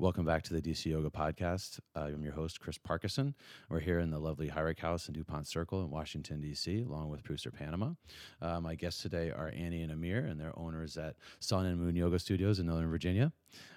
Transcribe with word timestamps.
Welcome 0.00 0.24
back 0.24 0.44
to 0.44 0.54
the 0.54 0.62
DC 0.62 0.86
Yoga 0.86 1.10
Podcast. 1.10 1.80
Uh, 1.96 2.02
I'm 2.02 2.22
your 2.22 2.32
host, 2.32 2.60
Chris 2.60 2.78
Parkinson. 2.78 3.34
We're 3.68 3.80
here 3.80 3.98
in 3.98 4.10
the 4.10 4.20
lovely 4.20 4.46
Heurich 4.46 4.78
House 4.78 5.08
in 5.08 5.14
DuPont 5.14 5.48
Circle 5.48 5.82
in 5.82 5.90
Washington, 5.90 6.40
D.C., 6.40 6.82
along 6.82 7.08
with 7.08 7.24
producer 7.24 7.50
Panama. 7.50 7.94
Uh, 8.40 8.60
my 8.60 8.76
guests 8.76 9.02
today 9.02 9.32
are 9.32 9.52
Annie 9.52 9.82
and 9.82 9.90
Amir, 9.90 10.24
and 10.24 10.38
they're 10.40 10.56
owners 10.56 10.96
at 10.96 11.16
Sun 11.40 11.66
and 11.66 11.80
Moon 11.80 11.96
Yoga 11.96 12.20
Studios 12.20 12.60
in 12.60 12.66
Northern 12.66 12.88
Virginia. 12.88 13.32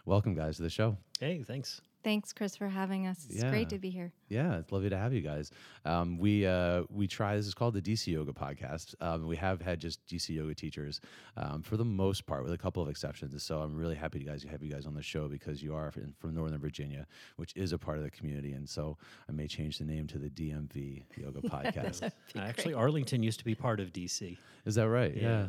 Welcome, 0.05 0.35
guys, 0.35 0.57
to 0.57 0.61
the 0.61 0.69
show. 0.69 0.95
Hey, 1.19 1.41
thanks. 1.41 1.81
Thanks, 2.03 2.33
Chris, 2.33 2.55
for 2.55 2.67
having 2.67 3.05
us. 3.05 3.27
It's 3.29 3.43
Yeah. 3.43 3.49
great 3.51 3.69
to 3.69 3.77
be 3.77 3.89
here. 3.91 4.11
Yeah, 4.27 4.57
it's 4.57 4.71
lovely 4.71 4.89
to 4.89 4.97
have 4.97 5.13
you 5.13 5.21
guys. 5.21 5.51
Um, 5.85 6.17
we 6.17 6.45
uh, 6.47 6.83
we 6.89 7.07
try. 7.07 7.35
This 7.35 7.45
is 7.45 7.53
called 7.53 7.73
the 7.75 7.81
DC 7.81 8.07
Yoga 8.11 8.33
Podcast. 8.33 8.95
Um, 9.01 9.27
we 9.27 9.35
have 9.35 9.61
had 9.61 9.79
just 9.79 10.05
DC 10.07 10.29
Yoga 10.29 10.55
teachers 10.55 10.99
um, 11.37 11.61
for 11.61 11.77
the 11.77 11.85
most 11.85 12.25
part, 12.25 12.43
with 12.43 12.53
a 12.53 12.57
couple 12.57 12.81
of 12.81 12.89
exceptions. 12.89 13.41
So 13.43 13.59
I'm 13.61 13.75
really 13.75 13.95
happy 13.95 14.17
to 14.19 14.25
guys 14.25 14.43
have 14.49 14.63
you 14.63 14.71
guys 14.71 14.85
on 14.87 14.95
the 14.95 15.03
show 15.03 15.27
because 15.27 15.61
you 15.61 15.75
are 15.75 15.91
from, 15.91 16.13
from 16.17 16.33
Northern 16.33 16.59
Virginia, 16.59 17.05
which 17.35 17.53
is 17.55 17.71
a 17.71 17.77
part 17.77 17.97
of 17.97 18.03
the 18.03 18.11
community. 18.11 18.53
And 18.53 18.67
so 18.67 18.97
I 19.29 19.31
may 19.31 19.47
change 19.47 19.77
the 19.77 19.85
name 19.85 20.07
to 20.07 20.17
the 20.17 20.29
DMV 20.29 21.03
Yoga 21.17 21.41
Podcast. 21.47 22.03
Uh, 22.03 22.39
actually, 22.39 22.73
Arlington 22.73 23.21
used 23.21 23.39
to 23.39 23.45
be 23.45 23.53
part 23.55 23.79
of 23.79 23.93
DC. 23.93 24.37
is 24.65 24.75
that 24.75 24.89
right? 24.89 25.15
Yeah. 25.15 25.47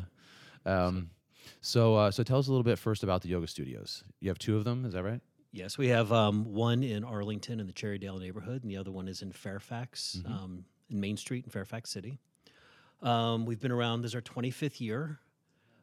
Um, 0.65 1.09
so 1.61 1.95
uh, 1.95 2.11
so 2.11 2.23
tell 2.23 2.37
us 2.39 2.47
a 2.47 2.51
little 2.51 2.63
bit 2.63 2.77
first 2.79 3.03
about 3.03 3.21
the 3.21 3.29
yoga 3.29 3.47
studios. 3.47 4.03
You 4.21 4.29
have 4.29 4.39
two 4.39 4.55
of 4.55 4.63
them. 4.65 4.85
Is 4.85 4.93
that 4.93 5.03
right? 5.03 5.19
Yes, 5.55 5.77
we 5.77 5.89
have 5.89 6.11
um, 6.11 6.51
one 6.51 6.81
in 6.81 7.03
Arlington 7.03 7.59
in 7.59 7.67
the 7.67 7.73
Cherrydale 7.73 8.19
neighborhood, 8.19 8.63
and 8.63 8.71
the 8.71 8.77
other 8.77 8.91
one 8.91 9.07
is 9.07 9.21
in 9.21 9.31
Fairfax, 9.31 10.19
um, 10.25 10.65
in 10.89 10.99
Main 10.99 11.15
Street 11.15 11.45
in 11.45 11.51
Fairfax 11.51 11.91
City. 11.91 12.17
Um, 13.03 13.45
we've 13.45 13.61
been 13.61 13.71
around. 13.71 14.01
This 14.01 14.11
is 14.11 14.15
our 14.15 14.21
25th 14.21 14.81
year, 14.81 15.19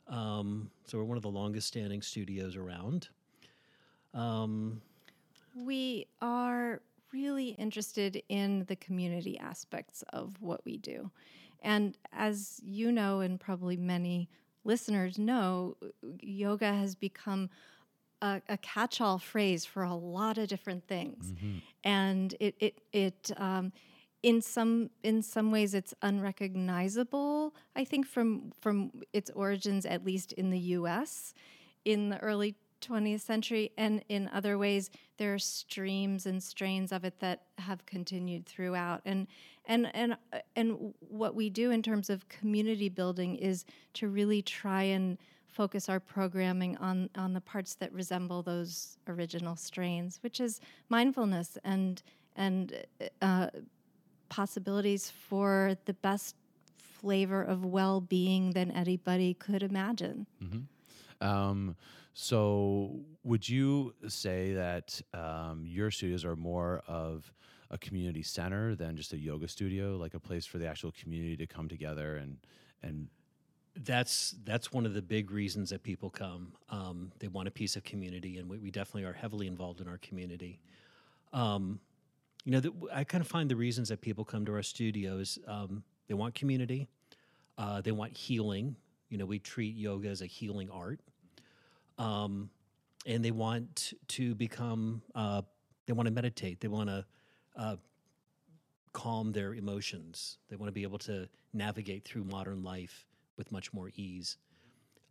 um, 0.08 0.72
so 0.86 0.98
we're 0.98 1.04
one 1.04 1.16
of 1.16 1.22
the 1.22 1.30
longest 1.30 1.68
standing 1.68 2.02
studios 2.02 2.56
around. 2.56 3.10
Um, 4.12 4.82
We 5.54 6.08
are 6.20 6.80
really 7.12 7.50
interested 7.50 8.20
in 8.28 8.64
the 8.64 8.74
community 8.74 9.38
aspects 9.38 10.02
of 10.12 10.34
what 10.40 10.64
we 10.64 10.78
do. 10.78 11.12
And 11.62 11.96
as 12.12 12.60
you 12.64 12.90
know, 12.90 13.20
and 13.20 13.38
probably 13.38 13.76
many 13.76 14.28
listeners 14.64 15.16
know, 15.16 15.76
yoga 16.20 16.72
has 16.72 16.96
become 16.96 17.50
a, 18.22 18.40
a 18.48 18.56
catch-all 18.58 19.18
phrase 19.18 19.64
for 19.64 19.82
a 19.82 19.94
lot 19.94 20.38
of 20.38 20.48
different 20.48 20.86
things, 20.86 21.32
and 21.84 22.34
it 22.40 22.54
it 22.60 22.80
it 22.92 23.30
um, 23.36 23.72
in 24.22 24.42
some 24.42 24.90
in 25.02 25.22
some 25.22 25.50
ways 25.50 25.74
it's 25.74 25.94
unrecognizable. 26.02 27.54
I 27.74 27.84
think 27.84 28.06
from 28.06 28.52
from 28.60 28.92
its 29.12 29.30
origins, 29.30 29.86
at 29.86 30.04
least 30.04 30.32
in 30.32 30.50
the 30.50 30.58
U.S. 30.58 31.34
in 31.84 32.10
the 32.10 32.18
early 32.18 32.56
20th 32.80 33.20
century, 33.20 33.72
and 33.76 34.02
in 34.08 34.28
other 34.32 34.58
ways 34.58 34.90
there 35.18 35.34
are 35.34 35.38
streams 35.38 36.26
and 36.26 36.42
strains 36.42 36.92
of 36.92 37.04
it 37.04 37.20
that 37.20 37.42
have 37.58 37.84
continued 37.86 38.46
throughout. 38.46 39.02
And 39.04 39.26
and 39.66 39.90
and 39.94 40.16
and 40.56 40.94
what 41.00 41.34
we 41.34 41.50
do 41.50 41.70
in 41.70 41.82
terms 41.82 42.10
of 42.10 42.28
community 42.28 42.88
building 42.88 43.36
is 43.36 43.64
to 43.94 44.08
really 44.08 44.42
try 44.42 44.82
and 44.82 45.18
focus 45.50 45.88
our 45.88 46.00
programming 46.00 46.76
on 46.78 47.10
on 47.16 47.32
the 47.32 47.40
parts 47.40 47.74
that 47.76 47.92
resemble 47.92 48.42
those 48.42 48.96
original 49.08 49.56
strains, 49.56 50.18
which 50.22 50.40
is 50.40 50.60
mindfulness 50.88 51.58
and 51.64 52.02
and 52.36 52.84
uh, 53.20 53.48
possibilities 54.28 55.10
for 55.10 55.76
the 55.84 55.94
best 55.94 56.36
flavor 56.78 57.42
of 57.42 57.64
well-being 57.64 58.52
than 58.52 58.70
anybody 58.70 59.34
could 59.34 59.62
imagine. 59.62 60.26
Um, 61.20 61.76
so, 62.14 63.00
would 63.24 63.48
you 63.48 63.94
say 64.08 64.52
that 64.54 65.00
um, 65.14 65.64
your 65.66 65.90
studios 65.90 66.24
are 66.24 66.36
more 66.36 66.82
of 66.86 67.32
a 67.70 67.78
community 67.78 68.22
center 68.22 68.74
than 68.74 68.96
just 68.96 69.12
a 69.12 69.18
yoga 69.18 69.46
studio, 69.48 69.96
like 69.96 70.14
a 70.14 70.20
place 70.20 70.44
for 70.44 70.58
the 70.58 70.66
actual 70.66 70.92
community 70.92 71.36
to 71.36 71.46
come 71.46 71.68
together 71.68 72.16
and 72.16 72.38
and 72.82 73.08
that's 73.84 74.34
that's 74.44 74.72
one 74.72 74.84
of 74.84 74.94
the 74.94 75.02
big 75.02 75.30
reasons 75.30 75.70
that 75.70 75.82
people 75.82 76.10
come. 76.10 76.52
Um, 76.68 77.12
they 77.18 77.28
want 77.28 77.48
a 77.48 77.50
piece 77.50 77.76
of 77.76 77.84
community, 77.84 78.38
and 78.38 78.48
we, 78.48 78.58
we 78.58 78.70
definitely 78.70 79.04
are 79.04 79.12
heavily 79.12 79.46
involved 79.46 79.80
in 79.80 79.88
our 79.88 79.98
community. 79.98 80.60
Um, 81.32 81.80
you 82.44 82.52
know, 82.52 82.60
the, 82.60 82.72
I 82.92 83.04
kind 83.04 83.22
of 83.22 83.28
find 83.28 83.50
the 83.50 83.56
reasons 83.56 83.88
that 83.88 84.00
people 84.00 84.24
come 84.24 84.44
to 84.46 84.54
our 84.54 84.62
studios. 84.62 85.38
Um, 85.46 85.82
they 86.08 86.14
want 86.14 86.34
community. 86.34 86.88
Uh, 87.56 87.80
they 87.80 87.92
want 87.92 88.16
healing. 88.16 88.76
You 89.08 89.18
know, 89.18 89.26
we 89.26 89.38
treat 89.38 89.76
yoga 89.76 90.08
as 90.08 90.22
a 90.22 90.26
healing 90.26 90.70
art, 90.70 91.00
um, 91.98 92.50
and 93.06 93.24
they 93.24 93.30
want 93.30 93.94
to 94.08 94.34
become. 94.34 95.02
Uh, 95.14 95.42
they 95.86 95.92
want 95.92 96.06
to 96.06 96.12
meditate. 96.12 96.60
They 96.60 96.68
want 96.68 96.88
to 96.88 97.04
uh, 97.56 97.76
calm 98.92 99.32
their 99.32 99.54
emotions. 99.54 100.38
They 100.48 100.56
want 100.56 100.68
to 100.68 100.72
be 100.72 100.82
able 100.82 100.98
to 101.00 101.28
navigate 101.52 102.04
through 102.04 102.24
modern 102.24 102.62
life 102.62 103.06
with 103.40 103.50
much 103.50 103.72
more 103.72 103.90
ease. 103.96 104.36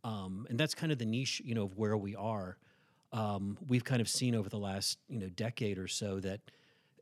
Um, 0.03 0.45
and 0.49 0.57
that's 0.57 0.75
kind 0.75 0.91
of 0.91 0.99
the 0.99 1.05
niche, 1.05 1.41
you 1.43 1.55
know, 1.55 1.63
of 1.63 1.75
where 1.75 1.97
we 1.97 2.15
are. 2.15 2.57
Um, 3.11 3.57
we've 3.67 3.83
kind 3.83 4.01
of 4.01 4.07
seen 4.07 4.35
over 4.35 4.47
the 4.47 4.59
last, 4.59 4.99
you 5.09 5.19
know, 5.19 5.29
decade 5.29 5.79
or 5.79 5.87
so 5.87 6.19
that 6.19 6.39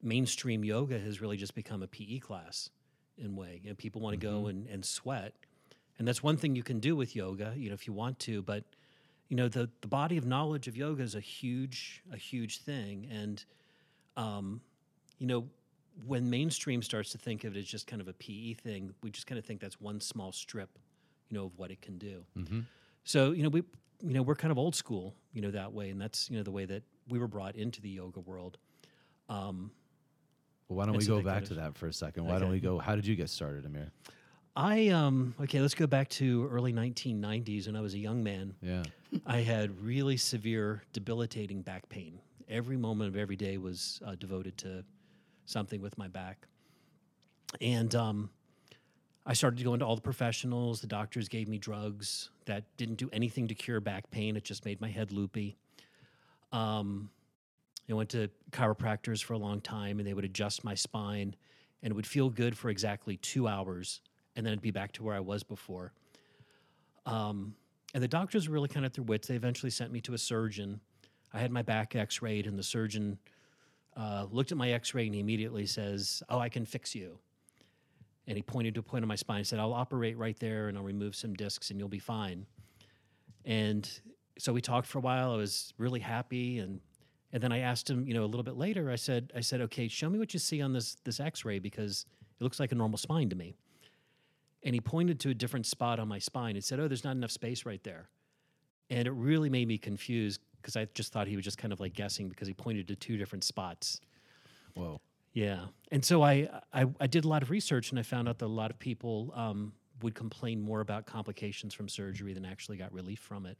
mainstream 0.01 0.63
yoga 0.63 0.97
has 0.97 1.19
really 1.21 1.35
just 1.35 1.53
become 1.53 1.83
a 1.83 1.87
PE 1.87 2.19
class 2.19 2.69
in 3.17 3.35
way. 3.35 3.59
You 3.61 3.71
know, 3.71 3.75
people 3.75 3.99
want 3.99 4.19
to 4.19 4.25
go 4.25 4.47
and, 4.47 4.67
and 4.67 4.85
sweat. 4.85 5.33
And 5.99 6.07
that's 6.07 6.23
one 6.23 6.37
thing 6.37 6.55
you 6.55 6.63
can 6.63 6.79
do 6.79 6.95
with 6.95 7.15
yoga, 7.15 7.53
you 7.57 7.67
know, 7.67 7.73
if 7.73 7.87
you 7.87 7.93
want 7.93 8.19
to, 8.19 8.41
but 8.41 8.63
you 9.27 9.35
know, 9.35 9.49
the, 9.49 9.69
the 9.81 9.87
body 9.89 10.15
of 10.15 10.25
knowledge 10.25 10.69
of 10.69 10.77
yoga 10.77 11.03
is 11.03 11.13
a 11.13 11.19
huge, 11.19 12.01
a 12.13 12.17
huge 12.17 12.61
thing. 12.61 13.09
And 13.11 13.43
um, 14.15 14.61
you 15.19 15.27
know, 15.27 15.45
when 16.05 16.29
mainstream 16.29 16.81
starts 16.81 17.11
to 17.11 17.17
think 17.17 17.43
of 17.43 17.55
it 17.55 17.59
as 17.59 17.65
just 17.65 17.87
kind 17.87 18.01
of 18.01 18.07
a 18.07 18.13
PE 18.13 18.53
thing, 18.53 18.93
we 19.01 19.09
just 19.09 19.27
kind 19.27 19.39
of 19.39 19.45
think 19.45 19.59
that's 19.59 19.81
one 19.81 19.99
small 19.99 20.31
strip, 20.31 20.69
you 21.29 21.37
know, 21.37 21.45
of 21.45 21.57
what 21.57 21.71
it 21.71 21.81
can 21.81 21.97
do. 21.97 22.23
So, 23.03 23.31
you 23.31 23.43
know, 23.43 23.49
we, 23.49 23.63
you 24.01 24.13
know, 24.13 24.21
we're 24.21 24.35
kind 24.35 24.51
of 24.51 24.57
old 24.57 24.75
school, 24.75 25.15
you 25.33 25.41
know, 25.41 25.51
that 25.51 25.73
way, 25.73 25.89
and 25.89 25.99
that's 25.99 26.29
you 26.29 26.37
know 26.37 26.43
the 26.43 26.51
way 26.51 26.65
that 26.65 26.83
we 27.07 27.19
were 27.19 27.27
brought 27.27 27.55
into 27.55 27.81
the 27.81 27.89
yoga 27.89 28.19
world. 28.19 28.57
Um, 29.29 29.71
well, 30.67 30.77
why 30.77 30.85
don't 30.85 30.97
we 30.97 31.03
so 31.03 31.17
go 31.17 31.21
back 31.23 31.45
to 31.45 31.53
that 31.55 31.75
for 31.75 31.87
a 31.87 31.93
second? 31.93 32.25
Why 32.25 32.39
don't 32.39 32.51
we 32.51 32.59
go? 32.59 32.79
How 32.79 32.95
did 32.95 33.05
you 33.07 33.15
get 33.15 33.29
started, 33.29 33.65
Amir? 33.65 33.91
I 34.55 34.87
um 34.87 35.35
okay, 35.39 35.61
let's 35.61 35.75
go 35.75 35.87
back 35.87 36.09
to 36.09 36.47
early 36.51 36.73
1990s 36.73 37.67
when 37.67 37.75
I 37.75 37.81
was 37.81 37.93
a 37.93 37.99
young 37.99 38.23
man. 38.23 38.55
Yeah, 38.61 38.83
I 39.25 39.37
had 39.37 39.79
really 39.81 40.17
severe, 40.17 40.83
debilitating 40.93 41.61
back 41.61 41.87
pain. 41.89 42.19
Every 42.49 42.77
moment 42.77 43.09
of 43.09 43.17
every 43.17 43.35
day 43.35 43.57
was 43.57 44.01
uh, 44.05 44.15
devoted 44.15 44.57
to 44.59 44.83
something 45.45 45.81
with 45.81 45.97
my 45.97 46.07
back. 46.07 46.47
And 47.61 47.93
um, 47.95 48.29
I 49.29 49.33
started 49.33 49.57
to 49.57 49.65
go 49.65 49.73
into 49.73 49.85
all 49.85 49.97
the 49.97 50.01
professionals. 50.01 50.79
The 50.79 50.87
doctors 50.87 51.27
gave 51.27 51.49
me 51.49 51.57
drugs 51.57 52.29
that 52.45 52.63
didn't 52.77 52.95
do 52.95 53.09
anything 53.11 53.49
to 53.49 53.53
cure 53.53 53.81
back 53.81 54.09
pain, 54.09 54.37
it 54.37 54.45
just 54.45 54.63
made 54.63 54.79
my 54.79 54.89
head 54.89 55.11
loopy. 55.11 55.57
Um, 56.53 57.09
I 57.89 57.93
went 57.93 58.09
to 58.11 58.29
chiropractors 58.51 59.21
for 59.21 59.33
a 59.33 59.37
long 59.37 59.59
time, 59.59 59.99
and 59.99 60.07
they 60.07 60.13
would 60.13 60.23
adjust 60.23 60.63
my 60.63 60.75
spine, 60.75 61.35
and 61.83 61.91
it 61.91 61.93
would 61.93 62.07
feel 62.07 62.29
good 62.29 62.57
for 62.57 62.69
exactly 62.69 63.17
two 63.17 63.49
hours, 63.49 63.99
and 64.37 64.45
then 64.45 64.53
it'd 64.53 64.61
be 64.61 64.71
back 64.71 64.93
to 64.93 65.03
where 65.03 65.15
I 65.15 65.19
was 65.19 65.43
before. 65.43 65.91
Um, 67.05 67.53
and 67.93 68.01
the 68.01 68.07
doctors 68.07 68.47
were 68.47 68.53
really 68.53 68.69
kind 68.69 68.85
of 68.85 68.93
their 68.93 69.03
wits. 69.03 69.27
They 69.27 69.35
eventually 69.35 69.71
sent 69.71 69.91
me 69.91 69.99
to 70.01 70.13
a 70.13 70.17
surgeon. 70.17 70.79
I 71.33 71.39
had 71.39 71.51
my 71.51 71.63
back 71.63 71.97
x 71.97 72.21
rayed, 72.21 72.47
and 72.47 72.57
the 72.57 72.63
surgeon 72.63 73.17
uh, 73.97 74.25
looked 74.31 74.53
at 74.53 74.57
my 74.57 74.71
x 74.71 74.93
ray 74.93 75.05
and 75.05 75.13
he 75.15 75.19
immediately 75.19 75.65
says, 75.65 76.23
Oh, 76.29 76.39
I 76.39 76.49
can 76.49 76.65
fix 76.65 76.95
you. 76.95 77.19
And 78.27 78.35
he 78.35 78.41
pointed 78.41 78.73
to 78.75 78.81
a 78.81 78.83
point 78.83 79.03
on 79.03 79.07
my 79.07 79.15
spine 79.15 79.37
and 79.37 79.47
said, 79.47 79.59
I'll 79.59 79.73
operate 79.73 80.17
right 80.17 80.37
there 80.39 80.67
and 80.67 80.77
I'll 80.77 80.83
remove 80.83 81.15
some 81.15 81.33
discs 81.33 81.69
and 81.69 81.79
you'll 81.79 81.87
be 81.87 81.99
fine. 81.99 82.45
And 83.45 83.89
so 84.37 84.51
we 84.51 84.61
talked 84.61 84.87
for 84.87 84.97
a 84.97 85.01
while. 85.01 85.31
I 85.31 85.37
was 85.37 85.73
really 85.77 86.01
happy. 86.01 86.59
And, 86.59 86.81
and 87.31 87.41
then 87.41 87.53
I 87.53 87.59
asked 87.59 87.89
him, 87.89 88.05
you 88.05 88.13
know, 88.13 88.23
a 88.23 88.27
little 88.27 88.43
bit 88.43 88.57
later, 88.57 88.91
I 88.91 88.95
said, 88.95 89.31
I 89.35 89.39
said, 89.39 89.61
okay, 89.61 89.87
show 89.87 90.09
me 90.09 90.19
what 90.19 90.33
you 90.33 90.39
see 90.39 90.61
on 90.61 90.73
this, 90.73 90.97
this 91.05 91.19
x-ray 91.19 91.59
because 91.59 92.05
it 92.39 92.43
looks 92.43 92.59
like 92.59 92.73
a 92.73 92.75
normal 92.75 92.97
spine 92.97 93.29
to 93.29 93.35
me. 93.35 93.55
And 94.63 94.75
he 94.75 94.81
pointed 94.81 95.19
to 95.21 95.29
a 95.29 95.33
different 95.33 95.65
spot 95.65 95.99
on 95.99 96.09
my 96.09 96.19
spine 96.19 96.55
and 96.55 96.63
said, 96.63 96.79
oh, 96.79 96.87
there's 96.87 97.05
not 97.05 97.15
enough 97.15 97.31
space 97.31 97.65
right 97.65 97.83
there. 97.83 98.09
And 98.89 99.07
it 99.07 99.11
really 99.11 99.49
made 99.49 99.67
me 99.67 99.77
confused 99.77 100.41
because 100.61 100.75
I 100.75 100.85
just 100.93 101.13
thought 101.13 101.27
he 101.27 101.35
was 101.35 101.45
just 101.45 101.57
kind 101.57 101.71
of 101.71 101.79
like 101.79 101.93
guessing 101.93 102.27
because 102.27 102.47
he 102.47 102.53
pointed 102.53 102.87
to 102.89 102.95
two 102.95 103.17
different 103.17 103.43
spots. 103.43 104.01
whoa, 104.73 104.99
Yeah, 105.37 105.65
and 105.91 106.03
so 106.03 106.23
I, 106.23 106.49
I 106.73 106.85
I 106.99 107.05
did 107.05 107.23
a 107.23 107.27
lot 107.27 107.43
of 107.43 107.51
research 107.51 107.91
and 107.91 107.99
I 107.99 108.01
found 108.01 108.27
out 108.27 108.39
that 108.39 108.45
a 108.45 108.57
lot 108.63 108.71
of 108.71 108.79
people 108.79 109.31
um, 109.35 109.71
would 110.01 110.15
complain 110.15 110.59
more 110.59 110.81
about 110.81 111.05
complications 111.05 111.75
from 111.75 111.87
surgery 111.87 112.33
than 112.33 112.43
actually 112.43 112.77
got 112.77 112.91
relief 112.91 113.19
from 113.19 113.45
it. 113.45 113.55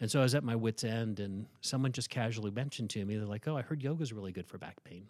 And 0.00 0.10
so 0.10 0.20
I 0.20 0.22
was 0.22 0.34
at 0.34 0.42
my 0.44 0.56
wits' 0.56 0.82
end, 0.82 1.20
and 1.20 1.44
someone 1.60 1.92
just 1.92 2.08
casually 2.08 2.50
mentioned 2.50 2.88
to 2.90 3.04
me, 3.04 3.16
they're 3.18 3.26
like, 3.26 3.46
"Oh, 3.46 3.54
I 3.54 3.60
heard 3.60 3.82
yoga's 3.82 4.14
really 4.14 4.32
good 4.32 4.46
for 4.46 4.56
back 4.56 4.82
pain." 4.82 5.06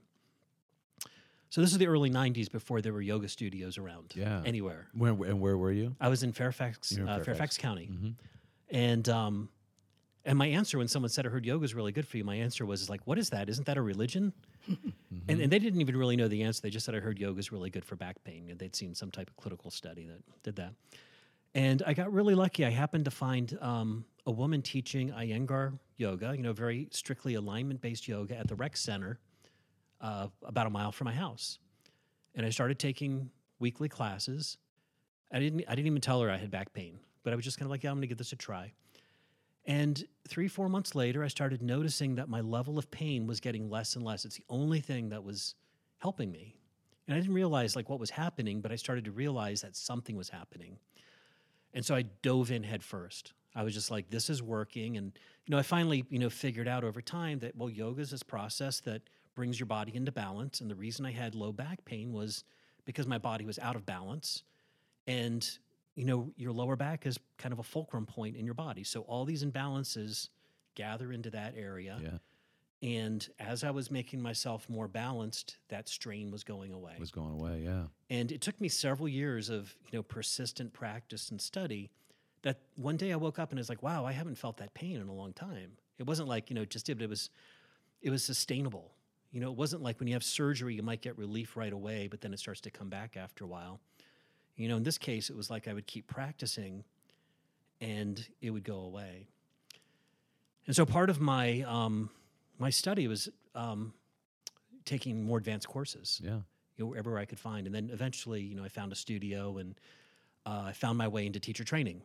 So 1.49 1.61
this 1.61 1.71
is 1.71 1.79
the 1.79 1.87
early 1.87 2.11
'90s 2.11 2.51
before 2.51 2.81
there 2.83 2.93
were 2.93 3.01
yoga 3.01 3.29
studios 3.29 3.79
around 3.79 4.15
Yeah. 4.17 4.43
anywhere. 4.45 4.89
where 4.95 5.13
and 5.13 5.41
where 5.41 5.57
were 5.57 5.71
you? 5.71 5.95
I 6.01 6.09
was 6.09 6.25
in 6.25 6.33
Fairfax, 6.33 6.91
in 6.91 7.03
uh, 7.05 7.07
Fairfax. 7.19 7.25
Fairfax 7.27 7.57
County, 7.59 7.89
Mhm. 7.93 8.15
and 8.71 9.09
um, 9.09 9.49
and 10.25 10.37
my 10.37 10.49
answer 10.49 10.77
when 10.79 10.89
someone 10.89 11.11
said 11.11 11.25
I 11.25 11.29
heard 11.29 11.47
yoga 11.47 11.65
is 11.65 11.73
really 11.73 11.93
good 11.93 12.09
for 12.09 12.17
you, 12.17 12.25
my 12.25 12.35
answer 12.35 12.67
was 12.67 12.91
like, 12.91 13.07
"What 13.07 13.17
is 13.17 13.31
that? 13.31 13.49
Isn't 13.49 13.67
that 13.67 13.77
a 13.77 13.83
religion?" 13.83 14.33
and, 15.29 15.41
and 15.41 15.51
they 15.53 15.59
didn't 15.59 15.81
even 15.81 15.97
really 15.97 16.17
know 16.17 16.29
the 16.29 16.43
answer. 16.43 16.63
They 16.63 16.71
just 16.71 16.87
said 16.87 16.95
I 16.95 17.01
heard 17.01 17.19
yoga 17.19 17.39
is 17.39 17.53
really 17.53 17.71
good 17.71 17.85
for 17.85 17.97
back 17.97 18.23
pain. 18.25 18.49
And 18.51 18.59
they'd 18.59 18.75
seen 18.75 18.95
some 18.95 19.11
type 19.11 19.29
of 19.29 19.37
clinical 19.37 19.71
study 19.71 20.07
that 20.07 20.23
did 20.43 20.57
that. 20.57 20.75
And 21.55 21.83
I 21.87 21.95
got 21.95 22.13
really 22.13 22.35
lucky. 22.35 22.65
I 22.65 22.71
happened 22.71 23.05
to 23.05 23.11
find 23.11 23.57
um, 23.61 24.05
a 24.27 24.31
woman 24.31 24.63
teaching 24.63 25.11
Iyengar 25.11 25.79
yoga, 25.97 26.35
you 26.37 26.43
know, 26.43 26.53
very 26.53 26.89
strictly 26.91 27.35
alignment 27.35 27.81
based 27.81 28.09
yoga 28.09 28.37
at 28.37 28.49
the 28.49 28.57
rec 28.57 28.77
center 28.77 29.21
uh, 30.01 30.29
about 30.43 30.67
a 30.67 30.71
mile 30.71 30.91
from 30.91 31.05
my 31.07 31.15
house. 31.15 31.59
And 32.35 32.45
I 32.45 32.51
started 32.51 32.79
taking 32.79 33.31
weekly 33.61 33.89
classes. 33.89 34.59
I 35.33 35.39
didn't, 35.39 35.65
I 35.69 35.75
didn't 35.75 35.87
even 35.87 36.01
tell 36.01 36.21
her 36.23 36.31
I 36.31 36.37
had 36.37 36.51
back 36.51 36.73
pain, 36.73 36.99
but 37.23 37.33
I 37.33 37.37
was 37.37 37.45
just 37.45 37.59
kind 37.59 37.67
of 37.67 37.71
like, 37.71 37.85
yeah, 37.85 37.91
I'm 37.91 37.97
going 37.97 38.03
to 38.03 38.09
give 38.09 38.19
this 38.19 38.33
a 38.33 38.37
try. 38.37 38.73
And 39.67 40.05
three, 40.29 40.49
four 40.49 40.69
months 40.69 40.95
later, 40.95 41.25
I 41.25 41.29
started 41.29 41.63
noticing 41.63 42.17
that 42.17 42.29
my 42.29 42.41
level 42.41 42.79
of 42.79 42.91
pain 42.91 43.27
was 43.27 43.41
getting 43.41 43.71
less 43.71 43.97
and 43.97 44.05
less. 44.05 44.25
It's 44.25 44.37
the 44.37 44.45
only 44.49 44.81
thing 44.81 45.09
that 45.09 45.25
was 45.25 45.55
helping 45.99 46.31
me. 46.31 46.55
And 47.07 47.17
I 47.17 47.21
didn't 47.21 47.35
realize 47.35 47.77
like 47.77 47.89
what 47.89 48.01
was 48.01 48.11
happening, 48.11 48.61
but 48.61 48.73
I 48.73 48.77
started 48.77 49.05
to 49.07 49.11
realize 49.11 49.63
that 49.63 49.77
something 49.77 50.17
was 50.17 50.29
happening. 50.29 50.79
And 51.73 51.85
so 51.85 51.95
I 51.95 52.03
dove 52.23 52.51
in 52.51 52.63
head 52.63 52.83
first. 52.83 53.33
I 53.55 53.63
was 53.63 53.75
just 53.75 53.91
like, 53.91 54.11
this 54.11 54.31
is 54.31 54.43
working. 54.43 54.97
And, 54.97 55.13
you 55.47 55.53
know, 55.53 55.59
I 55.59 55.63
finally, 55.63 56.05
you 56.11 56.19
know, 56.19 56.31
figured 56.31 56.69
out 56.69 56.85
over 56.85 57.01
time 57.01 57.39
that, 57.41 57.57
well, 57.57 57.71
yoga 57.71 58.01
is 58.01 58.11
this 58.11 58.23
process 58.23 58.81
that 58.81 59.03
brings 59.35 59.59
your 59.59 59.67
body 59.67 59.95
into 59.95 60.13
balance. 60.13 60.61
And 60.61 60.71
the 60.71 60.75
reason 60.75 61.07
I 61.07 61.13
had 61.13 61.35
low 61.35 61.53
back 61.53 61.85
pain 61.85 62.13
was 62.13 62.45
because 62.85 63.07
my 63.07 63.19
body 63.19 63.45
was 63.45 63.59
out 63.59 63.77
of 63.77 63.87
balance. 63.87 64.43
And 65.07 65.47
you 65.95 66.05
know, 66.05 66.33
your 66.37 66.53
lower 66.53 66.77
back 66.77 67.07
is 67.07 67.19
kind 67.39 67.53
of 67.53 67.59
a 67.59 67.63
fulcrum 67.63 68.07
point 68.07 68.37
in 68.37 68.45
your 68.45 68.55
body. 68.55 68.85
So 68.85 69.03
all 69.03 69.25
these 69.25 69.45
imbalances 69.45 70.29
gather 70.75 71.13
into 71.13 71.31
that 71.31 71.55
area. 71.57 71.99
Yeah. 72.03 72.19
And 72.83 73.27
as 73.39 73.65
I 73.65 73.71
was 73.71 73.91
making 73.91 74.21
myself 74.21 74.69
more 74.69 74.89
balanced, 74.89 75.57
that 75.69 75.89
strain 75.89 76.31
was 76.31 76.45
going 76.45 76.73
away. 76.73 76.93
It 76.95 77.01
was 77.01 77.11
going 77.11 77.33
away. 77.33 77.63
Yeah. 77.65 77.85
And 78.11 78.31
it 78.31 78.41
took 78.41 78.61
me 78.61 78.69
several 78.69 79.09
years 79.09 79.49
of, 79.49 79.75
you 79.91 79.99
know, 79.99 80.03
persistent 80.03 80.73
practice 80.73 81.31
and 81.31 81.41
study 81.41 81.91
that 82.43 82.61
one 82.77 82.99
day 82.99 83.13
I 83.13 83.17
woke 83.17 83.39
up 83.39 83.53
and 83.53 83.59
it's 83.59 83.71
like, 83.71 83.83
wow, 83.83 84.05
I 84.05 84.13
haven't 84.13 84.37
felt 84.37 84.59
that 84.59 84.75
pain 84.75 85.01
in 85.01 85.09
a 85.09 85.15
long 85.15 85.33
time. 85.33 85.73
It 85.99 86.07
wasn't 86.07 86.29
like, 86.29 86.51
you 86.51 86.55
know, 86.55 86.65
just 86.67 86.87
did, 86.87 86.99
but 86.99 87.05
it 87.05 87.11
was 87.11 87.31
it 88.03 88.11
was 88.11 88.23
sustainable. 88.23 88.93
You 89.33 89.41
know, 89.41 89.51
it 89.51 89.57
wasn't 89.57 89.83
like 89.83 89.99
when 89.99 90.07
you 90.07 90.15
have 90.15 90.23
surgery, 90.23 90.75
you 90.75 90.83
might 90.83 91.01
get 91.01 91.17
relief 91.17 91.57
right 91.57 91.73
away, 91.73 92.07
but 92.07 92.21
then 92.21 92.33
it 92.35 92.39
starts 92.39 92.61
to 92.63 92.71
come 92.71 92.91
back 92.91 93.17
after 93.17 93.45
a 93.45 93.49
while. 93.49 93.81
You 94.57 94.69
know, 94.69 94.77
in 94.77 94.83
this 94.85 94.99
case, 94.99 95.31
it 95.31 95.37
was 95.37 95.51
like 95.51 95.67
I 95.69 95.73
would 95.73 95.87
keep 95.87 96.07
practicing 96.07 96.85
and 97.81 98.25
it 98.41 98.51
would 98.51 98.65
go 98.65 98.79
away. 98.81 99.27
And 100.67 100.75
so 100.77 100.87
part 100.87 101.11
of 101.11 101.21
my 101.21 101.63
um, 101.63 102.11
my 102.59 102.71
study 102.71 103.09
was 103.09 103.29
um, 103.55 103.93
taking 104.85 105.25
more 105.25 105.39
advanced 105.39 105.69
courses, 105.69 106.21
Yeah. 106.25 106.37
you 106.77 106.85
know, 106.85 106.87
wherever 106.87 107.19
I 107.19 107.25
could 107.25 107.39
find. 107.41 107.67
And 107.67 107.75
then 107.75 107.91
eventually, 107.93 108.41
you 108.43 108.55
know, 108.55 108.65
I 108.65 108.69
found 108.69 108.93
a 108.93 108.97
studio 108.97 109.59
and 109.59 109.75
uh, 110.47 110.65
I 110.67 110.73
found 110.73 110.97
my 110.99 111.09
way 111.09 111.27
into 111.27 111.41
teacher 111.41 111.65
training. 111.65 112.03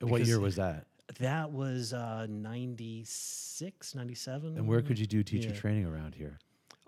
what 0.00 0.22
year 0.22 0.40
was 0.40 0.56
that? 0.56 0.86
That 1.18 1.50
was 1.52 1.92
uh, 1.92 2.26
96, 2.30 3.94
97. 3.94 4.56
And 4.56 4.66
where 4.66 4.80
could 4.80 4.98
you 4.98 5.06
do 5.06 5.22
teacher 5.22 5.48
Yeah. 5.50 5.56
training 5.56 5.84
around 5.86 6.14
here? 6.14 6.38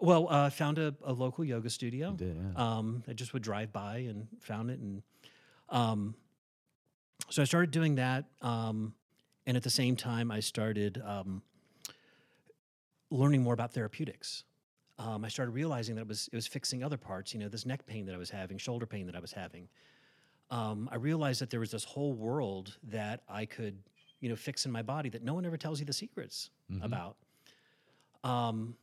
Well, 0.03 0.27
uh, 0.29 0.47
I 0.47 0.51
found 0.51 0.79
a, 0.79 0.93
a 1.05 1.13
local 1.13 1.45
yoga 1.45 1.71
studio. 1.71 2.11
You 2.11 2.17
did, 2.17 2.37
yeah. 2.37 2.61
Um, 2.77 3.05
I 3.07 3.13
just 3.13 3.33
would 3.35 3.43
drive 3.43 3.73
by 3.73 3.99
and 3.99 4.27
found 4.41 4.69
it, 4.69 4.81
and 4.81 5.01
um, 5.69 6.17
so 7.31 7.41
I 7.41 7.45
started 7.45 7.71
doing 7.71 7.95
that. 7.95 8.25
Um, 8.41 8.95
and 9.47 9.57
at 9.57 9.63
the 9.63 9.71
same 9.71 9.95
time, 9.95 10.33
I 10.33 10.41
started 10.41 11.01
um, 11.07 11.41
learning 13.11 13.45
more 13.45 13.55
about 13.55 13.73
therapeutics. 13.73 14.43
Um, 14.99 15.25
I 15.25 15.29
started 15.29 15.53
realizing 15.53 15.95
that 15.95 16.03
it 16.03 16.09
was 16.09 16.29
it 16.33 16.35
was 16.37 16.49
fixing 16.49 16.83
other 16.83 16.97
parts. 16.97 17.33
You 17.33 17.39
know, 17.39 17.49
this 17.49 17.65
neck 17.65 17.87
pain 17.87 18.05
that 18.07 18.15
I 18.17 18.19
was 18.19 18.31
having, 18.31 18.59
shoulder 18.59 18.87
pain 18.87 19.07
that 19.07 19.15
I 19.15 19.21
was 19.21 19.33
having. 19.33 19.69
Um, 20.51 20.89
I 20.91 20.97
realized 20.97 21.41
that 21.43 21.51
there 21.51 21.61
was 21.61 21.71
this 21.71 21.85
whole 21.85 22.13
world 22.13 22.77
that 22.91 23.23
I 23.29 23.47
could, 23.47 23.79
you 24.19 24.29
know, 24.29 24.37
fix 24.37 24.67
in 24.67 24.73
my 24.73 24.83
body 24.83 25.09
that 25.11 25.23
no 25.23 25.33
one 25.33 25.47
ever 25.47 25.57
tells 25.57 25.79
you 25.79 25.87
the 25.87 25.93
secrets 25.93 26.51
Mhm. 26.73 26.85
about. 26.85 27.17
Um, 28.25 28.77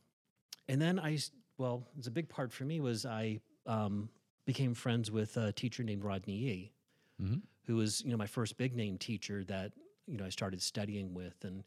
and 0.70 0.80
then 0.80 1.00
I, 1.00 1.18
well, 1.58 1.88
it's 1.98 2.06
a 2.06 2.12
big 2.12 2.28
part 2.28 2.52
for 2.52 2.64
me 2.64 2.80
was 2.80 3.04
I 3.04 3.40
um, 3.66 4.08
became 4.46 4.72
friends 4.72 5.10
with 5.10 5.36
a 5.36 5.52
teacher 5.52 5.82
named 5.82 6.04
Rodney 6.04 6.36
Yee, 6.36 6.72
Mhm. 7.20 7.42
who 7.64 7.74
was, 7.74 8.02
you 8.02 8.10
know, 8.10 8.16
my 8.16 8.26
first 8.28 8.56
big 8.56 8.76
name 8.76 8.96
teacher 8.96 9.42
that, 9.44 9.72
you 10.06 10.16
know, 10.16 10.24
I 10.24 10.28
started 10.28 10.62
studying 10.62 11.12
with. 11.12 11.44
And, 11.44 11.64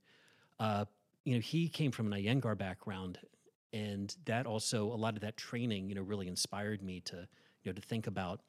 uh, 0.58 0.86
you 1.26 1.34
know, 1.34 1.42
he 1.42 1.68
came 1.68 1.92
from 1.92 2.12
an 2.12 2.20
Iyengar 2.20 2.58
background. 2.58 3.20
And 3.74 4.16
that 4.24 4.46
also, 4.46 4.86
a 4.94 4.96
lot 4.96 5.16
of 5.16 5.22
that 5.22 5.36
training, 5.36 5.90
you 5.90 5.96
know, 5.96 6.02
really 6.02 6.28
inspired 6.30 6.82
me 6.82 7.02
to, 7.02 7.28
you 7.64 7.72
know, 7.72 7.74
to 7.74 7.82
think 7.82 8.08
about 8.08 8.42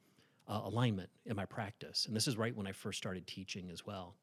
uh, 0.46 0.60
alignment 0.64 1.10
in 1.26 1.34
my 1.34 1.46
practice. 1.46 2.06
And 2.06 2.14
this 2.14 2.28
is 2.28 2.36
right 2.36 2.54
when 2.54 2.66
I 2.66 2.72
first 2.72 2.98
started 2.98 3.26
teaching 3.26 3.70
as 3.70 3.84
well. 3.84 4.14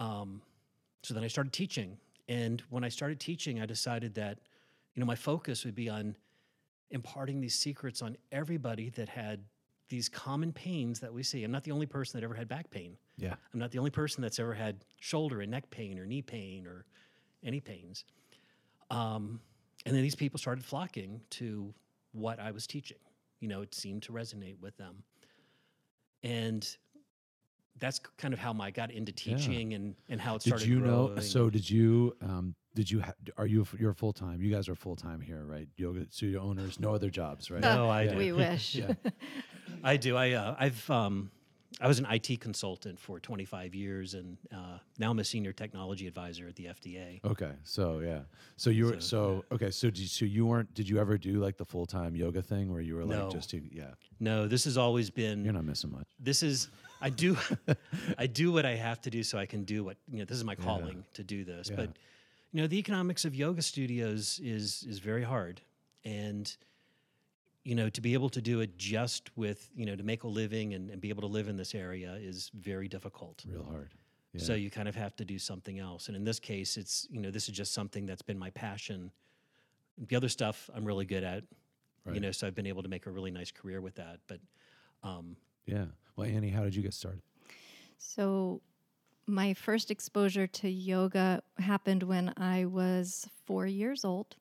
Um, 0.00 0.42
so 1.04 1.14
then 1.14 1.22
I 1.22 1.28
started 1.28 1.52
teaching. 1.52 1.98
And 2.26 2.62
when 2.70 2.82
I 2.82 2.88
started 2.88 3.20
teaching, 3.20 3.60
I 3.60 3.66
decided 3.66 4.14
that, 4.14 4.40
you 4.94 5.00
know, 5.00 5.06
my 5.06 5.14
focus 5.16 5.64
would 5.64 5.74
be 5.74 5.88
on 5.88 6.16
imparting 6.90 7.40
these 7.40 7.54
secrets 7.54 8.02
on 8.02 8.16
everybody 8.30 8.90
that 8.90 9.08
had 9.08 9.44
these 9.88 10.08
common 10.08 10.52
pains 10.52 11.00
that 11.00 11.12
we 11.12 11.22
see. 11.22 11.44
I'm 11.44 11.50
not 11.50 11.64
the 11.64 11.72
only 11.72 11.86
person 11.86 12.18
that 12.18 12.24
ever 12.24 12.34
had 12.34 12.48
back 12.48 12.70
pain. 12.70 12.96
Yeah. 13.16 13.34
I'm 13.52 13.60
not 13.60 13.70
the 13.70 13.78
only 13.78 13.90
person 13.90 14.22
that's 14.22 14.38
ever 14.38 14.54
had 14.54 14.84
shoulder 14.98 15.40
and 15.40 15.50
neck 15.50 15.70
pain 15.70 15.98
or 15.98 16.06
knee 16.06 16.22
pain 16.22 16.66
or 16.66 16.84
any 17.44 17.60
pains. 17.60 18.04
Um, 18.90 19.40
and 19.84 19.94
then 19.94 20.02
these 20.02 20.14
people 20.14 20.38
started 20.38 20.64
flocking 20.64 21.20
to 21.30 21.74
what 22.12 22.40
I 22.40 22.50
was 22.50 22.66
teaching. 22.66 22.98
You 23.40 23.48
know, 23.48 23.60
it 23.60 23.74
seemed 23.74 24.02
to 24.04 24.12
resonate 24.12 24.58
with 24.60 24.76
them. 24.78 25.02
And 26.22 26.66
that's 27.80 27.98
kind 28.16 28.32
of 28.32 28.40
how 28.40 28.54
I 28.60 28.70
got 28.70 28.90
into 28.90 29.12
Yeah. 29.24 29.36
teaching 29.36 29.74
and, 29.74 29.94
and 30.08 30.20
how 30.20 30.36
it 30.36 30.42
started. 30.42 30.64
Did 30.64 30.78
started 30.78 30.86
you 30.86 31.14
know? 31.14 31.20
So 31.20 31.50
did 31.50 31.68
you? 31.68 32.16
Um, 32.22 32.54
did 32.74 32.90
you? 32.90 33.00
Ha- 33.00 33.12
are 33.36 33.46
you? 33.46 33.66
You're 33.78 33.92
full 33.94 34.12
time. 34.12 34.40
You 34.42 34.50
guys 34.52 34.68
are 34.68 34.74
full 34.74 34.96
time 34.96 35.20
here, 35.20 35.44
right? 35.44 35.68
Yoga 35.76 36.06
studio 36.10 36.40
owners, 36.42 36.78
no 36.80 36.94
other 36.94 37.10
jobs, 37.10 37.50
right? 37.50 37.60
No, 37.62 37.88
I 37.88 38.02
Yeah. 38.02 38.10
do. 38.12 38.16
We 38.18 38.32
wish. 38.44 38.74
Yeah. 38.76 38.94
I 39.82 39.96
do. 39.96 40.16
I 40.16 40.32
uh, 40.32 40.56
I've 40.58 40.88
um, 40.90 41.30
I 41.80 41.88
was 41.88 41.98
an 41.98 42.06
IT 42.08 42.40
consultant 42.40 42.98
for 43.00 43.18
25 43.18 43.74
years, 43.74 44.14
and 44.14 44.38
uh, 44.54 44.78
now 44.98 45.10
I'm 45.10 45.18
a 45.18 45.24
senior 45.24 45.52
technology 45.52 46.06
advisor 46.06 46.46
at 46.46 46.54
the 46.54 46.66
FDA. 46.66 47.20
Okay, 47.24 47.50
so 47.64 47.98
yeah, 47.98 48.20
so 48.56 48.70
you 48.70 48.86
were 48.86 49.00
So, 49.00 49.44
so 49.50 49.54
okay. 49.56 49.70
So 49.72 49.88
did 49.88 49.98
you, 49.98 50.06
so 50.06 50.24
you 50.24 50.46
weren't? 50.46 50.72
Did 50.74 50.88
you 50.88 50.98
ever 51.00 51.18
do 51.18 51.34
like 51.40 51.56
the 51.56 51.64
full 51.64 51.86
time 51.86 52.14
yoga 52.14 52.42
thing 52.42 52.72
where 52.72 52.80
you 52.80 52.94
were 52.94 53.04
like 53.04 53.18
No. 53.18 53.30
just 53.30 53.50
to, 53.50 53.60
yeah? 53.72 53.90
No, 54.20 54.46
this 54.46 54.64
has 54.64 54.78
always 54.78 55.10
been. 55.10 55.44
You're 55.44 55.52
not 55.52 55.64
missing 55.64 55.90
much. 55.90 56.06
This 56.20 56.42
is 56.44 56.68
I 57.04 57.10
do 57.10 57.36
I 58.18 58.26
do 58.26 58.46
what 58.52 58.64
I 58.64 58.74
have 58.76 59.00
to 59.02 59.10
do 59.10 59.22
so 59.22 59.38
I 59.38 59.46
can 59.46 59.64
do 59.64 59.84
what 59.84 59.96
you 60.10 60.18
know. 60.18 60.24
This 60.24 60.38
is 60.38 60.44
my 60.44 60.54
calling 60.54 61.04
to 61.18 61.22
do 61.22 61.44
this, 61.44 61.68
Yeah. 61.70 61.76
but 61.76 61.90
you 62.52 62.60
know 62.60 62.66
the 62.66 62.78
economics 62.78 63.24
of 63.24 63.34
yoga 63.34 63.62
studios 63.62 64.40
is 64.42 64.84
is 64.92 64.98
very 65.10 65.22
hard, 65.22 65.60
and 66.04 66.44
you 67.64 67.74
know 67.74 67.88
to 67.90 68.00
be 68.00 68.12
able 68.14 68.30
to 68.30 68.40
do 68.40 68.60
it 68.60 68.70
just 68.78 69.24
with 69.36 69.70
you 69.76 69.86
know 69.86 69.96
to 69.96 70.02
make 70.02 70.22
a 70.24 70.28
living 70.42 70.74
and, 70.74 70.90
and 70.90 71.00
be 71.00 71.10
able 71.10 71.22
to 71.28 71.32
live 71.38 71.48
in 71.48 71.56
this 71.56 71.74
area 71.74 72.14
is 72.30 72.50
very 72.54 72.88
difficult. 72.88 73.44
Real 73.46 73.64
hard. 73.64 73.90
Yeah. 74.32 74.42
So 74.42 74.54
you 74.54 74.70
kind 74.70 74.88
of 74.88 74.96
have 74.96 75.14
to 75.16 75.24
do 75.24 75.38
something 75.38 75.78
else. 75.78 76.08
And 76.08 76.16
in 76.16 76.24
this 76.24 76.40
case, 76.40 76.76
it's, 76.76 77.06
you 77.08 77.20
know, 77.20 77.30
this 77.30 77.48
is 77.48 77.54
just 77.56 77.72
something 77.72 78.04
that's 78.04 78.20
been 78.30 78.36
my 78.46 78.50
passion. 78.50 79.12
The 80.08 80.16
other 80.16 80.28
stuff 80.28 80.68
I'm 80.74 80.84
really 80.84 81.04
good 81.04 81.22
at, 81.22 81.44
Right. 82.04 82.16
you 82.16 82.20
know, 82.20 82.32
so 82.32 82.46
I've 82.48 82.54
been 82.56 82.66
able 82.66 82.82
to 82.82 82.88
make 82.88 83.06
a 83.06 83.12
really 83.12 83.30
nice 83.30 83.52
career 83.52 83.80
with 83.80 83.94
that. 83.94 84.18
But 84.26 84.40
um, 85.04 85.36
yeah. 85.66 85.84
Well, 86.16 86.28
Annie, 86.28 86.50
how 86.50 86.62
did 86.62 86.74
you 86.74 86.82
get 86.82 86.94
started? 86.94 87.22
So, 87.98 88.60
my 89.26 89.54
first 89.54 89.90
exposure 89.90 90.46
to 90.46 90.68
yoga 90.68 91.42
happened 91.58 92.02
when 92.02 92.32
I 92.36 92.66
was 92.66 93.26
four 93.46 93.66
years 93.66 94.04
old. 94.04 94.36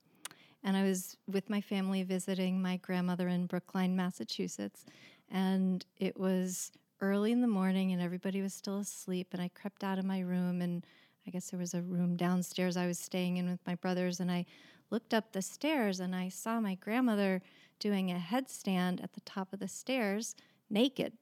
And 0.64 0.78
I 0.78 0.84
was 0.84 1.18
with 1.28 1.50
my 1.50 1.62
family 1.62 2.04
visiting 2.04 2.62
my 2.62 2.78
grandmother 2.78 3.28
in 3.28 3.48
Brookline, 3.48 3.96
Massachusetts. 3.96 4.86
And 5.30 5.86
it 5.98 6.20
was 6.20 6.72
early 7.02 7.32
in 7.32 7.42
the 7.42 7.48
morning 7.48 7.92
and 7.92 8.02
everybody 8.02 8.42
was 8.42 8.54
still 8.54 8.80
asleep. 8.80 9.30
And 9.32 9.42
I 9.42 9.50
crept 9.50 9.84
out 9.84 10.00
of 10.00 10.06
my 10.06 10.20
room. 10.20 10.62
And 10.62 10.86
I 11.28 11.32
guess 11.32 11.50
there 11.50 11.60
was 11.60 11.74
a 11.74 11.82
room 11.82 12.16
downstairs 12.16 12.78
I 12.78 12.88
was 12.88 13.00
staying 13.00 13.38
in 13.38 13.50
with 13.50 13.60
my 13.66 13.76
brothers. 13.76 14.20
And 14.20 14.32
I 14.32 14.46
looked 14.90 15.14
up 15.14 15.32
the 15.32 15.42
stairs 15.42 16.00
and 16.00 16.16
I 16.16 16.30
saw 16.30 16.60
my 16.60 16.76
grandmother 16.76 17.42
doing 17.80 18.12
a 18.12 18.16
headstand 18.16 19.04
at 19.04 19.14
the 19.14 19.22
top 19.22 19.52
of 19.52 19.60
the 19.60 19.68
stairs 19.68 20.36
naked. 20.70 21.14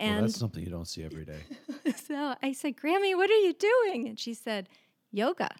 Well, 0.00 0.08
And 0.10 0.24
that's 0.24 0.38
something 0.38 0.62
you 0.62 0.70
don't 0.70 0.86
see 0.88 1.04
every 1.04 1.24
day. 1.24 1.40
so 2.06 2.34
I 2.42 2.52
said, 2.52 2.76
Grammy, 2.76 3.16
what 3.16 3.30
are 3.30 3.40
you 3.40 3.52
doing? 3.52 4.08
And 4.08 4.18
she 4.18 4.34
said, 4.34 4.68
yoga. 5.10 5.50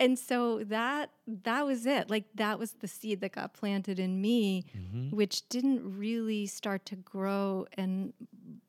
And 0.00 0.18
so 0.18 0.64
that 0.64 1.10
that 1.44 1.64
was 1.64 1.86
it. 1.86 2.10
Like 2.10 2.24
that 2.34 2.58
was 2.58 2.72
the 2.72 2.88
seed 2.88 3.20
that 3.20 3.32
got 3.32 3.54
planted 3.54 3.98
in 4.00 4.20
me, 4.20 4.64
Mm-hmm. 4.76 5.14
which 5.16 5.48
didn't 5.48 5.98
really 5.98 6.46
start 6.46 6.84
to 6.86 6.96
grow 6.96 7.66
and 7.76 8.12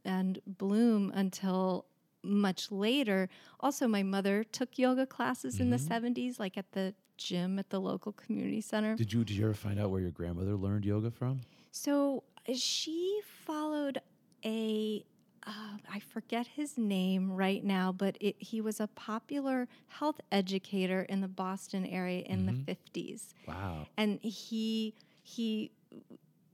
and 0.03 0.39
bloom 0.45 1.11
until 1.15 1.85
much 2.23 2.71
later. 2.71 3.27
Also, 3.59 3.87
my 3.87 4.03
mother 4.03 4.43
took 4.43 4.77
yoga 4.77 5.05
classes 5.07 5.59
in 5.59 5.69
the 5.71 5.77
70s, 5.77 6.39
like 6.39 6.57
at 6.57 6.71
the 6.73 6.93
gym 7.17 7.57
at 7.57 7.69
the 7.71 7.79
local 7.79 8.11
community 8.11 8.61
center. 8.61 8.95
Did 8.95 9.11
you 9.11 9.23
did 9.23 9.35
you 9.37 9.45
ever 9.45 9.53
find 9.55 9.79
out 9.79 9.89
where 9.89 10.01
your 10.01 10.11
grandmother 10.11 10.55
learned 10.55 10.85
yoga 10.85 11.09
from? 11.09 11.41
So 11.71 12.23
she 12.53 13.19
followed 13.45 13.99
a, 14.45 15.03
uh, 15.45 15.77
I 15.91 15.99
forget 15.99 16.47
his 16.47 16.77
name 16.77 17.31
right 17.31 17.63
now, 17.63 17.91
but 17.91 18.17
it, 18.19 18.35
he 18.39 18.61
was 18.61 18.79
a 18.79 18.87
popular 18.87 19.67
health 19.87 20.21
educator 20.31 21.01
in 21.03 21.21
the 21.21 21.27
Boston 21.27 21.85
area 21.85 22.21
in 22.21 22.45
the 22.45 22.53
50s. 22.53 23.33
Wow. 23.47 23.87
And 23.97 24.19
he, 24.21 24.93
he 25.23 25.71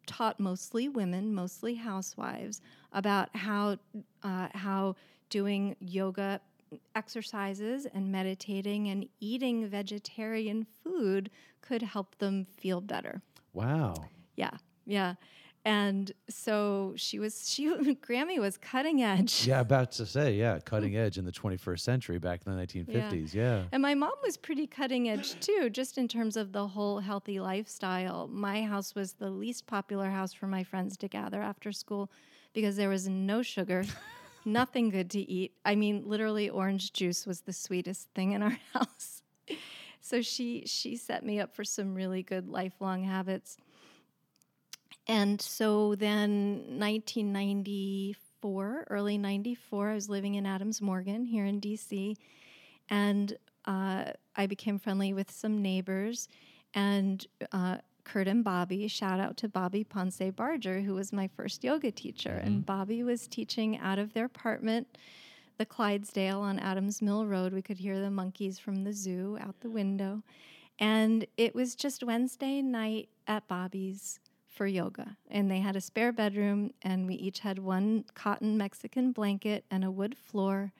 taught 0.05 0.39
mostly 0.39 0.89
women, 0.89 1.33
mostly 1.33 1.75
housewives, 1.75 2.61
about 2.93 3.35
how, 3.35 3.77
uh, 4.23 4.47
how 4.53 4.95
doing 5.29 5.75
yoga 5.79 6.41
exercises 6.95 7.85
and 7.85 8.11
meditating 8.11 8.87
and 8.87 9.07
eating 9.19 9.67
vegetarian 9.67 10.65
food 10.83 11.29
could 11.61 11.81
help 11.81 12.17
them 12.17 12.45
feel 12.45 12.81
better. 12.81 13.21
Wow. 13.53 13.95
Yeah, 14.35 14.57
yeah. 14.85 15.15
And 15.63 16.11
so 16.27 16.93
she 16.95 17.19
was 17.19 17.47
she 17.49 17.67
Grammy 17.95 18.39
was 18.39 18.57
cutting 18.57 19.03
edge. 19.03 19.45
Yeah, 19.45 19.59
about 19.59 19.91
to 19.93 20.05
say, 20.05 20.33
yeah, 20.33 20.59
cutting 20.65 20.97
edge 20.97 21.17
in 21.17 21.25
the 21.25 21.31
21st 21.31 21.79
century 21.79 22.17
back 22.17 22.41
in 22.45 22.55
the 22.55 22.61
1950s. 22.65 23.33
Yeah. 23.33 23.63
And 23.71 23.81
my 23.81 23.93
mom 23.93 24.13
was 24.23 24.37
pretty 24.37 24.65
cutting 24.65 25.07
edge 25.09 25.39
too, 25.39 25.69
just 25.69 25.97
in 25.97 26.07
terms 26.07 26.35
of 26.35 26.51
the 26.51 26.67
whole 26.67 26.99
healthy 26.99 27.39
lifestyle. 27.39 28.27
My 28.27 28.63
house 28.63 28.95
was 28.95 29.13
the 29.13 29.29
least 29.29 29.67
popular 29.67 30.09
house 30.09 30.33
for 30.33 30.47
my 30.47 30.63
friends 30.63 30.97
to 30.97 31.07
gather 31.07 31.41
after 31.41 31.71
school 31.71 32.11
because 32.53 32.75
there 32.75 32.89
was 32.89 33.07
no 33.07 33.43
sugar, 33.43 33.85
nothing 34.45 34.89
good 34.89 35.11
to 35.11 35.19
eat. 35.19 35.53
I 35.63 35.75
mean, 35.75 36.03
literally 36.05 36.49
orange 36.49 36.91
juice 36.91 37.27
was 37.27 37.41
the 37.41 37.53
sweetest 37.53 38.09
thing 38.15 38.31
in 38.31 38.41
our 38.41 38.57
house. 38.73 39.21
So 39.99 40.23
she 40.23 40.63
she 40.65 40.97
set 40.97 41.23
me 41.23 41.39
up 41.39 41.53
for 41.53 41.63
some 41.63 41.93
really 41.93 42.23
good 42.23 42.49
lifelong 42.49 43.03
habits. 43.03 43.57
And 45.07 45.41
so 45.41 45.95
then 45.95 46.77
1994, 46.77 48.85
early 48.89 49.17
94, 49.17 49.89
I 49.89 49.95
was 49.95 50.09
living 50.09 50.35
in 50.35 50.45
Adams 50.45 50.81
Morgan 50.81 51.25
here 51.25 51.45
in 51.45 51.59
DC. 51.59 52.15
And 52.89 53.35
uh, 53.65 54.05
I 54.35 54.47
became 54.47 54.79
friendly 54.79 55.13
with 55.13 55.31
some 55.31 55.61
neighbors. 55.61 56.27
And 56.73 57.25
uh, 57.51 57.77
Kurt 58.03 58.27
and 58.27 58.43
Bobby, 58.43 58.87
shout 58.87 59.19
out 59.19 59.37
to 59.37 59.49
Bobby 59.49 59.83
Ponce 59.83 60.21
Barger, 60.35 60.81
who 60.81 60.93
was 60.93 61.13
my 61.13 61.27
first 61.27 61.63
yoga 61.63 61.91
teacher. 61.91 62.41
And 62.43 62.65
Bobby 62.65 63.03
was 63.03 63.27
teaching 63.27 63.77
out 63.77 63.99
of 63.99 64.13
their 64.13 64.25
apartment, 64.25 64.97
the 65.57 65.65
Clydesdale 65.65 66.41
on 66.41 66.59
Adams 66.59 67.01
Mill 67.01 67.25
Road. 67.25 67.53
We 67.53 67.61
could 67.61 67.77
hear 67.77 67.99
the 67.99 68.11
monkeys 68.11 68.59
from 68.59 68.83
the 68.83 68.93
zoo 68.93 69.37
out 69.41 69.59
the 69.61 69.69
window. 69.69 70.23
And 70.79 71.25
it 71.37 71.53
was 71.53 71.75
just 71.75 72.03
Wednesday 72.03 72.61
night 72.61 73.09
at 73.27 73.47
Bobby's 73.47 74.19
for 74.51 74.67
yoga. 74.67 75.17
And 75.29 75.49
they 75.49 75.59
had 75.59 75.75
a 75.75 75.81
spare 75.81 76.11
bedroom, 76.11 76.71
and 76.81 77.07
we 77.07 77.15
each 77.15 77.39
had 77.39 77.57
one 77.57 78.05
cotton 78.13 78.57
Mexican 78.57 79.11
blanket 79.11 79.65
and 79.71 79.83
a 79.83 79.91
wood 79.91 80.15
floor. 80.17 80.73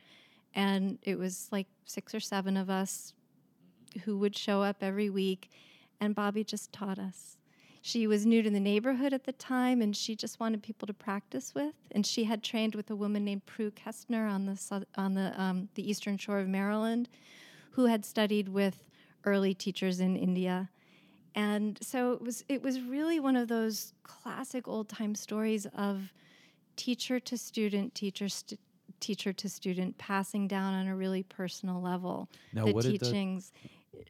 And 0.54 1.00
it 1.02 1.18
was 1.18 1.48
like 1.52 1.68
six 1.86 2.14
or 2.14 2.20
seven 2.20 2.58
of 2.58 2.70
us 2.70 3.14
who 4.04 4.18
would 4.18 4.38
show 4.38 4.62
up 4.62 4.78
every 4.82 5.10
week. 5.10 5.50
And 6.00 6.14
Bobby 6.14 6.44
just 6.44 6.74
taught 6.74 7.00
us. 7.00 7.38
She 7.82 8.06
was 8.06 8.26
new 8.26 8.44
to 8.44 8.50
the 8.50 8.60
neighborhood 8.60 9.14
at 9.14 9.24
the 9.24 9.32
time, 9.32 9.82
and 9.82 9.96
she 9.96 10.16
just 10.16 10.40
wanted 10.40 10.62
people 10.62 10.86
to 10.86 10.94
practice 10.94 11.56
with. 11.56 11.74
And 11.92 12.06
she 12.06 12.26
had 12.26 12.44
trained 12.44 12.76
with 12.76 12.92
a 12.92 12.96
woman 12.96 13.26
named 13.26 13.46
Prue 13.48 13.72
Kestner 13.72 14.30
on 14.30 14.46
the 14.46 14.86
on 14.96 15.16
the 15.16 15.34
um, 15.42 15.70
the 15.74 15.90
eastern 15.90 16.18
shore 16.18 16.40
of 16.40 16.48
Maryland, 16.48 17.10
who 17.72 17.86
had 17.86 18.06
studied 18.06 18.50
with 18.50 18.88
early 19.24 19.56
teachers 19.56 20.00
in 20.00 20.16
India 20.16 20.70
and 21.36 21.78
so 21.82 22.14
it 22.14 22.22
was 22.22 22.44
it 22.50 22.62
was 22.62 22.82
really 22.82 23.20
one 23.20 23.36
of 23.36 23.48
those 23.48 23.94
classic 24.04 24.68
old 24.68 24.90
time 24.90 25.16
stories 25.16 25.66
of 25.76 26.12
teacher 26.76 27.20
to 27.20 27.38
student 27.38 27.94
teacher 27.96 28.28
st- 28.30 28.60
teacher 29.00 29.34
to 29.34 29.50
student 29.50 29.98
passing 29.98 30.48
down 30.48 30.74
on 30.74 30.88
a 30.88 30.96
really 30.96 31.24
personal 31.24 31.82
level 31.82 32.30
Now, 32.54 32.66
the 32.66 32.74
what 32.74 32.84
did 32.84 33.00
the- 33.00 33.06
teachings 33.06 33.52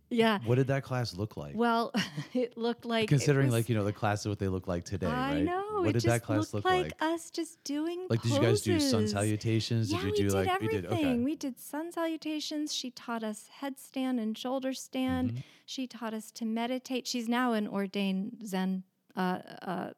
yeah 0.10 0.40
What 0.46 0.56
did 0.56 0.68
that 0.68 0.84
class 0.84 1.16
look 1.16 1.38
like? 1.38 1.54
well 1.56 1.92
it 2.34 2.58
looked 2.58 2.86
like 2.86 3.10
Considering, 3.10 3.48
was- 3.48 3.54
like, 3.54 3.70
you 3.70 3.76
know, 3.76 3.84
the 3.84 3.94
classes, 3.94 4.28
what 4.28 4.40
they 4.40 4.48
look 4.48 4.68
like 4.68 4.86
today, 4.86 5.08
I 5.08 5.34
right? 5.36 5.44
know 5.44 5.82
What 5.82 5.94
did 5.94 6.04
that 6.04 6.24
class 6.24 6.54
look 6.54 6.66
like, 6.66 6.84
like? 6.84 7.02
us 7.02 7.32
just 7.32 7.64
doing 7.64 8.06
Like, 8.10 8.22
did 8.22 8.32
you 8.34 8.40
guys 8.42 8.62
do 8.62 8.80
sun 8.80 9.08
salutations? 9.08 9.92
Yeah, 9.92 9.98
did 9.98 10.06
you 10.06 10.12
we 10.12 10.18
do 10.18 10.24
did 10.24 10.34
like 10.34 10.48
everything. 10.50 10.76
we 10.76 10.82
did? 10.82 10.92
Okay. 10.94 11.16
We 11.18 11.36
did 11.36 11.60
sun 11.60 11.92
salutations. 11.92 12.74
She 12.74 12.92
taught 12.92 13.24
us 13.24 13.50
headstand 13.62 14.20
and 14.22 14.38
shoulder 14.38 14.74
stand. 14.74 15.32
Mm-hmm. 15.32 15.40
She 15.66 15.88
taught 15.88 16.14
us 16.14 16.32
to 16.32 16.46
meditate. 16.46 17.08
She's 17.08 17.28
now 17.28 17.54
an 17.54 17.68
ordained 17.68 18.44
Zen 18.46 18.84
uh, 19.16 19.40
uh, 19.62 19.90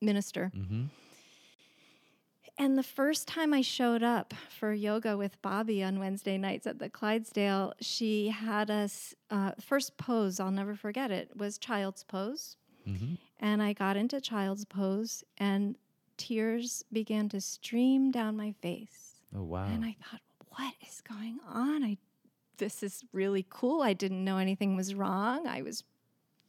minister. 0.00 0.50
mm-hmm. 0.56 0.84
And 2.58 2.78
the 2.78 2.82
first 2.82 3.28
time 3.28 3.52
I 3.52 3.60
showed 3.60 4.02
up 4.02 4.32
for 4.48 4.72
yoga 4.72 5.16
with 5.16 5.40
Bobby 5.42 5.82
on 5.82 5.98
Wednesday 5.98 6.38
nights 6.38 6.66
at 6.66 6.78
the 6.78 6.88
Clydesdale, 6.88 7.74
she 7.80 8.28
had 8.28 8.70
us, 8.70 9.14
uh, 9.30 9.52
first 9.60 9.98
pose, 9.98 10.40
I'll 10.40 10.50
never 10.50 10.74
forget 10.74 11.10
it, 11.10 11.36
was 11.36 11.58
child's 11.58 12.02
pose. 12.04 12.56
Mm-hmm. 12.88 13.14
And 13.40 13.62
I 13.62 13.74
got 13.74 13.98
into 13.98 14.20
child's 14.22 14.64
pose, 14.64 15.22
and 15.36 15.76
tears 16.16 16.82
began 16.92 17.28
to 17.28 17.40
stream 17.42 18.10
down 18.10 18.36
my 18.36 18.52
face. 18.62 19.20
Oh 19.36 19.42
wow. 19.42 19.66
And 19.66 19.84
I 19.84 19.96
thought, 20.02 20.22
what 20.48 20.72
is 20.88 21.02
going 21.02 21.38
on? 21.46 21.84
I 21.84 21.98
this 22.58 22.82
is 22.82 23.04
really 23.12 23.44
cool. 23.50 23.82
I 23.82 23.92
didn't 23.92 24.24
know 24.24 24.38
anything 24.38 24.76
was 24.76 24.94
wrong. 24.94 25.46
I 25.46 25.60
was 25.60 25.84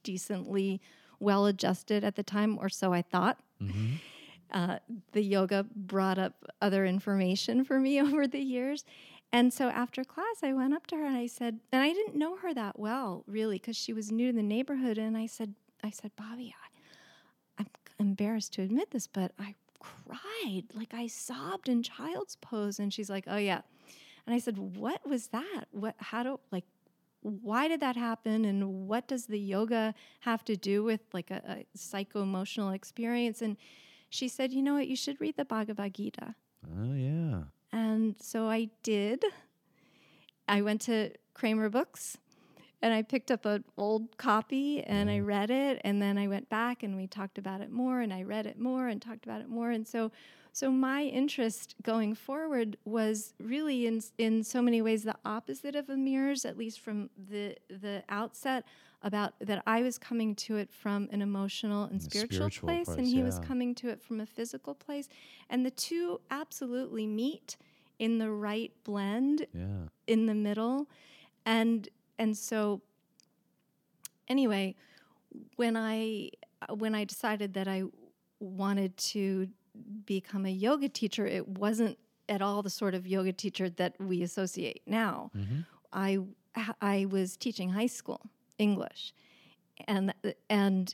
decently 0.03 0.79
well 1.19 1.47
adjusted 1.47 2.05
at 2.05 2.15
the 2.15 2.23
time, 2.23 2.57
or 2.61 2.69
so 2.69 2.93
I 2.93 3.01
thought. 3.01 3.39
mm-hmm. 3.61 3.95
Uh, 4.51 4.79
the 5.11 5.21
yoga 5.21 5.65
brought 5.75 6.17
up 6.17 6.45
other 6.61 6.85
information 6.85 7.63
for 7.63 7.79
me 7.79 8.01
over 8.01 8.27
the 8.27 8.39
years. 8.39 8.85
And 9.31 9.53
so 9.53 9.67
after 9.67 10.03
class, 10.03 10.37
I 10.41 10.53
went 10.53 10.73
up 10.73 10.87
to 10.87 10.95
her 10.95 11.05
and 11.05 11.17
I 11.17 11.27
said, 11.27 11.59
and 11.71 11.81
I 11.81 11.91
didn't 11.91 12.15
know 12.15 12.37
her 12.37 12.53
that 12.53 12.79
well, 12.79 13.23
really, 13.27 13.57
because 13.57 13.75
she 13.75 13.91
was 13.91 14.11
new 14.11 14.31
to 14.31 14.35
the 14.35 14.43
neighborhood. 14.43 14.97
And 14.97 15.17
I 15.17 15.25
said, 15.25 15.53
I 15.83 15.89
said, 15.89 16.11
Bobby, 16.15 16.55
I, 17.59 17.63
I'm 17.63 17.67
embarrassed 17.99 18.53
to 18.53 18.61
admit 18.61 18.91
this, 18.91 19.07
but 19.07 19.33
I 19.37 19.55
cried, 19.79 20.63
like 20.73 20.93
I 20.93 21.07
sobbed 21.07 21.67
in 21.67 21.83
child's 21.83 22.37
pose. 22.37 22.79
And 22.79 22.93
she's 22.93 23.09
like, 23.09 23.25
Oh 23.27 23.37
yeah. 23.37 23.61
And 24.25 24.33
I 24.33 24.39
said, 24.39 24.57
What 24.57 25.07
was 25.07 25.27
that? 25.27 25.65
What? 25.71 25.95
How 25.97 26.23
do 26.23 26.39
like? 26.51 26.65
Why 27.21 27.67
did 27.67 27.81
that 27.81 27.97
happen? 27.97 28.45
And 28.45 28.87
what 28.87 29.07
does 29.07 29.25
the 29.25 29.39
yoga 29.39 29.93
have 30.21 30.45
to 30.45 30.55
do 30.55 30.83
with 30.83 31.01
like 31.13 31.31
a, 31.31 31.41
a 31.47 31.65
psycho 31.77 32.21
emotional 32.21 32.69
experience? 32.69 33.41
And 33.41 33.57
she 34.09 34.27
said, 34.27 34.51
You 34.53 34.61
know 34.61 34.75
what? 34.75 34.87
You 34.87 34.95
should 34.95 35.19
read 35.19 35.37
the 35.37 35.45
Bhagavad 35.45 35.93
Gita. 35.93 36.35
Oh 36.79 36.93
yeah. 36.93 37.43
And 37.71 38.15
so 38.19 38.49
I 38.49 38.69
did. 38.83 39.23
I 40.47 40.61
went 40.61 40.81
to 40.81 41.11
Kramer 41.33 41.69
Books 41.69 42.17
and 42.81 42.93
I 42.93 43.01
picked 43.01 43.31
up 43.31 43.45
an 43.45 43.63
old 43.77 44.17
copy 44.17 44.83
and 44.83 45.09
I 45.09 45.19
read 45.19 45.49
it 45.49 45.81
and 45.83 46.01
then 46.01 46.17
I 46.17 46.27
went 46.27 46.49
back 46.49 46.83
and 46.83 46.95
we 46.95 47.07
talked 47.07 47.37
about 47.37 47.61
it 47.61 47.71
more 47.71 48.01
and 48.01 48.13
I 48.13 48.23
read 48.23 48.45
it 48.45 48.59
more 48.59 48.87
and 48.87 49.01
talked 49.01 49.25
about 49.25 49.41
it 49.41 49.49
more 49.49 49.71
and 49.71 49.87
so 49.87 50.11
so 50.53 50.71
my 50.71 51.03
interest 51.03 51.75
going 51.83 52.15
forward 52.15 52.77
was 52.85 53.33
really 53.39 53.87
in 53.87 54.01
in 54.17 54.43
so 54.43 54.61
many 54.61 54.81
ways 54.81 55.03
the 55.03 55.15
opposite 55.25 55.75
of 55.75 55.89
Amir's 55.89 56.45
at 56.45 56.57
least 56.57 56.79
from 56.79 57.09
the 57.29 57.55
the 57.69 58.03
outset 58.09 58.65
about 59.03 59.33
that 59.39 59.61
I 59.67 59.81
was 59.83 59.97
coming 59.97 60.35
to 60.35 60.57
it 60.57 60.71
from 60.71 61.07
an 61.11 61.21
emotional 61.21 61.83
and 61.85 62.01
spiritual, 62.01 62.49
spiritual 62.49 62.67
place, 62.67 62.87
and 62.87 62.97
place, 62.97 63.11
he 63.11 63.21
was 63.23 63.39
coming 63.39 63.75
to 63.75 63.89
it 63.89 64.01
from 64.01 64.19
a 64.19 64.25
physical 64.25 64.73
place. 64.73 65.07
And 65.49 65.65
the 65.65 65.71
two 65.71 66.19
absolutely 66.31 67.05
meet 67.07 67.57
in 67.99 68.17
the 68.17 68.31
right 68.31 68.71
blend 68.83 69.45
Yeah. 69.53 69.87
in 70.07 70.25
the 70.25 70.33
middle. 70.35 70.87
And 71.45 71.87
and 72.19 72.35
so 72.35 72.81
anyway 74.27 74.75
when 75.55 75.77
i 75.77 76.29
when 76.75 76.95
i 76.95 77.03
decided 77.03 77.53
that 77.53 77.67
i 77.67 77.83
wanted 78.39 78.95
to 78.97 79.47
become 80.05 80.45
a 80.45 80.49
yoga 80.51 80.89
teacher 80.89 81.25
it 81.25 81.47
wasn't 81.47 81.97
at 82.27 82.41
all 82.41 82.61
the 82.63 82.69
sort 82.69 82.93
of 82.93 83.05
yoga 83.07 83.31
teacher 83.31 83.69
that 83.69 83.93
we 83.99 84.21
associate 84.21 84.81
now. 84.85 85.31
Mm-hmm. 85.37 85.59
i 85.93 86.17
i 86.81 87.05
was 87.05 87.37
teaching 87.37 87.69
high 87.69 87.85
school 87.87 88.21
english. 88.57 89.13
And 89.87 90.13
and 90.49 90.93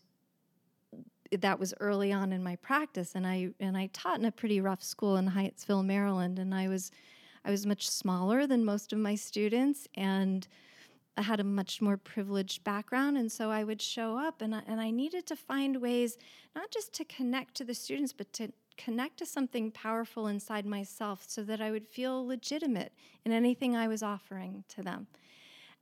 that 1.32 1.60
was 1.60 1.74
early 1.80 2.12
on 2.12 2.32
in 2.32 2.44
my 2.44 2.56
practice. 2.58 3.16
And 3.16 3.26
i 3.26 3.50
and 3.60 3.78
i 3.78 3.88
taught 3.88 4.20
in 4.20 4.26
a 4.26 4.32
pretty 4.32 4.62
rough 4.62 4.84
school 4.84 5.18
in 5.18 5.30
hyattsville 5.30 5.86
maryland. 5.86 6.40
And 6.40 6.54
i 6.54 6.68
was 6.68 6.92
i 7.46 7.52
was 7.52 7.66
much 7.66 7.90
smaller 7.90 8.46
than 8.48 8.66
most 8.66 8.94
of 8.94 9.00
my 9.00 9.16
students. 9.16 9.88
And 9.96 10.48
I 11.16 11.22
had 11.22 11.40
a 11.40 11.44
much 11.44 11.80
more 11.80 11.98
privileged 11.98 12.64
background, 12.64 13.18
and 13.18 13.32
so 13.32 13.52
I 13.52 13.64
would 13.64 13.82
show 13.82 14.18
up, 14.18 14.42
and 14.42 14.56
I, 14.56 14.64
and 14.66 14.82
I 14.82 14.90
needed 14.90 15.28
to 15.28 15.36
find 15.36 15.80
ways 15.80 16.18
not 16.56 16.72
just 16.72 16.92
to 16.94 17.06
connect 17.06 17.54
to 17.56 17.64
the 17.64 17.76
students, 17.76 18.14
but 18.14 18.34
to 18.34 18.52
connect 18.78 19.18
to 19.18 19.26
something 19.26 19.72
powerful 19.72 20.28
inside 20.28 20.66
myself 20.66 21.24
so 21.28 21.44
that 21.44 21.62
I 21.62 21.70
would 21.70 21.88
feel 21.88 22.26
legitimate 22.26 22.94
in 23.26 23.32
anything 23.32 23.76
I 23.76 23.88
was 23.88 24.02
offering 24.02 24.64
to 24.70 24.82
them. 24.82 25.08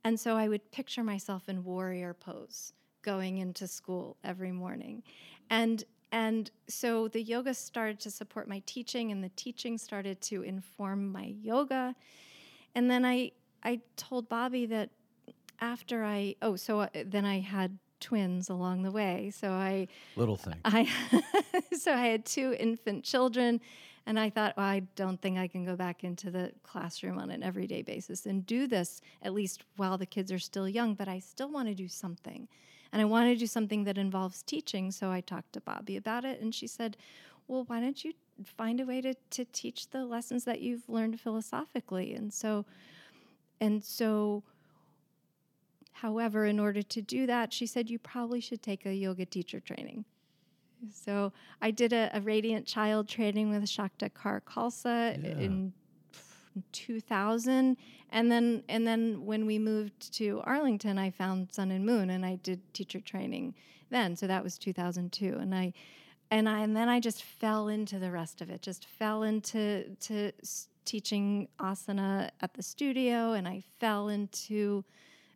And 0.04 0.18
so 0.18 0.36
I 0.36 0.48
would 0.48 0.70
picture 0.72 1.04
myself 1.04 1.48
in 1.48 1.64
warrior 1.64 2.14
pose 2.14 2.72
going 3.02 3.38
into 3.38 3.66
school 3.66 4.16
every 4.24 4.52
morning. 4.52 5.02
And 5.50 5.84
and 6.10 6.50
so 6.68 7.08
the 7.08 7.22
yoga 7.22 7.54
started 7.54 7.98
to 8.00 8.10
support 8.10 8.46
my 8.46 8.62
teaching 8.66 9.12
and 9.12 9.24
the 9.24 9.30
teaching 9.30 9.78
started 9.78 10.20
to 10.22 10.42
inform 10.42 11.10
my 11.10 11.34
yoga. 11.40 11.94
And 12.74 12.90
then 12.90 13.04
I 13.04 13.32
I 13.62 13.80
told 13.96 14.28
Bobby 14.28 14.66
that 14.66 14.90
after 15.60 16.04
I 16.04 16.34
oh 16.42 16.56
so 16.56 16.80
uh, 16.80 16.88
then 17.06 17.24
I 17.24 17.40
had 17.40 17.78
twins 18.00 18.50
along 18.50 18.82
the 18.82 18.90
way. 18.90 19.30
So 19.34 19.50
I 19.52 19.88
little 20.16 20.36
thing. 20.36 20.56
I 20.64 20.88
so 21.78 21.92
I 21.92 22.06
had 22.06 22.26
two 22.26 22.54
infant 22.58 23.04
children 23.04 23.60
and 24.06 24.18
I 24.18 24.30
thought, 24.30 24.56
well, 24.56 24.66
I 24.66 24.80
don't 24.96 25.20
think 25.20 25.38
I 25.38 25.46
can 25.46 25.64
go 25.64 25.76
back 25.76 26.02
into 26.02 26.30
the 26.30 26.52
classroom 26.64 27.18
on 27.18 27.30
an 27.30 27.42
everyday 27.42 27.82
basis 27.82 28.26
and 28.26 28.44
do 28.44 28.66
this 28.66 29.00
at 29.22 29.32
least 29.32 29.64
while 29.76 29.96
the 29.96 30.06
kids 30.06 30.32
are 30.32 30.40
still 30.40 30.68
young, 30.68 30.94
but 30.94 31.08
I 31.08 31.20
still 31.20 31.50
want 31.50 31.68
to 31.68 31.74
do 31.74 31.86
something. 31.86 32.48
And 32.92 33.00
I 33.00 33.04
want 33.04 33.28
to 33.28 33.36
do 33.36 33.46
something 33.46 33.84
that 33.84 33.98
involves 33.98 34.42
teaching. 34.42 34.90
So 34.90 35.10
I 35.10 35.20
talked 35.20 35.52
to 35.52 35.60
Bobby 35.60 35.96
about 35.96 36.24
it, 36.24 36.40
and 36.40 36.54
she 36.54 36.66
said, 36.66 36.96
Well, 37.46 37.64
why 37.66 37.80
don't 37.80 38.04
you 38.04 38.12
find 38.44 38.80
a 38.80 38.86
way 38.86 39.00
to, 39.00 39.14
to 39.30 39.44
teach 39.46 39.90
the 39.90 40.04
lessons 40.04 40.44
that 40.44 40.60
you've 40.60 40.88
learned 40.88 41.20
philosophically? 41.20 42.12
And 42.14 42.32
so, 42.32 42.66
and 43.60 43.82
so, 43.84 44.42
however, 45.92 46.44
in 46.44 46.58
order 46.58 46.82
to 46.82 47.00
do 47.00 47.26
that, 47.26 47.52
she 47.52 47.66
said, 47.66 47.88
You 47.88 48.00
probably 48.00 48.40
should 48.40 48.62
take 48.62 48.84
a 48.84 48.92
yoga 48.92 49.24
teacher 49.24 49.60
training. 49.60 50.04
So 50.90 51.32
I 51.60 51.70
did 51.70 51.92
a, 51.92 52.10
a 52.14 52.20
Radiant 52.20 52.66
Child 52.66 53.08
training 53.08 53.50
with 53.50 53.62
Shakta 53.64 54.10
Kaur 54.10 54.40
Khalsa 54.42 55.22
Yeah. 55.22 55.44
in 55.44 55.72
2000 56.72 57.76
and 58.10 58.30
then 58.30 58.62
and 58.68 58.86
then 58.86 59.24
when 59.24 59.46
we 59.46 59.58
moved 59.58 60.12
to 60.14 60.42
Arlington 60.44 60.98
I 60.98 61.10
found 61.10 61.50
Sun 61.52 61.70
and 61.70 61.86
Moon 61.86 62.10
and 62.10 62.26
I 62.26 62.36
did 62.36 62.60
teacher 62.74 63.00
training 63.00 63.54
then. 63.90 64.16
So 64.16 64.26
that 64.26 64.42
was 64.44 64.58
2002 64.58 65.38
and 65.40 65.54
I 65.54 65.72
and 66.30 66.48
I 66.48 66.60
and 66.60 66.76
then 66.76 66.88
I 66.88 67.00
just 67.00 67.22
fell 67.22 67.68
into 67.68 67.98
the 67.98 68.10
rest 68.10 68.42
of 68.42 68.50
it 68.50 68.60
just 68.62 68.84
fell 68.86 69.22
into 69.22 69.96
to 70.00 70.32
teaching 70.84 71.48
asana 71.58 72.30
at 72.40 72.54
the 72.54 72.62
studio. 72.62 73.32
And 73.32 73.46
I 73.46 73.62
fell 73.78 74.08
into 74.08 74.84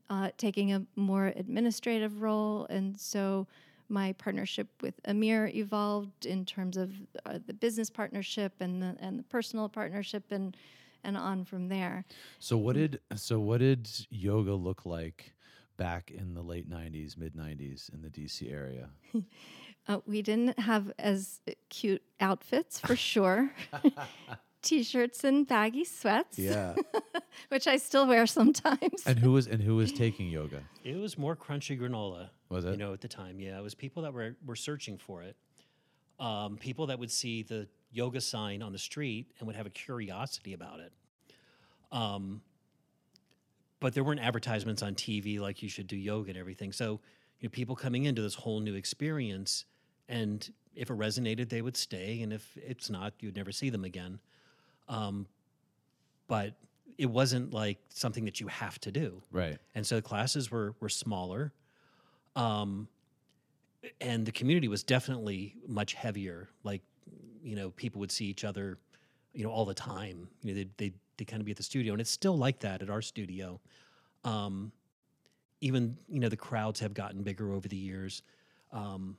uh, 0.08 0.30
taking 0.38 0.72
a 0.72 0.82
more 0.96 1.32
administrative 1.36 2.22
role. 2.22 2.66
And 2.70 2.98
so 2.98 3.46
my 3.88 4.12
partnership 4.14 4.68
with 4.82 4.94
Amir 5.04 5.50
evolved 5.54 6.26
in 6.26 6.44
terms 6.44 6.76
of 6.76 6.92
uh, 7.24 7.38
the 7.46 7.54
business 7.54 7.90
partnership 7.90 8.52
and 8.60 8.82
the 8.82 8.96
and 9.00 9.18
the 9.18 9.22
personal 9.24 9.68
partnership 9.68 10.24
and 10.30 10.56
and 11.04 11.16
on 11.16 11.44
from 11.44 11.68
there. 11.68 12.04
So 12.38 12.56
what 12.56 12.76
did 12.76 13.00
so 13.14 13.38
what 13.38 13.60
did 13.60 13.88
yoga 14.10 14.54
look 14.54 14.86
like 14.86 15.34
back 15.76 16.10
in 16.10 16.34
the 16.34 16.42
late 16.42 16.68
'90s, 16.68 17.16
mid 17.16 17.34
'90s 17.34 17.92
in 17.92 18.02
the 18.02 18.10
DC 18.10 18.52
area? 18.52 18.90
Uh, 19.88 20.00
we 20.04 20.20
didn't 20.20 20.58
have 20.58 20.90
as 20.98 21.40
cute 21.68 22.02
outfits 22.20 22.80
for 22.80 22.96
sure. 22.96 23.52
T-shirts 24.66 25.24
and 25.24 25.46
baggy 25.46 25.84
sweats, 25.84 26.38
Yeah. 26.38 26.74
which 27.48 27.66
I 27.66 27.76
still 27.76 28.06
wear 28.06 28.26
sometimes. 28.26 29.06
and 29.06 29.18
who 29.18 29.32
was 29.32 29.46
and 29.46 29.62
who 29.62 29.76
was 29.76 29.92
taking 29.92 30.28
yoga? 30.28 30.62
It 30.84 30.96
was 30.96 31.16
more 31.16 31.36
crunchy 31.36 31.78
granola. 31.80 32.30
Was 32.48 32.64
it? 32.64 32.72
You 32.72 32.76
know, 32.76 32.92
at 32.92 33.00
the 33.00 33.08
time, 33.08 33.40
yeah, 33.40 33.58
it 33.58 33.62
was 33.62 33.74
people 33.74 34.02
that 34.02 34.12
were 34.12 34.36
were 34.44 34.56
searching 34.56 34.98
for 34.98 35.22
it. 35.22 35.36
Um, 36.18 36.56
people 36.56 36.86
that 36.88 36.98
would 36.98 37.10
see 37.10 37.42
the 37.42 37.68
yoga 37.92 38.20
sign 38.20 38.62
on 38.62 38.72
the 38.72 38.78
street 38.78 39.32
and 39.38 39.46
would 39.46 39.56
have 39.56 39.66
a 39.66 39.70
curiosity 39.70 40.52
about 40.52 40.80
it. 40.80 40.92
Um, 41.92 42.40
but 43.80 43.94
there 43.94 44.02
weren't 44.02 44.20
advertisements 44.20 44.82
on 44.82 44.94
TV 44.94 45.38
like 45.38 45.62
you 45.62 45.68
should 45.68 45.86
do 45.86 45.96
yoga 45.96 46.30
and 46.30 46.38
everything. 46.38 46.72
So, 46.72 47.00
you 47.40 47.48
know, 47.48 47.50
people 47.50 47.76
coming 47.76 48.04
into 48.04 48.22
this 48.22 48.34
whole 48.34 48.60
new 48.60 48.74
experience, 48.74 49.66
and 50.08 50.50
if 50.74 50.88
it 50.90 50.96
resonated, 50.96 51.50
they 51.50 51.60
would 51.62 51.76
stay, 51.76 52.22
and 52.22 52.32
if 52.32 52.56
it's 52.56 52.88
not, 52.90 53.12
you'd 53.20 53.36
never 53.36 53.52
see 53.52 53.68
them 53.70 53.84
again. 53.84 54.18
Um, 54.88 55.26
but 56.28 56.54
it 56.98 57.06
wasn't 57.06 57.52
like 57.52 57.78
something 57.88 58.24
that 58.24 58.40
you 58.40 58.46
have 58.46 58.78
to 58.80 58.90
do. 58.90 59.22
Right. 59.30 59.58
and 59.74 59.86
so 59.86 59.96
the 59.96 60.02
classes 60.02 60.50
were 60.50 60.74
were 60.80 60.88
smaller. 60.88 61.52
Um 62.34 62.88
and 64.00 64.26
the 64.26 64.32
community 64.32 64.66
was 64.68 64.82
definitely 64.82 65.54
much 65.66 65.94
heavier. 65.94 66.48
Like 66.64 66.82
you 67.42 67.56
know 67.56 67.70
people 67.70 68.00
would 68.00 68.10
see 68.10 68.26
each 68.26 68.44
other 68.44 68.78
you 69.32 69.44
know 69.44 69.50
all 69.50 69.64
the 69.64 69.74
time. 69.74 70.28
You 70.42 70.54
know 70.54 70.60
they 70.60 70.68
they 70.76 70.92
they 71.18 71.24
kind 71.24 71.40
of 71.40 71.46
be 71.46 71.52
at 71.52 71.56
the 71.56 71.62
studio 71.62 71.92
and 71.92 72.00
it's 72.00 72.10
still 72.10 72.36
like 72.36 72.60
that 72.60 72.82
at 72.82 72.90
our 72.90 73.02
studio. 73.02 73.60
Um 74.24 74.72
even 75.60 75.96
you 76.08 76.20
know 76.20 76.28
the 76.28 76.36
crowds 76.36 76.80
have 76.80 76.94
gotten 76.94 77.22
bigger 77.22 77.52
over 77.52 77.68
the 77.68 77.76
years. 77.76 78.22
Um 78.72 79.16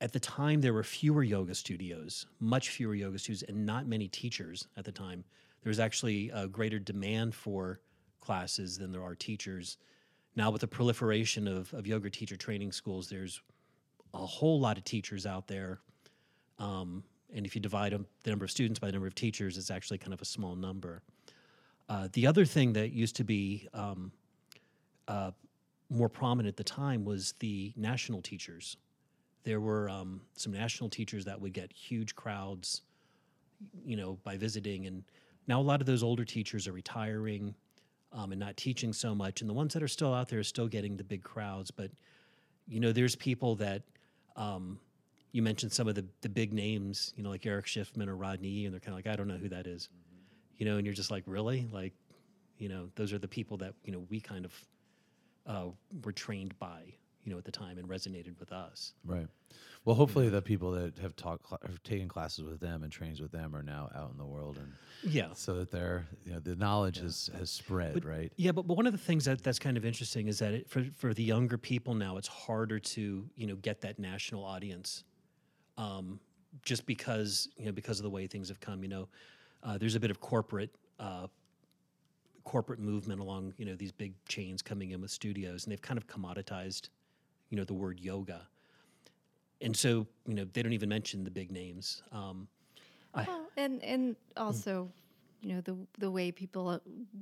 at 0.00 0.12
the 0.12 0.20
time 0.20 0.60
there 0.60 0.72
were 0.72 0.82
fewer 0.82 1.22
yoga 1.22 1.54
studios 1.54 2.26
much 2.40 2.70
fewer 2.70 2.94
yoga 2.94 3.18
studios 3.18 3.42
and 3.42 3.64
not 3.64 3.86
many 3.86 4.08
teachers 4.08 4.66
at 4.76 4.84
the 4.84 4.92
time 4.92 5.24
there 5.62 5.70
was 5.70 5.80
actually 5.80 6.30
a 6.34 6.46
greater 6.46 6.78
demand 6.78 7.34
for 7.34 7.80
classes 8.24 8.78
than 8.78 8.92
there 8.92 9.02
are 9.02 9.14
teachers. 9.14 9.78
Now, 10.36 10.50
with 10.50 10.60
the 10.60 10.68
proliferation 10.68 11.48
of, 11.48 11.72
of 11.72 11.86
yoga 11.86 12.10
teacher 12.10 12.36
training 12.36 12.72
schools, 12.72 13.08
there's 13.08 13.40
a 14.12 14.18
whole 14.18 14.60
lot 14.60 14.78
of 14.78 14.84
teachers 14.84 15.26
out 15.26 15.46
there. 15.46 15.80
Um, 16.58 17.02
and 17.34 17.46
if 17.46 17.54
you 17.54 17.60
divide 17.60 17.92
the 17.92 18.30
number 18.30 18.44
of 18.44 18.50
students 18.50 18.78
by 18.78 18.88
the 18.88 18.92
number 18.92 19.06
of 19.06 19.14
teachers, 19.14 19.56
it's 19.56 19.70
actually 19.70 19.98
kind 19.98 20.12
of 20.12 20.20
a 20.20 20.24
small 20.24 20.54
number. 20.54 21.02
Uh, 21.88 22.08
the 22.12 22.26
other 22.26 22.44
thing 22.44 22.72
that 22.74 22.92
used 22.92 23.16
to 23.16 23.24
be 23.24 23.68
um, 23.72 24.12
uh, 25.08 25.30
more 25.90 26.08
prominent 26.08 26.48
at 26.48 26.56
the 26.56 26.64
time 26.64 27.04
was 27.04 27.34
the 27.40 27.72
national 27.76 28.22
teachers. 28.22 28.76
There 29.44 29.60
were 29.60 29.88
um, 29.88 30.22
some 30.36 30.52
national 30.52 30.90
teachers 30.90 31.24
that 31.26 31.40
would 31.40 31.52
get 31.52 31.72
huge 31.72 32.14
crowds, 32.14 32.82
you 33.84 33.96
know, 33.96 34.18
by 34.24 34.36
visiting. 34.36 34.86
And 34.86 35.04
now 35.46 35.60
a 35.60 35.62
lot 35.62 35.80
of 35.80 35.86
those 35.86 36.02
older 36.02 36.24
teachers 36.24 36.66
are 36.66 36.72
retiring 36.72 37.54
um, 38.12 38.32
and 38.32 38.40
not 38.40 38.56
teaching 38.56 38.92
so 38.92 39.14
much. 39.14 39.40
And 39.40 39.50
the 39.50 39.54
ones 39.54 39.74
that 39.74 39.82
are 39.82 39.88
still 39.88 40.14
out 40.14 40.28
there 40.28 40.38
are 40.38 40.44
still 40.44 40.68
getting 40.68 40.96
the 40.96 41.04
big 41.04 41.22
crowds. 41.22 41.70
But, 41.70 41.90
you 42.66 42.80
know, 42.80 42.92
there's 42.92 43.16
people 43.16 43.54
that 43.56 43.82
um, 44.36 44.78
you 45.32 45.42
mentioned 45.42 45.72
some 45.72 45.88
of 45.88 45.94
the, 45.94 46.06
the 46.22 46.28
big 46.28 46.52
names, 46.52 47.12
you 47.16 47.22
know, 47.22 47.30
like 47.30 47.44
Erich 47.44 47.66
Schiffmann 47.66 48.08
or 48.08 48.16
Rodney, 48.16 48.64
and 48.64 48.72
they're 48.72 48.80
kind 48.80 48.98
of 48.98 49.04
like, 49.04 49.12
I 49.12 49.16
don't 49.16 49.28
know 49.28 49.36
who 49.36 49.48
that 49.50 49.66
is. 49.66 49.88
You 50.56 50.64
know, 50.64 50.76
and 50.76 50.86
you're 50.86 50.94
just 50.94 51.10
like, 51.10 51.24
really? 51.26 51.68
Like, 51.72 51.92
you 52.58 52.68
know, 52.68 52.88
those 52.94 53.12
are 53.12 53.18
the 53.18 53.28
people 53.28 53.56
that, 53.58 53.74
you 53.84 53.92
know, 53.92 54.06
we 54.08 54.20
kind 54.20 54.44
of 54.44 54.54
uh, 55.46 55.66
were 56.04 56.12
trained 56.12 56.56
by, 56.58 56.94
you 57.24 57.32
know, 57.32 57.38
at 57.38 57.44
the 57.44 57.52
time 57.52 57.78
and 57.78 57.88
resonated 57.88 58.38
with 58.38 58.52
us. 58.52 58.92
Right. 59.04 59.26
Well, 59.84 59.96
hopefully 59.96 60.28
the 60.28 60.40
people 60.42 60.70
that 60.72 60.98
have 60.98 61.14
taught 61.16 61.40
have 61.66 61.82
taken 61.82 62.08
classes 62.08 62.44
with 62.44 62.60
them 62.60 62.82
and 62.82 62.90
trains 62.92 63.20
with 63.20 63.32
them 63.32 63.54
are 63.54 63.62
now 63.62 63.90
out 63.94 64.10
in 64.12 64.18
the 64.18 64.24
world 64.24 64.56
and 64.56 64.72
Yeah. 65.12 65.32
so 65.34 65.56
that 65.56 65.70
they're 65.70 66.06
you 66.24 66.32
know 66.32 66.38
the 66.40 66.56
knowledge 66.56 66.98
has 66.98 67.30
has 67.36 67.50
spread, 67.50 68.04
right? 68.04 68.32
Yeah, 68.36 68.52
but, 68.52 68.66
but 68.66 68.76
one 68.76 68.86
of 68.86 68.92
the 68.92 68.98
things 68.98 69.26
that 69.26 69.42
that's 69.42 69.58
kind 69.58 69.76
of 69.76 69.84
interesting 69.84 70.28
is 70.28 70.38
that 70.38 70.54
it, 70.54 70.70
for 70.70 70.84
for 70.96 71.12
the 71.12 71.22
younger 71.22 71.58
people 71.58 71.94
now, 71.94 72.16
it's 72.16 72.28
harder 72.28 72.78
to 72.78 73.28
you 73.36 73.46
know 73.46 73.56
get 73.56 73.80
that 73.82 73.98
national 73.98 74.44
audience, 74.44 75.04
um, 75.76 76.18
just 76.62 76.86
because 76.86 77.48
you 77.58 77.66
know 77.66 77.72
because 77.72 77.98
of 77.98 78.04
the 78.04 78.10
way 78.10 78.26
things 78.26 78.48
have 78.48 78.60
come. 78.60 78.82
You 78.82 78.88
know, 78.88 79.08
uh, 79.62 79.76
there's 79.78 79.94
a 79.96 80.00
bit 80.00 80.10
of 80.10 80.20
corporate 80.20 80.74
uh, 80.98 81.26
corporate 82.44 82.78
movement 82.80 83.20
along 83.20 83.54
you 83.58 83.64
know 83.66 83.74
these 83.74 83.92
big 83.92 84.14
chains 84.28 84.62
coming 84.62 84.92
in 84.92 85.00
with 85.00 85.10
studios, 85.10 85.64
and 85.64 85.72
they've 85.72 85.82
kind 85.82 85.98
of 85.98 86.06
commoditized 86.06 86.88
you 87.54 87.60
know 87.60 87.64
the 87.64 87.72
word 87.72 88.00
yoga, 88.00 88.48
and 89.60 89.76
so 89.76 90.08
you 90.26 90.34
know 90.34 90.44
they 90.52 90.60
don't 90.60 90.72
even 90.72 90.88
mention 90.88 91.22
the 91.22 91.30
big 91.30 91.52
names. 91.52 92.02
Um, 92.10 92.48
I, 93.14 93.22
Well, 93.22 93.46
and 93.56 93.80
and 93.84 94.16
also, 94.36 94.90
you 95.40 95.54
know, 95.54 95.60
the 95.60 95.76
the 95.98 96.10
way 96.10 96.32
people 96.32 96.66
uh, 96.66 96.80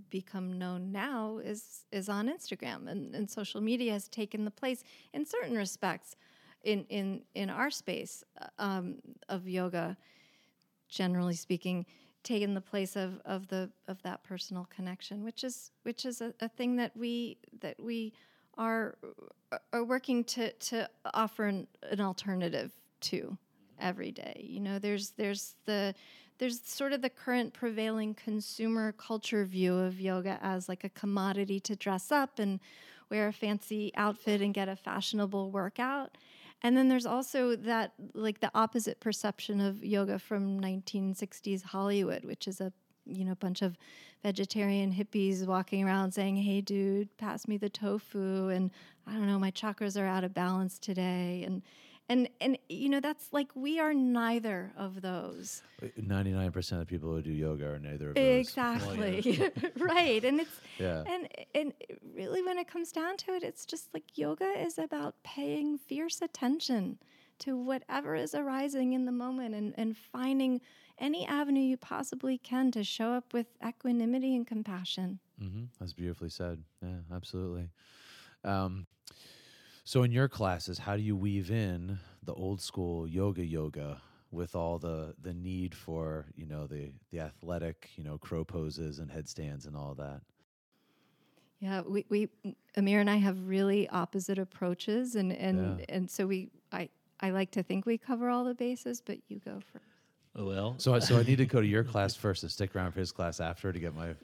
become 0.08 0.58
known 0.58 0.90
now 0.90 1.36
is 1.36 1.84
is 1.92 2.08
on 2.08 2.28
Instagram, 2.28 2.88
and, 2.88 3.14
and 3.14 3.30
social 3.30 3.60
media 3.60 3.92
has 3.92 4.08
taken 4.08 4.46
the 4.46 4.50
place 4.50 4.84
in 5.12 5.26
certain 5.26 5.54
respects 5.54 6.16
in 6.64 6.86
in 6.88 7.24
in 7.34 7.50
our 7.50 7.70
space 7.70 8.24
uh, 8.40 8.46
um, 8.58 8.96
of 9.28 9.46
yoga. 9.46 9.98
Generally 10.88 11.36
speaking, 11.36 11.84
taken 12.22 12.54
the 12.54 12.62
place 12.62 12.96
of 12.96 13.20
of 13.26 13.48
the 13.48 13.70
of 13.86 14.00
that 14.00 14.24
personal 14.24 14.66
connection, 14.74 15.24
which 15.24 15.44
is 15.44 15.72
which 15.82 16.06
is 16.06 16.22
a, 16.22 16.32
a 16.40 16.48
thing 16.48 16.76
that 16.76 16.96
we 16.96 17.36
that 17.60 17.76
we 17.78 18.14
are 18.58 18.96
uh, 19.52 19.58
are 19.72 19.84
working 19.84 20.24
to 20.24 20.52
to 20.52 20.88
offer 21.14 21.46
an, 21.46 21.66
an 21.90 22.00
alternative 22.00 22.72
to 23.00 23.36
every 23.78 24.12
day. 24.12 24.44
You 24.48 24.60
know, 24.60 24.78
there's 24.78 25.10
there's 25.10 25.54
the 25.66 25.94
there's 26.38 26.60
sort 26.62 26.92
of 26.92 27.02
the 27.02 27.10
current 27.10 27.52
prevailing 27.52 28.14
consumer 28.14 28.92
culture 28.92 29.44
view 29.44 29.74
of 29.74 30.00
yoga 30.00 30.38
as 30.42 30.68
like 30.68 30.84
a 30.84 30.88
commodity 30.88 31.60
to 31.60 31.76
dress 31.76 32.10
up 32.10 32.38
and 32.38 32.58
wear 33.10 33.28
a 33.28 33.32
fancy 33.32 33.92
outfit 33.94 34.40
and 34.40 34.54
get 34.54 34.68
a 34.68 34.74
fashionable 34.74 35.50
workout. 35.50 36.16
And 36.62 36.76
then 36.76 36.88
there's 36.88 37.06
also 37.06 37.56
that, 37.56 37.92
like 38.14 38.40
the 38.40 38.50
opposite 38.54 39.00
perception 39.00 39.60
of 39.60 39.84
yoga 39.84 40.18
from 40.18 40.60
1960s 40.60 41.62
Hollywood, 41.62 42.24
which 42.24 42.46
is 42.46 42.60
a 42.60 42.72
you 43.06 43.24
know 43.24 43.32
a 43.32 43.36
bunch 43.36 43.62
of 43.62 43.76
vegetarian 44.22 44.92
hippies 44.92 45.46
walking 45.46 45.84
around 45.84 46.12
saying, 46.12 46.36
"Hey, 46.36 46.60
dude, 46.60 47.16
pass 47.16 47.48
me 47.48 47.56
the 47.56 47.68
tofu," 47.68 48.48
and 48.48 48.70
I 49.06 49.12
don't 49.12 49.26
know, 49.26 49.38
my 49.38 49.50
chakras 49.50 50.00
are 50.00 50.06
out 50.06 50.24
of 50.24 50.34
balance 50.34 50.78
today, 50.78 51.42
and 51.44 51.62
and 52.08 52.28
and 52.40 52.58
you 52.68 52.88
know 52.88 53.00
that's 53.00 53.32
like 53.32 53.48
we 53.54 53.80
are 53.80 53.94
neither 53.94 54.72
of 54.76 55.02
those. 55.02 55.62
Ninety 55.96 56.32
nine 56.32 56.52
percent 56.52 56.82
of 56.82 56.88
people 56.88 57.10
who 57.12 57.22
do 57.22 57.30
yoga 57.30 57.66
are 57.66 57.78
neither 57.78 58.10
of 58.10 58.14
those. 58.14 58.24
Exactly. 58.40 59.50
right. 59.78 60.24
And 60.24 60.40
it's 60.40 60.60
Yeah. 60.78 61.04
and 61.06 61.28
and 61.54 61.72
really 62.14 62.42
when 62.42 62.58
it 62.58 62.68
comes 62.68 62.92
down 62.92 63.16
to 63.18 63.34
it, 63.34 63.42
it's 63.42 63.64
just 63.64 63.92
like 63.94 64.04
yoga 64.16 64.44
is 64.58 64.78
about 64.78 65.14
paying 65.22 65.78
fierce 65.78 66.20
attention 66.22 66.98
to 67.40 67.56
whatever 67.56 68.14
is 68.14 68.34
arising 68.34 68.92
in 68.92 69.04
the 69.04 69.12
moment 69.12 69.54
and, 69.54 69.74
and 69.76 69.96
finding 69.96 70.60
any 71.02 71.26
avenue 71.26 71.60
you 71.60 71.76
possibly 71.76 72.38
can 72.38 72.70
to 72.70 72.84
show 72.84 73.10
up 73.12 73.34
with 73.34 73.46
equanimity 73.66 74.34
and 74.36 74.46
compassion. 74.46 75.18
Mm-hmm. 75.42 75.64
That's 75.78 75.92
beautifully 75.92 76.30
said. 76.30 76.62
Yeah, 76.80 77.00
absolutely. 77.14 77.68
Um, 78.44 78.86
so, 79.84 80.04
in 80.04 80.12
your 80.12 80.28
classes, 80.28 80.78
how 80.78 80.96
do 80.96 81.02
you 81.02 81.16
weave 81.16 81.50
in 81.50 81.98
the 82.22 82.32
old 82.32 82.60
school 82.62 83.06
yoga 83.08 83.44
yoga 83.44 84.00
with 84.30 84.54
all 84.54 84.78
the 84.78 85.14
the 85.20 85.34
need 85.34 85.74
for 85.74 86.26
you 86.36 86.46
know 86.46 86.66
the 86.66 86.92
the 87.10 87.20
athletic 87.20 87.90
you 87.96 88.04
know 88.04 88.16
crow 88.16 88.44
poses 88.44 88.98
and 89.00 89.10
headstands 89.10 89.66
and 89.66 89.76
all 89.76 89.94
that? 89.94 90.20
Yeah, 91.58 91.82
we, 91.82 92.04
we 92.08 92.28
Amir 92.76 92.98
and 93.00 93.10
I 93.10 93.16
have 93.16 93.46
really 93.46 93.88
opposite 93.88 94.38
approaches 94.38 95.14
and 95.16 95.32
and, 95.32 95.80
Yeah. 95.80 95.84
and 95.88 96.10
so 96.10 96.26
we 96.26 96.50
I 96.70 96.88
I 97.20 97.30
like 97.30 97.50
to 97.52 97.62
think 97.62 97.86
we 97.86 97.98
cover 97.98 98.28
all 98.28 98.44
the 98.44 98.54
bases, 98.54 99.00
but 99.00 99.18
you 99.28 99.40
go 99.40 99.60
first. 99.72 99.84
Oh, 100.34 100.46
well, 100.46 100.74
So, 100.78 100.94
I- 100.94 100.98
so 101.00 101.18
I 101.18 101.22
need 101.24 101.36
to 101.38 101.46
go 101.46 101.60
to 101.60 101.66
your 101.66 101.84
class 101.92 102.14
first 102.14 102.42
and 102.42 102.50
stick 102.50 102.74
around 102.74 102.92
for 102.92 103.00
his 103.00 103.12
class 103.12 103.38
after 103.40 103.70
to 103.72 103.78
get 103.78 103.94
my. 103.94 104.14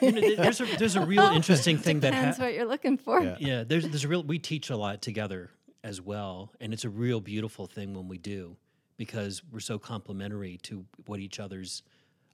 you 0.00 0.12
know, 0.12 0.34
there's 0.36 0.60
a 0.60 0.66
there's 0.78 0.94
a 0.96 1.04
real 1.04 1.24
interesting 1.34 1.76
thing 1.78 2.00
that 2.00 2.10
Depends 2.10 2.36
ha- 2.38 2.44
what 2.44 2.54
you're 2.54 2.66
looking 2.66 2.96
for. 2.96 3.20
Yeah. 3.20 3.36
yeah 3.40 3.64
there's 3.64 3.86
there's 3.88 4.04
a 4.04 4.08
real 4.08 4.22
we 4.22 4.38
teach 4.38 4.70
a 4.70 4.76
lot 4.76 5.02
together 5.02 5.50
as 5.82 6.00
well 6.00 6.52
and 6.60 6.72
it's 6.72 6.84
a 6.84 6.90
real 6.90 7.20
beautiful 7.20 7.66
thing 7.66 7.94
when 7.94 8.06
we 8.08 8.18
do 8.18 8.56
because 8.96 9.42
we're 9.52 9.60
so 9.60 9.78
complementary 9.78 10.56
to 10.62 10.84
what 11.06 11.20
each 11.20 11.38
other's 11.40 11.82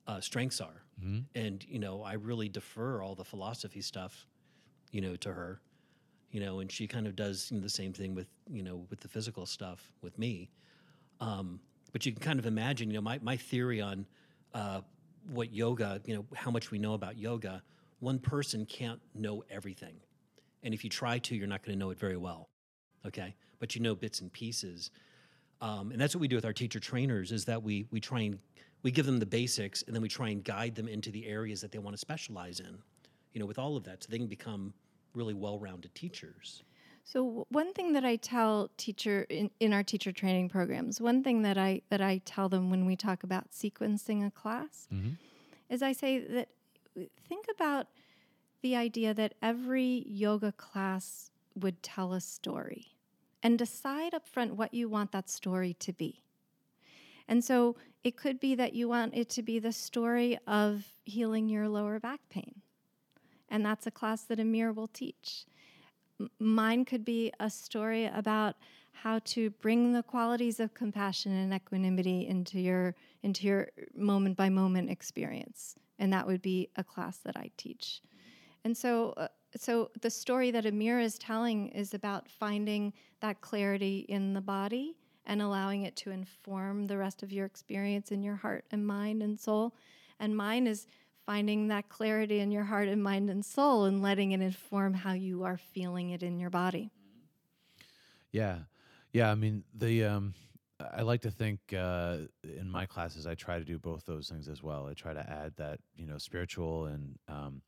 uh, 0.07 0.21
strengths 0.21 0.61
are 0.61 0.83
and 1.35 1.65
you 1.69 1.79
know 1.79 2.03
i 2.03 2.13
really 2.15 2.49
defer 2.49 3.03
all 3.03 3.15
the 3.15 3.25
philosophy 3.25 3.81
stuff 3.83 4.27
you 4.91 5.01
know 5.01 5.17
to 5.17 5.33
her 5.33 5.61
you 6.31 6.41
know 6.41 6.61
and 6.61 6.71
she 6.73 6.87
kind 6.87 7.07
of 7.09 7.15
does 7.17 7.51
you 7.51 7.57
know, 7.59 7.63
the 7.63 7.69
same 7.69 7.93
thing 7.93 8.15
with 8.15 8.29
you 8.51 8.63
know 8.63 8.87
with 8.89 9.01
the 9.01 9.09
physical 9.09 9.45
stuff 9.47 9.93
with 10.01 10.17
me 10.19 10.49
um, 11.21 11.61
but 11.93 12.07
you 12.07 12.13
can 12.13 12.21
kind 12.21 12.39
of 12.39 12.47
imagine 12.47 12.91
you 12.91 12.95
know 12.95 13.03
my, 13.03 13.19
my 13.23 13.37
theory 13.37 13.81
on 13.81 14.07
uh, 14.55 14.81
what 15.31 15.53
yoga 15.53 16.01
you 16.05 16.15
know 16.15 16.25
how 16.35 16.51
much 16.51 16.71
we 16.71 16.79
know 16.79 16.95
about 16.95 17.17
yoga 17.17 17.63
one 18.01 18.19
person 18.19 18.67
can't 18.67 19.01
know 19.15 19.45
everything. 19.49 19.95
And 20.65 20.75
if 20.75 20.83
you 20.83 20.91
try 20.91 21.19
to 21.19 21.37
you're 21.37 21.47
not 21.47 21.65
going 21.65 21.79
to 21.79 21.79
know 21.79 21.91
it 21.91 21.99
very 21.99 22.17
well 22.17 22.49
okay? 23.07 23.35
But 23.59 23.75
you 23.75 23.81
know 23.81 23.95
bits 23.95 24.21
and 24.21 24.33
pieces. 24.33 24.91
Um, 25.61 25.93
and 25.93 26.01
that's 26.01 26.15
what 26.15 26.21
we 26.21 26.29
do 26.29 26.37
with 26.37 26.45
our 26.45 26.53
teacher 26.53 26.81
trainers 26.81 27.33
is 27.33 27.45
that 27.45 27.63
we 27.63 27.87
we 27.91 28.01
try 28.01 28.21
and 28.21 28.39
we 28.83 28.91
give 28.91 29.07
them 29.07 29.19
the 29.19 29.27
basics 29.27 29.83
and 29.83 29.95
then 29.95 30.03
we 30.03 30.09
try 30.09 30.31
and 30.31 30.43
guide 30.43 30.75
them 30.75 30.89
into 30.89 31.11
the 31.11 31.27
areas 31.27 31.61
that 31.61 31.71
they 31.71 31.79
want 31.79 31.95
to 31.95 31.99
specialize 31.99 32.59
in 32.61 32.79
you 33.33 33.41
know 33.41 33.47
with 33.47 33.59
all 33.59 33.77
of 33.77 33.85
that 33.85 34.03
so 34.03 34.09
they 34.11 34.19
can 34.19 34.27
become 34.27 34.75
really 35.15 35.35
well-rounded 35.35 35.95
teachers 35.95 36.65
So 37.05 37.47
one 37.51 37.73
thing 37.73 37.93
that 37.93 38.05
I 38.05 38.17
tell 38.17 38.71
teacher 38.77 39.27
in, 39.29 39.51
in 39.61 39.73
our 39.73 39.83
teacher 39.83 40.13
training 40.13 40.49
programs, 40.49 41.01
one 41.01 41.23
thing 41.23 41.43
that 41.43 41.59
I 41.59 41.83
that 41.91 42.01
I 42.01 42.19
tell 42.25 42.49
them 42.49 42.71
when 42.71 42.87
we 42.87 42.97
talk 42.97 43.23
about 43.23 43.51
sequencing 43.51 44.27
a 44.27 44.31
class 44.31 44.89
Mhm. 44.93 45.17
is 45.69 45.83
I 45.83 45.93
say 45.93 46.19
that 46.21 46.49
think 47.29 47.47
about 47.51 47.89
the 48.63 48.77
idea 48.77 49.13
that 49.15 49.35
every 49.43 50.05
yoga 50.07 50.53
class 50.53 51.31
would 51.55 51.83
tell 51.83 52.13
a 52.13 52.21
story 52.21 52.95
and 53.43 53.59
decide 53.59 54.15
up 54.15 54.27
front 54.29 54.55
what 54.55 54.73
you 54.73 54.89
want 54.89 55.11
that 55.13 55.29
story 55.29 55.75
to 55.75 55.93
be. 55.93 56.23
And 57.27 57.45
so 57.45 57.77
it 58.05 58.17
could 58.17 58.39
be 58.39 58.55
that 58.55 58.75
you 58.75 58.89
want 58.89 59.15
it 59.15 59.29
to 59.31 59.43
be 59.43 59.59
the 59.59 59.73
story 59.73 60.39
of 60.47 60.93
healing 61.05 61.49
your 61.49 61.69
lower 61.69 61.99
back 61.99 62.21
pain. 62.29 62.63
And 63.49 63.65
that's 63.67 63.87
a 63.87 63.91
class 63.91 64.23
that 64.25 64.39
Amir 64.39 64.73
will 64.73 64.89
teach. 64.89 65.45
Mine 66.39 66.85
could 66.85 67.05
be 67.05 67.33
a 67.41 67.51
story 67.51 68.07
about 68.07 68.57
how 68.93 69.19
to 69.25 69.51
bring 69.51 69.93
the 69.93 70.03
qualities 70.03 70.61
of 70.61 70.75
compassion 70.75 71.33
and 71.33 71.53
equanimity 71.53 72.27
into 72.27 72.61
your 72.61 72.95
into 73.23 73.47
your 73.47 73.69
moment 73.95 74.37
by 74.37 74.49
moment 74.49 74.91
experience. 74.91 75.77
And 75.99 76.13
that 76.13 76.27
would 76.27 76.43
be 76.43 76.69
a 76.77 76.85
class 76.85 77.19
that 77.19 77.37
I 77.37 77.51
teach. 77.57 78.03
And 78.65 78.77
so 78.77 79.15
uh, 79.17 79.29
so 79.57 79.91
the 80.01 80.11
story 80.11 80.51
that 80.51 80.67
Amir 80.67 80.99
is 80.99 81.19
telling 81.19 81.69
is 81.69 81.95
about 81.95 82.29
finding 82.29 82.93
that 83.21 83.41
clarity 83.41 84.07
in 84.09 84.33
the 84.33 84.41
body 84.41 84.97
and 85.27 85.41
allowing 85.41 85.83
it 85.83 85.95
to 85.97 86.11
inform 86.11 86.87
the 86.87 86.97
rest 86.97 87.23
of 87.23 87.33
your 87.33 87.47
experience 87.47 88.11
in 88.11 88.23
your 88.23 88.37
heart 88.37 88.65
and 88.71 88.87
mind 88.87 89.23
and 89.23 89.39
soul. 89.39 89.75
And 90.19 90.37
mine 90.37 90.67
is 90.67 90.87
finding 91.27 91.69
that 91.69 91.89
clarity 91.89 92.41
in 92.41 92.51
your 92.51 92.65
heart 92.65 92.89
and 92.89 93.03
mind 93.03 93.31
and 93.31 93.45
soul 93.45 93.85
and 93.85 94.03
letting 94.03 94.33
it 94.33 94.41
inform 94.41 94.95
how 94.95 95.13
you 95.13 95.45
are 95.45 95.57
feeling 95.57 96.11
it 96.11 96.23
in 96.23 96.39
your 96.39 96.51
body. 96.51 96.91
Yeah, 98.31 98.59
yeah. 99.13 99.31
I 99.31 99.35
mean, 99.35 99.65
the 99.75 100.05
um, 100.05 100.35
I 100.93 101.03
like 101.03 101.21
to 101.23 101.31
think 101.31 101.61
uh, 101.77 102.19
in 102.43 102.71
my 102.71 102.87
classes 102.87 103.27
I 103.27 103.35
try 103.35 103.59
to 103.59 103.65
do 103.65 103.79
both 103.79 104.05
those 104.07 104.29
things 104.29 104.49
as 104.49 104.63
well. 104.63 104.87
I 104.87 104.95
try 104.95 105.13
to 105.13 105.31
add 105.31 105.53
that 105.57 105.81
you 105.95 106.07
know 106.07 106.19
spiritual 106.19 106.87
and 106.87 107.19
um, 107.29 107.63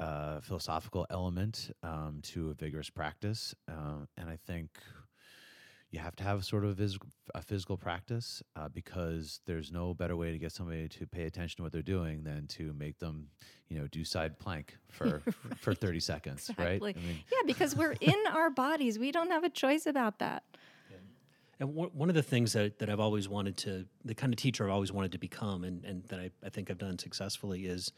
uh, 0.00 0.40
philosophical 0.40 1.06
element 1.10 1.70
um, 1.82 2.20
to 2.22 2.50
a 2.50 2.54
vigorous 2.54 2.90
practice, 2.90 3.54
uh, 3.68 4.04
and 4.16 4.28
I 4.28 4.38
think 4.46 4.70
you 5.90 5.98
have 5.98 6.14
to 6.16 6.24
have 6.24 6.44
sort 6.44 6.64
of 6.64 6.76
vis- 6.76 6.98
a 7.34 7.42
physical 7.42 7.76
practice 7.76 8.42
uh, 8.56 8.68
because 8.68 9.40
there's 9.46 9.72
no 9.72 9.94
better 9.94 10.16
way 10.16 10.32
to 10.32 10.38
get 10.38 10.52
somebody 10.52 10.88
to 10.88 11.06
pay 11.06 11.24
attention 11.24 11.56
to 11.56 11.62
what 11.62 11.72
they're 11.72 11.82
doing 11.82 12.24
than 12.24 12.46
to 12.46 12.74
make 12.74 12.98
them, 12.98 13.28
you 13.68 13.78
know, 13.78 13.86
do 13.86 14.04
side 14.04 14.38
plank 14.38 14.76
for 14.90 15.22
for 15.56 15.74
30 15.74 16.00
seconds, 16.00 16.50
right? 16.58 16.80
I 16.82 16.84
mean, 16.84 17.18
Yeah, 17.32 17.42
because 17.46 17.74
we're 17.74 17.92
in 18.00 18.18
our 18.30 18.50
bodies. 18.50 18.98
We 18.98 19.12
don't 19.12 19.30
have 19.30 19.44
a 19.44 19.50
choice 19.50 19.86
about 19.86 20.18
that. 20.18 20.42
And 21.60 21.74
one 21.74 21.88
one 21.92 22.08
of 22.08 22.14
the 22.14 22.22
things 22.22 22.52
that, 22.52 22.78
that 22.78 22.88
I've 22.88 23.00
always 23.00 23.28
wanted 23.28 23.56
to, 23.58 23.84
the 24.04 24.14
kind 24.14 24.32
of 24.32 24.36
teacher 24.36 24.64
I've 24.64 24.74
always 24.74 24.92
wanted 24.92 25.12
to 25.12 25.18
become, 25.18 25.64
and, 25.64 25.84
and 25.84 26.04
that 26.04 26.20
I, 26.20 26.30
I 26.44 26.50
think 26.50 26.70
I've 26.70 26.78
done 26.78 26.98
successfully, 26.98 27.66
is 27.66 27.92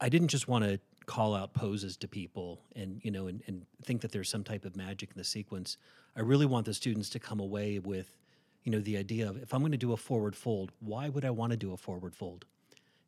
I 0.00 0.08
didn't 0.08 0.28
just 0.28 0.48
want 0.48 0.64
to 0.64 0.78
call 1.06 1.34
out 1.34 1.52
poses 1.52 1.96
to 1.98 2.08
people 2.08 2.60
and, 2.76 3.00
you 3.02 3.10
know, 3.10 3.26
and, 3.26 3.42
and 3.46 3.66
think 3.84 4.00
that 4.02 4.12
there's 4.12 4.28
some 4.28 4.44
type 4.44 4.64
of 4.64 4.76
magic 4.76 5.10
in 5.10 5.18
the 5.18 5.24
sequence. 5.24 5.76
I 6.16 6.20
really 6.20 6.46
want 6.46 6.66
the 6.66 6.74
students 6.74 7.08
to 7.10 7.18
come 7.18 7.40
away 7.40 7.78
with, 7.78 8.16
you 8.64 8.72
know, 8.72 8.80
the 8.80 8.96
idea 8.96 9.28
of 9.28 9.36
if 9.36 9.54
I'm 9.54 9.60
going 9.60 9.72
to 9.72 9.78
do 9.78 9.92
a 9.92 9.96
forward 9.96 10.36
fold, 10.36 10.72
why 10.80 11.08
would 11.08 11.24
I 11.24 11.30
want 11.30 11.52
to 11.52 11.56
do 11.56 11.72
a 11.72 11.76
forward 11.76 12.14
fold? 12.14 12.44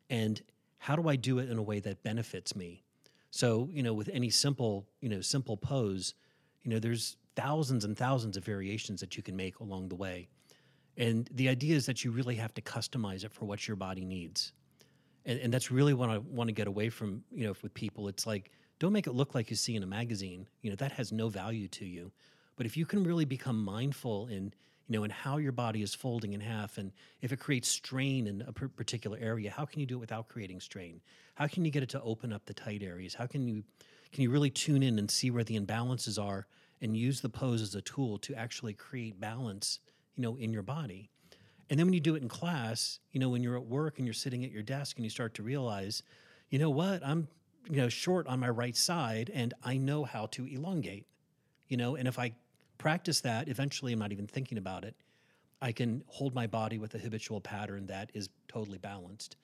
And 0.09 0.41
how 0.77 0.95
do 0.95 1.07
I 1.07 1.15
do 1.15 1.39
it 1.39 1.49
in 1.49 1.57
a 1.57 1.63
way 1.63 1.79
that 1.79 2.03
benefits 2.03 2.55
me? 2.55 2.83
So, 3.31 3.69
you 3.71 3.81
know, 3.83 3.93
with 3.93 4.09
any 4.13 4.29
simple, 4.29 4.85
you 5.01 5.09
know, 5.09 5.21
simple 5.21 5.57
pose, 5.57 6.13
you 6.63 6.71
know, 6.71 6.79
there's 6.79 7.17
thousands 7.35 7.83
and 7.83 7.97
thousands 7.97 8.37
of 8.37 8.45
variations 8.45 8.99
that 9.01 9.17
you 9.17 9.23
can 9.23 9.35
make 9.35 9.59
along 9.59 9.89
the 9.89 9.95
way. 9.95 10.27
And 10.97 11.27
the 11.33 11.49
idea 11.49 11.75
is 11.75 11.85
that 11.87 12.03
you 12.03 12.11
really 12.11 12.35
have 12.35 12.53
to 12.53 12.61
customize 12.61 13.23
it 13.23 13.33
for 13.33 13.45
what 13.45 13.67
your 13.67 13.75
body 13.75 14.05
needs. 14.05 14.53
And, 15.25 15.39
and 15.39 15.53
that's 15.53 15.71
really 15.71 15.93
what 15.93 16.09
I 16.09 16.19
want 16.19 16.49
to 16.49 16.53
get 16.53 16.67
away 16.67 16.89
from, 16.89 17.23
you 17.31 17.45
know, 17.45 17.53
with 17.61 17.73
people. 17.73 18.07
It's 18.07 18.27
like, 18.27 18.51
don't 18.79 18.93
make 18.93 19.07
it 19.07 19.13
look 19.13 19.33
like 19.33 19.49
you 19.49 19.55
see 19.55 19.75
in 19.75 19.83
a 19.83 19.87
magazine. 19.87 20.47
You 20.61 20.69
know, 20.69 20.75
that 20.75 20.91
has 20.91 21.11
no 21.11 21.29
value 21.29 21.67
to 21.69 21.85
you. 21.85 22.11
But 22.55 22.65
if 22.65 22.77
you 22.77 22.85
can 22.85 23.03
really 23.03 23.25
become 23.25 23.63
mindful 23.63 24.27
in, 24.27 24.53
you 24.87 24.97
know, 24.97 25.03
in 25.03 25.09
how 25.09 25.37
your 25.37 25.51
body 25.51 25.81
is 25.81 25.93
folding 25.95 26.33
in 26.33 26.41
half, 26.41 26.77
and 26.77 26.91
if 27.21 27.31
it 27.31 27.39
creates 27.39 27.67
strain 27.67 28.27
in 28.27 28.41
a 28.41 28.51
particular 28.51 29.17
area, 29.19 29.51
how 29.51 29.65
can 29.65 29.79
you 29.79 29.85
do 29.85 29.97
it 29.97 29.99
without 29.99 30.27
creating 30.27 30.59
strain? 30.59 31.01
How 31.35 31.47
can 31.47 31.65
you 31.65 31.71
get 31.71 31.83
it 31.83 31.89
to 31.89 32.01
open 32.01 32.31
up 32.31 32.45
the 32.45 32.53
tight 32.53 32.83
areas? 32.83 33.15
How 33.15 33.25
can 33.25 33.47
you 33.47 33.63
can 34.11 34.21
you 34.21 34.29
really 34.29 34.51
tune 34.51 34.83
in 34.83 34.99
and 34.99 35.09
see 35.09 35.31
where 35.31 35.43
the 35.43 35.59
imbalances 35.59 36.23
are 36.23 36.45
and 36.81 36.95
use 36.95 37.21
the 37.21 37.29
pose 37.29 37.63
as 37.63 37.73
a 37.73 37.81
tool 37.81 38.19
to 38.19 38.35
actually 38.35 38.73
create 38.73 39.19
balance, 39.19 39.79
you 40.15 40.21
know, 40.21 40.35
in 40.35 40.53
your 40.53 40.61
body? 40.61 41.09
And 41.69 41.79
then 41.79 41.87
when 41.87 41.93
you 41.95 41.99
do 41.99 42.13
it 42.13 42.21
in 42.21 42.29
class, 42.29 42.99
you 43.11 43.19
know, 43.19 43.29
when 43.29 43.41
you're 43.41 43.57
at 43.57 43.65
work 43.65 43.97
and 43.97 44.05
you're 44.05 44.13
sitting 44.13 44.43
at 44.43 44.51
your 44.51 44.61
desk 44.61 44.97
and 44.97 45.03
you 45.03 45.09
start 45.09 45.33
to 45.35 45.43
realize, 45.43 46.03
you 46.49 46.59
know 46.59 46.69
what, 46.69 47.03
I'm, 47.03 47.27
you 47.67 47.77
know, 47.77 47.89
short 47.89 48.27
on 48.27 48.39
my 48.39 48.49
right 48.49 48.75
side 48.75 49.31
and 49.33 49.55
I 49.63 49.77
know 49.77 50.03
how 50.03 50.27
to 50.27 50.45
elongate, 50.45 51.07
you 51.67 51.77
know, 51.77 51.95
and 51.95 52.07
if 52.07 52.19
I 52.19 52.33
practice 52.77 53.21
that, 53.21 53.47
eventually 53.47 53.93
I'm 53.93 53.99
not 53.99 54.11
even 54.11 54.27
thinking 54.27 54.57
about 54.57 54.83
it. 54.83 54.95
I 55.61 55.71
can 55.71 56.03
hold 56.07 56.35
my 56.35 56.47
body 56.47 56.77
with 56.77 56.93
a 56.95 56.97
habitual 56.97 57.39
pattern 57.39 57.85
that 57.87 58.11
is 58.13 58.29
totally 58.47 58.77
balanced. 58.77 59.37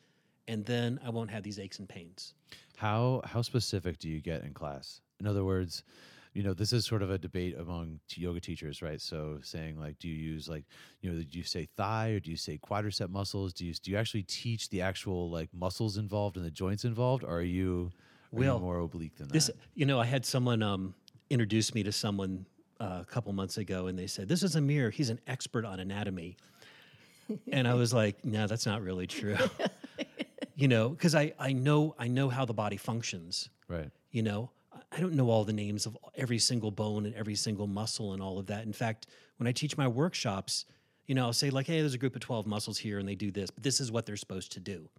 And 0.48 0.66
then 0.66 1.00
I 1.06 1.10
won't 1.12 1.30
have 1.32 1.44
these 1.44 1.60
aches 1.60 1.80
and 1.80 1.88
pains. 1.88 2.34
How 2.76 3.22
how 3.24 3.42
specific 3.42 4.00
do 4.00 4.10
you 4.10 4.20
get 4.20 4.44
in 4.44 4.54
class? 4.54 5.02
In 5.20 5.28
other 5.28 5.44
words, 5.46 5.84
you 6.34 6.44
know, 6.44 6.54
this 6.54 6.74
is 6.74 6.86
sort 6.86 7.02
of 7.02 7.12
a 7.12 7.18
debate 7.18 7.56
among 7.58 8.00
t- 8.08 8.22
yoga 8.22 8.40
teachers, 8.40 8.82
right? 8.82 9.00
So 9.00 9.40
saying 9.44 9.80
like, 9.80 10.00
do 10.00 10.08
you 10.08 10.16
use 10.16 10.50
like, 10.50 10.66
you 11.02 11.12
know, 11.12 11.22
do 11.22 11.38
you 11.38 11.44
say 11.44 11.68
thigh 11.78 12.10
or 12.10 12.20
do 12.20 12.32
you 12.32 12.38
say 12.38 12.58
quadricep 12.58 13.10
muscles? 13.10 13.54
Do 13.54 13.66
you 13.66 13.74
do 13.74 13.92
you 13.92 13.98
actually 13.98 14.24
teach 14.24 14.70
the 14.70 14.82
actual 14.82 15.30
like 15.30 15.50
muscles 15.54 15.98
involved 15.98 16.36
and 16.36 16.46
the 16.46 16.52
joints 16.52 16.84
involved, 16.84 17.24
or 17.24 17.38
are 17.38 17.42
you, 17.42 17.92
are 18.36 18.44
you 18.44 18.60
more 18.60 18.80
oblique 18.80 19.16
than 19.18 19.28
This, 19.30 19.48
that? 19.48 19.56
you 19.76 19.86
know, 19.86 20.00
I 20.00 20.06
had 20.06 20.26
someone 20.26 20.64
um, 20.64 20.96
introduce 21.30 21.74
me 21.76 21.84
to 21.84 21.92
someone 21.92 22.46
uh, 22.80 23.00
a 23.02 23.06
couple 23.06 23.32
months 23.34 23.58
ago, 23.58 23.88
and 23.88 23.98
they 23.98 24.08
said, 24.08 24.28
"This 24.28 24.44
is 24.44 24.56
Amir. 24.56 24.90
He's 24.90 25.10
an 25.10 25.20
expert 25.28 25.66
on 25.66 25.80
anatomy." 25.80 26.38
and 27.52 27.68
I 27.68 27.74
was 27.76 27.94
like, 27.94 28.24
"No, 28.26 28.48
that's 28.48 28.66
not 28.66 28.82
really 28.82 29.08
true." 29.08 29.38
you 30.56 30.68
know, 30.68 30.90
because 30.90 31.16
I 31.16 31.34
I 31.40 31.54
know 31.54 31.96
I 32.00 32.08
know 32.08 32.30
how 32.30 32.46
the 32.46 32.54
body 32.54 32.78
functions. 32.78 33.50
Right. 33.68 33.90
You 34.12 34.24
know, 34.24 34.50
I- 34.74 34.78
I 34.98 35.00
don't 35.00 35.14
know 35.14 35.30
all 35.30 35.44
the 35.46 35.54
names 35.54 35.86
of 35.86 35.98
every 36.16 36.40
single 36.40 36.72
bone 36.72 37.06
and 37.06 37.14
every 37.16 37.36
single 37.36 37.68
muscle 37.68 38.14
and 38.14 38.22
all 38.22 38.40
of 38.40 38.48
that. 38.48 38.64
In 38.66 38.74
fact, 38.74 39.06
when 39.38 39.48
I 39.48 39.52
teach 39.52 39.78
my 39.78 39.88
workshops, 39.88 40.66
you 41.06 41.14
know, 41.16 41.26
I'll 41.26 41.34
say 41.34 41.50
like, 41.52 41.68
"Hey, 41.68 41.80
there's 41.82 41.94
a 41.94 41.98
group 42.00 42.16
of 42.16 42.22
twelve 42.22 42.48
muscles 42.48 42.78
here, 42.80 42.98
and 42.98 43.08
they 43.08 43.16
do 43.16 43.30
this, 43.32 43.52
but 43.52 43.62
this 43.64 43.80
is 43.80 43.92
what 43.92 44.06
they're 44.06 44.18
supposed 44.18 44.52
to 44.54 44.60
do." 44.60 44.90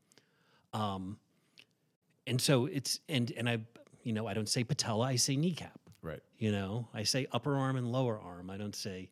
Um, 0.73 1.19
and 2.27 2.41
so 2.41 2.67
it's 2.67 3.01
and 3.09 3.33
and 3.37 3.49
I, 3.49 3.59
you 4.05 4.13
know, 4.13 4.27
I 4.29 4.35
don't 4.35 4.49
say 4.49 4.63
patella, 4.63 5.07
I 5.07 5.17
say 5.17 5.35
kneecap. 5.37 5.80
Right. 6.41 6.47
You 6.47 6.53
know, 6.53 6.89
I 6.95 7.03
say 7.03 7.27
upper 7.33 7.57
arm 7.57 7.77
and 7.77 7.93
lower 7.93 8.19
arm. 8.19 8.51
I 8.51 8.57
don't 8.57 8.75
say, 8.75 9.09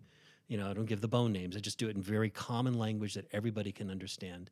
you 0.48 0.56
know, 0.56 0.70
I 0.70 0.72
don't 0.72 0.86
give 0.86 1.00
the 1.00 1.08
bone 1.08 1.32
names. 1.32 1.56
I 1.56 1.60
just 1.60 1.78
do 1.78 1.88
it 1.88 1.96
in 1.96 2.02
very 2.02 2.30
common 2.30 2.78
language 2.78 3.14
that 3.14 3.26
everybody 3.32 3.72
can 3.72 3.90
understand. 3.90 4.50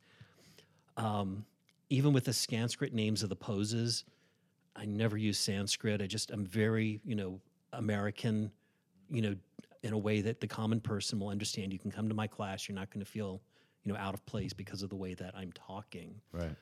Um, 0.97 1.45
even 1.89 2.13
with 2.13 2.25
the 2.25 2.33
Sanskrit 2.33 2.93
names 2.93 3.23
of 3.23 3.29
the 3.29 3.37
poses, 3.37 4.05
I 4.75 4.85
never 4.85 5.17
use 5.17 5.39
Sanskrit. 5.39 6.03
I 6.03 6.07
just 6.07 6.31
I'm 6.31 6.45
very, 6.45 7.01
you 7.05 7.15
know, 7.15 7.41
American, 7.73 8.51
you 9.11 9.23
know, 9.23 9.37
in 9.83 9.93
a 9.93 9.99
way 9.99 10.21
that 10.21 10.41
the 10.41 10.47
common 10.47 10.81
person 10.81 11.21
will 11.21 11.29
understand. 11.29 11.73
You 11.73 11.79
can 11.79 11.91
come 11.91 12.09
to 12.09 12.15
my 12.15 12.27
class. 12.27 12.69
You're 12.69 12.77
not 12.77 12.91
going 12.91 13.05
to 13.05 13.11
feel, 13.11 13.41
you 13.85 13.93
know, 13.93 13.99
out 13.99 14.15
of 14.15 14.25
place 14.27 14.53
because 14.53 14.83
of 14.83 14.91
the 14.91 14.97
way 14.97 15.15
that 15.15 15.35
I'm 15.37 15.53
talking. 15.53 16.21
Right. 16.33 16.57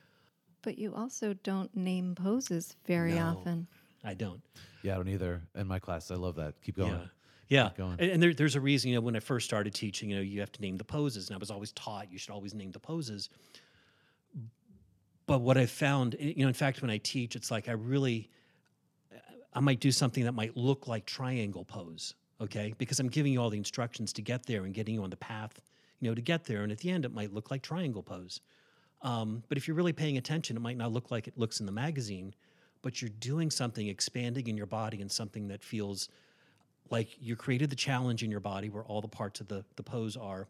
But 0.61 0.77
you 0.77 0.93
also 0.93 1.33
don't 1.33 1.75
name 1.75 2.15
poses 2.15 2.75
very 2.85 3.15
No. 3.15 3.29
often. 3.29 3.67
I 4.05 4.13
don't. 4.13 4.41
Yeah, 4.83 4.93
I 4.93 4.97
don't 4.97 5.09
either. 5.09 5.41
In 5.55 5.67
my 5.67 5.79
class, 5.79 6.11
I 6.11 6.15
love 6.15 6.35
that. 6.35 6.53
Keep 6.61 6.77
going. 6.77 6.91
Yeah. 6.91 7.05
Yeah. 7.47 7.69
And, 7.77 7.99
and 7.99 8.23
there, 8.23 8.33
there's 8.33 8.55
a 8.55 8.61
reason, 8.61 8.89
you 8.89 8.95
know, 8.95 9.01
when 9.01 9.15
I 9.15 9.19
first 9.19 9.45
started 9.45 9.73
teaching, 9.73 10.09
you 10.09 10.15
know, 10.15 10.21
you 10.21 10.39
have 10.39 10.51
to 10.53 10.61
name 10.61 10.77
the 10.77 10.83
poses. 10.83 11.27
And 11.27 11.35
I 11.35 11.37
was 11.37 11.51
always 11.51 11.71
taught 11.73 12.11
you 12.11 12.17
should 12.17 12.31
always 12.31 12.53
name 12.53 12.71
the 12.71 12.79
poses. 12.79 13.29
But 15.27 15.41
what 15.41 15.57
I 15.57 15.65
found, 15.65 16.15
you 16.19 16.43
know, 16.43 16.47
in 16.47 16.53
fact, 16.53 16.81
when 16.81 16.91
I 16.91 16.97
teach, 16.97 17.35
it's 17.35 17.51
like 17.51 17.69
I 17.69 17.73
really, 17.73 18.29
I 19.53 19.59
might 19.59 19.79
do 19.79 19.91
something 19.91 20.23
that 20.23 20.33
might 20.33 20.55
look 20.57 20.87
like 20.87 21.05
triangle 21.05 21.65
pose, 21.65 22.15
okay? 22.41 22.73
Because 22.77 22.99
I'm 22.99 23.09
giving 23.09 23.33
you 23.33 23.41
all 23.41 23.49
the 23.49 23.57
instructions 23.57 24.13
to 24.13 24.21
get 24.21 24.45
there 24.45 24.65
and 24.65 24.73
getting 24.73 24.95
you 24.95 25.03
on 25.03 25.09
the 25.09 25.15
path, 25.15 25.59
you 25.99 26.09
know, 26.09 26.15
to 26.15 26.21
get 26.21 26.45
there. 26.45 26.63
And 26.63 26.71
at 26.71 26.79
the 26.79 26.89
end, 26.89 27.05
it 27.05 27.13
might 27.13 27.33
look 27.33 27.51
like 27.51 27.61
triangle 27.61 28.03
pose. 28.03 28.41
Um, 29.01 29.43
but 29.49 29.57
if 29.57 29.67
you're 29.67 29.77
really 29.77 29.93
paying 29.93 30.17
attention, 30.17 30.57
it 30.57 30.61
might 30.61 30.77
not 30.77 30.91
look 30.91 31.11
like 31.11 31.27
it 31.27 31.37
looks 31.37 31.59
in 31.59 31.65
the 31.65 31.71
magazine, 31.71 32.33
but 32.85 33.01
you're 33.01 33.09
doing 33.19 33.49
something 33.49 33.87
expanding 33.87 34.45
in 34.45 34.55
your 34.55 34.67
body 34.67 35.01
and 35.01 35.11
something 35.11 35.47
that 35.47 35.63
feels 35.63 36.07
like 36.91 37.09
you 37.19 37.35
created 37.35 37.71
the 37.71 37.75
challenge 37.75 38.21
in 38.21 38.29
your 38.29 38.39
body 38.39 38.69
where 38.69 38.83
all 38.83 39.01
the 39.01 39.07
parts 39.07 39.41
of 39.41 39.47
the, 39.47 39.65
the 39.75 39.81
pose 39.81 40.15
are, 40.15 40.47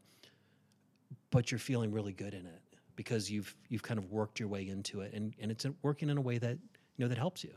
but 1.32 1.50
you're 1.50 1.60
feeling 1.60 1.94
really 1.94 2.12
good 2.12 2.34
in 2.34 2.46
it 2.46 2.62
because 2.98 3.32
you've 3.32 3.56
you've 3.70 3.84
kind 3.84 3.98
of 3.98 4.12
worked 4.12 4.38
your 4.38 4.50
way 4.50 4.68
into 4.68 5.00
it 5.00 5.14
and, 5.14 5.34
and 5.40 5.50
it's 5.50 5.66
working 5.82 6.10
in 6.10 6.18
a 6.18 6.22
way 6.22 6.38
that 6.38 6.58
you 6.98 7.06
know 7.06 7.08
that 7.08 7.18
helps 7.18 7.42
you. 7.42 7.54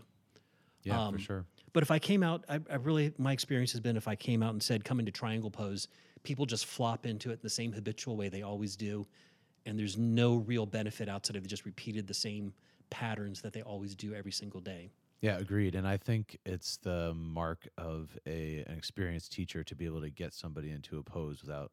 Yeah, 0.84 0.92
for 0.92 1.16
Um, 1.16 1.18
sure. 1.18 1.44
But 1.72 1.82
if 1.82 1.90
I 1.90 1.98
came 1.98 2.22
out, 2.22 2.44
I, 2.48 2.60
I 2.70 2.76
really 2.76 3.12
my 3.18 3.32
experience 3.32 3.72
has 3.72 3.80
been 3.80 3.96
if 3.96 4.06
I 4.06 4.14
came 4.14 4.44
out 4.44 4.52
and 4.52 4.62
said 4.62 4.84
come 4.84 5.00
into 5.00 5.10
triangle 5.10 5.50
pose, 5.50 5.88
people 6.22 6.46
just 6.46 6.66
flop 6.66 7.04
into 7.04 7.30
it 7.30 7.32
in 7.32 7.40
the 7.42 7.50
same 7.50 7.72
habitual 7.72 8.16
way 8.16 8.28
they 8.28 8.42
always 8.42 8.76
do, 8.76 9.08
and 9.66 9.76
there's 9.76 9.98
no 9.98 10.36
real 10.36 10.66
benefit 10.66 11.08
outside 11.08 11.34
of 11.34 11.44
just 11.48 11.64
repeated 11.64 12.06
the 12.06 12.14
same 12.14 12.52
patterns 12.90 13.40
that 13.42 13.52
they 13.52 13.62
always 13.62 13.94
do 13.94 14.14
every 14.14 14.32
single 14.32 14.60
day. 14.60 14.90
Yeah, 15.20 15.38
agreed. 15.38 15.74
And 15.74 15.86
I 15.86 15.96
think 15.96 16.38
it's 16.46 16.76
the 16.76 17.12
mark 17.14 17.68
of 17.76 18.16
a 18.26 18.64
an 18.68 18.76
experienced 18.76 19.32
teacher 19.32 19.64
to 19.64 19.74
be 19.74 19.84
able 19.84 20.00
to 20.00 20.10
get 20.10 20.32
somebody 20.32 20.70
into 20.70 20.98
a 20.98 21.02
pose 21.02 21.42
without, 21.42 21.72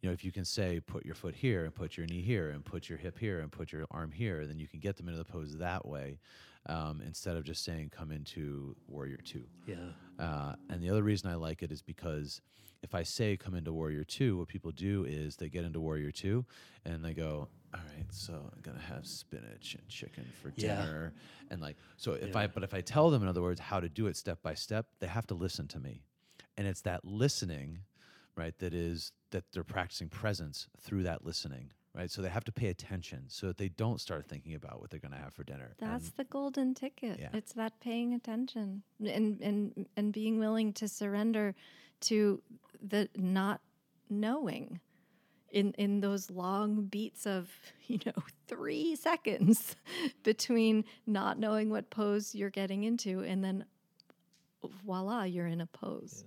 you 0.00 0.08
know, 0.08 0.12
if 0.12 0.24
you 0.24 0.30
can 0.30 0.44
say 0.44 0.78
put 0.78 1.04
your 1.04 1.16
foot 1.16 1.34
here 1.34 1.64
and 1.64 1.74
put 1.74 1.96
your 1.96 2.06
knee 2.06 2.22
here 2.22 2.50
and 2.50 2.64
put 2.64 2.88
your 2.88 2.98
hip 2.98 3.18
here 3.18 3.40
and 3.40 3.50
put 3.50 3.72
your 3.72 3.86
arm 3.90 4.12
here, 4.12 4.46
then 4.46 4.58
you 4.58 4.68
can 4.68 4.78
get 4.78 4.96
them 4.96 5.08
into 5.08 5.18
the 5.18 5.24
pose 5.24 5.56
that 5.58 5.86
way, 5.86 6.18
um, 6.66 7.02
instead 7.04 7.36
of 7.36 7.42
just 7.42 7.64
saying 7.64 7.90
come 7.90 8.12
into 8.12 8.76
warrior 8.86 9.18
two. 9.24 9.44
Yeah. 9.66 9.76
Uh, 10.20 10.54
and 10.70 10.80
the 10.80 10.90
other 10.90 11.02
reason 11.02 11.30
I 11.30 11.34
like 11.34 11.64
it 11.64 11.72
is 11.72 11.82
because 11.82 12.40
if 12.82 12.94
I 12.94 13.02
say 13.04 13.36
come 13.36 13.54
into 13.54 13.72
Warrior 13.72 14.04
2, 14.04 14.38
what 14.38 14.48
people 14.48 14.72
do 14.72 15.04
is 15.04 15.36
they 15.36 15.48
get 15.48 15.64
into 15.64 15.80
Warrior 15.80 16.10
2 16.10 16.44
and 16.84 17.04
they 17.04 17.14
go, 17.14 17.48
all 17.72 17.80
right, 17.96 18.06
so 18.10 18.32
I'm 18.34 18.60
going 18.62 18.76
to 18.76 18.82
have 18.84 19.06
spinach 19.06 19.74
and 19.74 19.88
chicken 19.88 20.24
for 20.42 20.52
Yeah. 20.56 20.76
dinner. 20.84 21.12
And 21.50 21.60
like, 21.60 21.76
so 21.96 22.12
if 22.12 22.30
Yeah. 22.30 22.40
I, 22.40 22.46
but 22.48 22.62
if 22.64 22.74
I 22.74 22.80
tell 22.80 23.10
them, 23.10 23.22
in 23.22 23.28
other 23.28 23.42
words, 23.42 23.60
how 23.60 23.80
to 23.80 23.88
do 23.88 24.06
it 24.08 24.16
step 24.16 24.42
by 24.42 24.54
step, 24.54 24.86
they 24.98 25.06
have 25.06 25.26
to 25.28 25.34
listen 25.34 25.68
to 25.68 25.80
me. 25.80 26.02
And 26.56 26.66
it's 26.66 26.82
that 26.82 27.04
listening, 27.04 27.78
right, 28.36 28.56
that 28.58 28.74
is, 28.74 29.12
that 29.30 29.44
they're 29.52 29.64
practicing 29.64 30.08
presence 30.08 30.68
through 30.80 31.04
that 31.04 31.24
listening. 31.24 31.72
Right, 31.94 32.10
so 32.10 32.22
they 32.22 32.30
have 32.30 32.44
to 32.44 32.52
pay 32.52 32.68
attention 32.68 33.24
so 33.28 33.48
that 33.48 33.58
they 33.58 33.68
don't 33.68 34.00
start 34.00 34.26
thinking 34.26 34.54
about 34.54 34.80
what 34.80 34.88
they're 34.88 34.98
going 34.98 35.12
to 35.12 35.18
have 35.18 35.34
for 35.34 35.44
dinner. 35.44 35.74
That's 35.76 36.06
And- 36.08 36.16
the 36.16 36.24
golden 36.24 36.72
ticket. 36.72 37.18
Yeah. 37.20 37.28
It's 37.34 37.52
that 37.52 37.80
paying 37.80 38.14
attention 38.14 38.82
and 38.98 39.42
and 39.42 39.86
and 39.94 40.10
being 40.10 40.38
willing 40.38 40.72
to 40.72 40.88
surrender 40.88 41.54
to 42.02 42.42
the 42.80 43.08
not 43.16 43.60
knowing 44.10 44.80
in 45.50 45.72
in 45.72 46.00
those 46.00 46.30
long 46.30 46.84
beats 46.84 47.26
of, 47.26 47.50
you 47.86 47.98
know, 48.06 48.22
3 48.48 48.96
seconds 48.96 49.76
between 50.22 50.84
not 51.06 51.38
knowing 51.38 51.70
what 51.70 51.90
pose 51.90 52.34
you're 52.34 52.50
getting 52.50 52.84
into 52.84 53.20
and 53.20 53.44
then 53.44 53.64
voila, 54.84 55.24
you're 55.24 55.46
in 55.46 55.60
a 55.60 55.66
pose. 55.66 56.24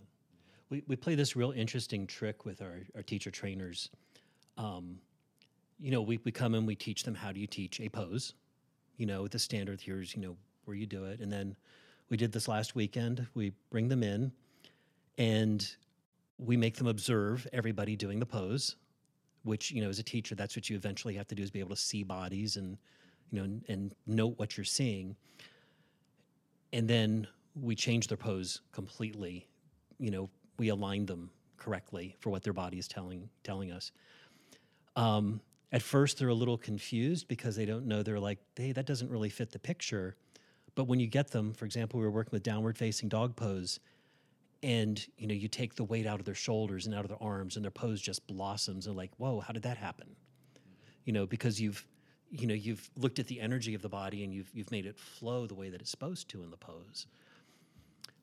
we, 0.70 0.84
we 0.88 0.96
play 0.96 1.16
this 1.16 1.36
real 1.36 1.52
interesting 1.52 2.08
trick 2.08 2.46
with 2.46 2.62
our, 2.62 2.82
our 2.96 3.04
teacher 3.04 3.32
trainers. 3.32 3.90
Um, 4.58 5.00
you 5.80 5.92
know, 5.92 6.02
we, 6.02 6.20
we 6.24 6.32
come 6.32 6.56
and 6.56 6.66
we 6.66 6.76
teach 6.76 7.04
them 7.04 7.16
how 7.16 7.32
do 7.32 7.40
you 7.40 7.48
teach 7.48 7.80
a 7.80 7.90
pose. 7.90 8.34
You 8.98 9.06
know, 9.06 9.28
the 9.28 9.40
standard 9.40 9.82
here's, 9.82 10.16
you 10.16 10.22
know, 10.22 10.38
where 10.66 10.76
you 10.76 10.86
do 10.86 11.06
it. 11.06 11.20
And 11.20 11.32
then 11.32 11.56
we 12.10 12.18
did 12.18 12.32
this 12.32 12.48
last 12.48 12.76
weekend. 12.76 13.28
We 13.34 13.54
bring 13.70 13.88
them 13.88 14.04
in 14.04 14.32
and 15.18 15.76
we 16.38 16.58
make 16.58 16.76
them 16.76 16.88
observe 16.88 17.48
everybody 17.54 17.96
doing 17.96 18.20
the 18.20 18.26
pose, 18.26 18.76
which, 19.44 19.72
you 19.72 19.82
know, 19.82 19.90
as 19.90 20.00
a 20.00 20.04
teacher, 20.04 20.36
that's 20.36 20.56
what 20.56 20.70
you 20.70 20.76
eventually 20.76 21.16
have 21.16 21.28
to 21.28 21.36
do 21.36 21.44
is 21.44 21.52
be 21.52 21.60
able 21.60 21.70
to 21.70 21.76
see 21.76 22.04
bodies 22.04 22.58
and, 22.58 22.78
you 23.32 23.42
know, 23.42 23.60
and, 23.70 23.96
note 24.06 24.38
what 24.38 24.58
you're 24.58 24.66
seeing. 24.66 25.16
And 26.74 26.88
then 26.88 27.28
we 27.56 27.76
change 27.76 28.08
their 28.08 28.18
pose 28.18 28.62
completely. 28.72 29.48
You 29.98 30.12
know 30.12 30.30
we 30.58 30.70
align 30.70 31.06
them 31.06 31.30
correctly 31.58 32.16
for 32.20 32.30
what 32.30 32.44
their 32.44 32.54
body 32.54 32.78
is 32.78 32.88
telling 32.88 33.30
telling 33.44 33.72
us. 33.72 33.92
Um, 34.96 35.42
at 35.72 35.82
first 35.82 36.20
they're 36.20 36.30
a 36.30 36.34
little 36.34 36.58
confused 36.58 37.28
because 37.28 37.56
they 37.56 37.66
don't 37.66 37.86
know. 37.86 38.04
They're 38.04 38.20
like 38.20 38.40
hey 38.56 38.72
that 38.74 38.86
doesn't 38.86 39.10
really 39.10 39.30
fit 39.30 39.52
the 39.52 39.60
picture. 39.60 40.16
But 40.76 40.86
when 40.86 41.00
you 41.00 41.08
get 41.08 41.32
them 41.32 41.54
for 41.54 41.66
example 41.66 42.00
we 42.00 42.06
were 42.06 42.12
working 42.12 42.32
with 42.32 42.44
downward 42.44 42.78
facing 42.78 43.10
dog 43.10 43.36
pose 43.36 43.80
and 44.66 45.06
you 45.18 45.28
know 45.28 45.34
you 45.36 45.48
take 45.48 45.76
the 45.76 45.84
weight 45.84 46.08
out 46.08 46.20
of 46.20 46.26
their 46.26 46.36
shoulders 46.36 46.88
and 46.88 46.96
out 46.96 47.06
of 47.06 47.10
their 47.10 47.22
arms 47.22 47.56
and 47.56 47.64
their 47.64 47.72
pose 47.72 48.02
just 48.02 48.26
blossoms. 48.26 48.88
And 48.88 48.98
like 48.98 49.12
whoa 49.18 49.40
how 49.40 49.54
did 49.54 49.64
that 49.64 49.78
happen? 49.78 50.16
You 51.06 51.14
know 51.14 51.28
because 51.28 51.62
you've 51.62 51.86
you 52.32 52.48
know 52.48 52.56
you've 52.56 52.90
looked 52.98 53.20
at 53.20 53.28
the 53.28 53.40
energy 53.40 53.76
of 53.76 53.84
the 53.84 53.90
body 53.90 54.24
and 54.24 54.34
you've 54.34 54.50
you've 54.54 54.72
made 54.72 54.88
it 54.88 54.98
flow 54.98 55.46
the 55.46 55.54
way 55.54 55.70
that 55.70 55.80
it's 55.82 55.92
supposed 55.92 56.28
to 56.30 56.42
in 56.44 56.50
the 56.50 56.58
pose. 56.58 57.06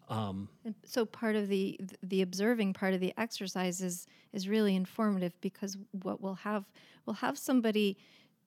Um, 0.09 0.49
And 0.65 0.75
so 0.85 1.07
part 1.07 1.37
of 1.37 1.47
the 1.49 1.79
the 2.03 2.23
observing 2.23 2.73
part 2.73 2.93
of 2.93 3.01
the 3.01 3.15
exercise 3.17 3.81
is 3.81 4.07
is 4.33 4.49
really 4.49 4.75
informative 4.75 5.41
because 5.41 5.79
what 6.03 6.21
we'll 6.21 6.35
have 6.35 6.65
we'll 7.07 7.15
have 7.15 7.39
somebody 7.39 7.97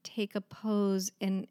take 0.03 0.35
a 0.35 0.41
pose 0.41 1.11
in 1.21 1.47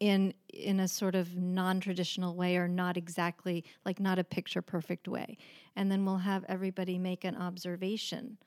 in 0.00 0.34
in 0.52 0.80
a 0.80 0.88
sort 0.88 1.14
of 1.14 1.36
non-traditional 1.36 2.34
way 2.34 2.56
or 2.56 2.68
not 2.68 2.96
exactly 2.96 3.64
like 3.84 4.00
not 4.00 4.18
a 4.18 4.24
picture 4.24 4.62
perfect 4.62 5.08
way. 5.08 5.36
And 5.76 5.90
then 5.90 6.04
we'll 6.04 6.18
have 6.18 6.44
everybody 6.48 6.98
make 6.98 7.24
an 7.24 7.36
observation 7.36 8.38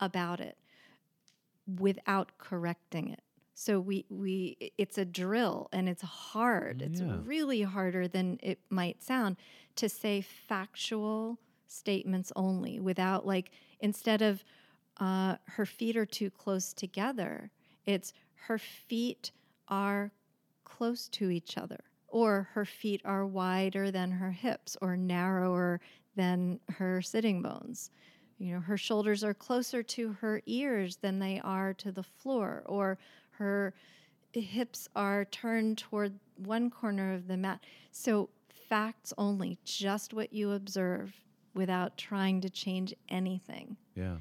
about 0.00 0.40
it 0.40 0.56
without 1.78 2.38
correcting 2.38 3.10
it. 3.10 3.22
So 3.54 3.78
we 3.78 4.06
we 4.08 4.56
it's 4.78 4.96
a 4.98 5.04
drill 5.04 5.68
and 5.72 5.88
it's 5.88 6.02
hard. 6.02 6.82
It's 6.82 7.00
Yeah. 7.00 7.16
really 7.24 7.62
harder 7.62 8.08
than 8.08 8.38
it 8.42 8.60
might 8.70 9.02
sound 9.02 9.36
to 9.76 9.88
say 9.88 10.20
factual 10.22 11.38
statements 11.66 12.32
only 12.36 12.80
without 12.80 13.26
like 13.26 13.50
instead 13.80 14.22
of 14.22 14.42
uh, 14.98 15.36
her 15.46 15.64
feet 15.66 15.96
are 15.96 16.04
too 16.06 16.30
close 16.30 16.72
together 16.74 17.50
it's 17.86 18.12
her 18.46 18.58
feet 18.58 19.30
are 19.70 20.12
close 20.64 21.08
to 21.08 21.30
each 21.30 21.56
other 21.56 21.80
or 22.10 22.48
her 22.52 22.64
feet 22.64 23.00
are 23.04 23.24
wider 23.24 23.90
than 23.90 24.10
her 24.10 24.32
hips 24.32 24.76
or 24.82 24.96
narrower 24.96 25.80
than 26.16 26.60
her 26.68 27.00
sitting 27.00 27.40
bones. 27.40 27.90
You 28.38 28.54
know, 28.54 28.60
her 28.60 28.76
shoulders 28.76 29.22
are 29.22 29.34
closer 29.34 29.82
to 29.82 30.12
her 30.14 30.42
ears 30.46 30.96
than 30.96 31.18
they 31.18 31.40
are 31.44 31.72
to 31.74 31.92
the 31.92 32.02
floor, 32.02 32.62
or 32.66 32.98
her 33.32 33.74
hips 34.32 34.88
are 34.96 35.26
turned 35.26 35.78
toward 35.78 36.18
one 36.36 36.70
corner 36.70 37.12
of 37.14 37.28
the 37.28 37.36
mat. 37.36 37.64
So, 37.92 38.30
facts 38.68 39.12
only, 39.18 39.58
just 39.64 40.14
what 40.14 40.32
you 40.32 40.52
observe 40.52 41.12
without 41.54 41.98
trying 41.98 42.40
to 42.40 42.50
change 42.50 42.94
anything. 43.08 43.76
Yeah. 43.94 44.16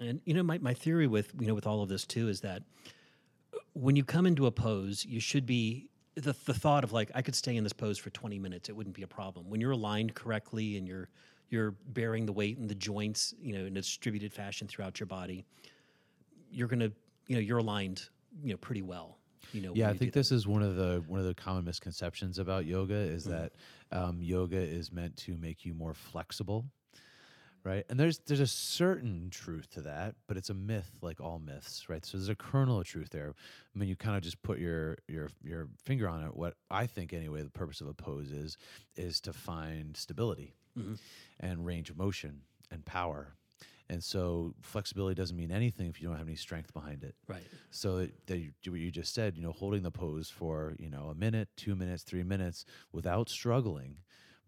And 0.00 0.20
you 0.24 0.34
know, 0.34 0.42
my, 0.42 0.58
my 0.58 0.74
theory 0.74 1.06
with 1.06 1.32
you 1.38 1.46
know 1.46 1.54
with 1.54 1.66
all 1.66 1.82
of 1.82 1.88
this 1.88 2.04
too 2.04 2.28
is 2.28 2.40
that 2.40 2.62
when 3.72 3.96
you 3.96 4.04
come 4.04 4.26
into 4.26 4.46
a 4.46 4.50
pose, 4.50 5.04
you 5.04 5.20
should 5.20 5.46
be 5.46 5.88
the, 6.14 6.34
the 6.44 6.54
thought 6.54 6.84
of 6.84 6.92
like 6.92 7.10
I 7.14 7.22
could 7.22 7.34
stay 7.34 7.56
in 7.56 7.64
this 7.64 7.72
pose 7.72 7.98
for 7.98 8.10
20 8.10 8.38
minutes, 8.38 8.68
it 8.68 8.76
wouldn't 8.76 8.94
be 8.94 9.02
a 9.02 9.08
problem. 9.08 9.48
When 9.48 9.60
you're 9.60 9.72
aligned 9.72 10.14
correctly 10.14 10.76
and 10.76 10.86
you're 10.86 11.08
you're 11.48 11.72
bearing 11.88 12.26
the 12.26 12.32
weight 12.32 12.58
and 12.58 12.68
the 12.68 12.76
joints, 12.76 13.34
you 13.42 13.52
know, 13.52 13.64
in 13.64 13.76
a 13.76 13.80
distributed 13.80 14.32
fashion 14.32 14.68
throughout 14.68 15.00
your 15.00 15.08
body, 15.08 15.44
you're 16.50 16.68
gonna, 16.68 16.92
you 17.26 17.34
know, 17.34 17.40
you're 17.40 17.58
aligned, 17.58 18.08
you 18.42 18.52
know, 18.52 18.56
pretty 18.56 18.82
well. 18.82 19.18
You 19.52 19.62
know, 19.62 19.72
yeah, 19.74 19.88
I 19.88 19.96
think 19.96 20.12
this 20.12 20.30
is 20.30 20.46
one 20.46 20.62
of 20.62 20.76
the 20.76 21.02
one 21.08 21.18
of 21.18 21.26
the 21.26 21.34
common 21.34 21.64
misconceptions 21.64 22.38
about 22.38 22.66
yoga 22.66 22.94
is 22.94 23.24
that 23.24 23.52
um, 23.90 24.18
yoga 24.20 24.58
is 24.58 24.92
meant 24.92 25.16
to 25.18 25.36
make 25.38 25.64
you 25.64 25.74
more 25.74 25.94
flexible, 25.94 26.66
right? 27.64 27.84
And 27.88 27.98
there's 27.98 28.18
there's 28.20 28.40
a 28.40 28.46
certain 28.46 29.28
truth 29.30 29.70
to 29.72 29.82
that, 29.82 30.14
but 30.26 30.36
it's 30.36 30.50
a 30.50 30.54
myth, 30.54 30.90
like 31.02 31.20
all 31.20 31.38
myths, 31.38 31.88
right? 31.88 32.04
So 32.04 32.16
there's 32.16 32.28
a 32.28 32.34
kernel 32.34 32.80
of 32.80 32.86
truth 32.86 33.10
there. 33.10 33.34
I 33.74 33.78
mean, 33.78 33.88
you 33.88 33.96
kind 33.96 34.16
of 34.16 34.22
just 34.22 34.42
put 34.42 34.58
your 34.58 34.98
your 35.08 35.28
your 35.42 35.68
finger 35.84 36.08
on 36.08 36.24
it. 36.24 36.36
What 36.36 36.54
I 36.70 36.86
think, 36.86 37.12
anyway, 37.12 37.42
the 37.42 37.50
purpose 37.50 37.80
of 37.80 37.88
a 37.88 37.94
pose 37.94 38.30
is 38.30 38.56
is 38.96 39.20
to 39.22 39.32
find 39.32 39.96
stability 39.96 40.54
mm-hmm. 40.78 40.94
and 41.38 41.66
range 41.66 41.90
of 41.90 41.96
motion 41.96 42.42
and 42.70 42.84
power. 42.84 43.34
And 43.88 44.04
so 44.04 44.54
flexibility 44.60 45.16
doesn't 45.16 45.36
mean 45.36 45.50
anything 45.50 45.88
if 45.88 46.00
you 46.00 46.06
don't 46.06 46.16
have 46.16 46.28
any 46.28 46.36
strength 46.36 46.72
behind 46.72 47.02
it. 47.02 47.16
right. 47.26 47.42
So 47.72 47.98
that, 47.98 48.26
that 48.28 48.38
you, 48.38 48.52
what 48.68 48.78
you 48.78 48.92
just 48.92 49.12
said, 49.12 49.36
you 49.36 49.42
know, 49.42 49.50
holding 49.50 49.82
the 49.82 49.90
pose 49.90 50.30
for 50.30 50.74
you 50.78 50.88
know 50.88 51.08
a 51.10 51.14
minute, 51.14 51.48
two 51.56 51.74
minutes, 51.74 52.04
three 52.04 52.22
minutes 52.22 52.64
without 52.92 53.28
struggling, 53.28 53.96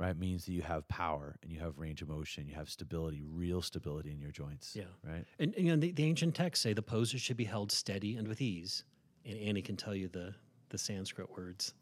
right, 0.03 0.19
means 0.19 0.45
that 0.47 0.53
you 0.53 0.63
have 0.63 0.87
power 0.89 1.37
and 1.43 1.53
you 1.53 1.61
have 1.61 1.79
range 1.79 2.03
of 2.03 2.09
motion, 2.09 2.47
you 2.47 2.55
have 2.55 2.69
stability, 2.69 3.23
real 3.25 3.63
stability 3.63 4.11
in 4.11 4.21
your 4.21 4.31
joints. 4.31 4.75
Yeah. 4.75 4.85
Right. 5.05 5.25
And, 5.39 5.55
and, 5.55 5.67
you 5.67 5.73
know, 5.73 5.81
the, 5.81 5.93
the 5.93 6.05
ancient 6.05 6.35
texts 6.35 6.63
say 6.63 6.73
the 6.73 6.83
poses 6.83 7.21
should 7.21 7.37
be 7.37 7.45
held 7.45 7.71
steady 7.73 8.17
and 8.17 8.27
with 8.27 8.41
ease. 8.41 8.85
And 9.25 9.39
Annie 9.39 9.63
can 9.63 9.77
tell 9.77 9.95
you 9.95 10.09
the 10.09 10.35
the 10.71 10.79
Sanskrit 10.79 11.31
words. 11.37 11.75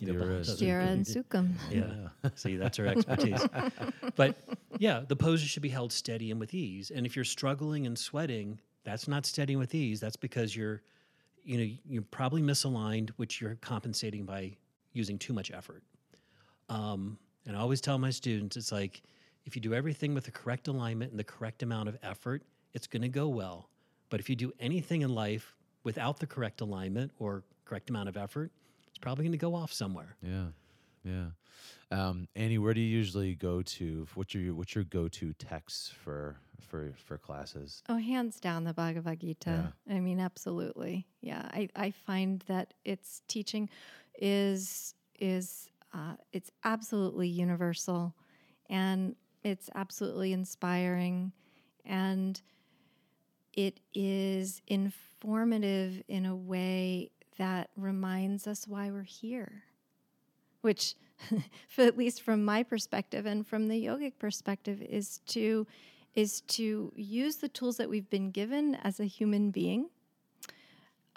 You 0.00 0.12
know, 0.12 0.14
Sthira, 0.14 0.18
behind- 0.18 0.44
Sthira. 0.44 0.58
Stira 0.58 0.88
and 0.88 1.04
Sukham. 1.04 1.52
Yeah. 1.70 2.30
See, 2.36 2.56
that's 2.56 2.76
her 2.78 2.86
expertise. 2.86 3.46
but 4.16 4.36
yeah, 4.78 5.02
the 5.06 5.16
poses 5.16 5.48
should 5.48 5.62
be 5.62 5.68
held 5.68 5.92
steady 5.92 6.30
and 6.30 6.40
with 6.40 6.54
ease. 6.54 6.90
And 6.90 7.04
if 7.06 7.16
you're 7.16 7.24
struggling 7.24 7.86
and 7.86 7.98
sweating, 7.98 8.60
that's 8.84 9.08
not 9.08 9.26
steady 9.26 9.56
with 9.56 9.74
ease. 9.74 10.00
That's 10.00 10.16
because 10.16 10.56
you're, 10.56 10.82
you 11.44 11.58
know, 11.58 11.74
you're 11.84 12.02
probably 12.02 12.40
misaligned, 12.40 13.10
which 13.16 13.40
you're 13.40 13.56
compensating 13.56 14.24
by 14.24 14.56
using 14.92 15.18
too 15.18 15.32
much 15.32 15.50
effort. 15.50 15.82
Um, 16.68 17.18
and 17.46 17.56
I 17.56 17.60
always 17.60 17.80
tell 17.80 17.98
my 17.98 18.10
students, 18.10 18.56
it's 18.56 18.72
like 18.72 19.02
if 19.44 19.56
you 19.56 19.62
do 19.62 19.74
everything 19.74 20.14
with 20.14 20.24
the 20.24 20.30
correct 20.30 20.68
alignment 20.68 21.10
and 21.10 21.18
the 21.18 21.24
correct 21.24 21.62
amount 21.62 21.88
of 21.88 21.98
effort, 22.02 22.42
it's 22.74 22.86
going 22.86 23.02
to 23.02 23.08
go 23.08 23.28
well. 23.28 23.68
But 24.10 24.20
if 24.20 24.28
you 24.28 24.36
do 24.36 24.52
anything 24.60 25.02
in 25.02 25.14
life 25.14 25.56
without 25.84 26.18
the 26.18 26.26
correct 26.26 26.60
alignment 26.60 27.12
or 27.18 27.44
correct 27.64 27.90
amount 27.90 28.08
of 28.08 28.16
effort, 28.16 28.50
it's 28.88 28.98
probably 28.98 29.24
going 29.24 29.32
to 29.32 29.38
go 29.38 29.54
off 29.54 29.72
somewhere. 29.72 30.16
Yeah. 30.22 30.46
Yeah. 31.04 31.26
Um, 31.90 32.28
Annie, 32.36 32.58
where 32.58 32.74
do 32.74 32.80
you 32.80 32.86
usually 32.86 33.34
go 33.34 33.62
to? 33.62 34.06
What's 34.14 34.34
your 34.34 34.54
what's 34.54 34.74
your 34.74 34.84
go 34.84 35.08
to 35.08 35.32
text 35.34 35.94
for 35.94 36.36
for 36.60 36.92
for 37.04 37.18
classes? 37.18 37.82
Oh, 37.88 37.96
hands 37.96 38.38
down, 38.38 38.64
the 38.64 38.74
Bhagavad 38.74 39.20
Gita. 39.20 39.72
I 39.88 39.98
mean, 39.98 40.20
absolutely. 40.20 41.06
Yeah, 41.20 41.42
I, 41.52 41.68
I 41.74 41.90
find 41.90 42.44
that 42.46 42.74
its 42.84 43.22
teaching 43.28 43.68
is 44.20 44.94
is 45.18 45.68
uh, 45.92 46.14
it's 46.32 46.50
absolutely 46.64 47.28
universal, 47.28 48.14
and 48.68 49.16
it's 49.42 49.70
absolutely 49.74 50.32
inspiring, 50.32 51.32
and 51.84 52.40
it 53.52 53.80
is 53.94 54.62
informative 54.66 56.02
in 56.08 56.26
a 56.26 56.36
way 56.36 57.10
that 57.38 57.70
reminds 57.76 58.46
us 58.46 58.68
why 58.68 58.90
we're 58.90 59.02
here 59.02 59.64
which 60.60 60.94
at 61.78 61.96
least 61.96 62.22
from 62.22 62.44
my 62.44 62.62
perspective 62.62 63.26
and 63.26 63.46
from 63.46 63.68
the 63.68 63.84
yogic 63.84 64.12
perspective 64.18 64.82
is 64.82 65.18
to 65.26 65.66
is 66.14 66.40
to 66.42 66.92
use 66.96 67.36
the 67.36 67.48
tools 67.48 67.76
that 67.76 67.88
we've 67.88 68.10
been 68.10 68.30
given 68.30 68.74
as 68.74 68.98
a 68.98 69.04
human 69.04 69.50
being 69.50 69.88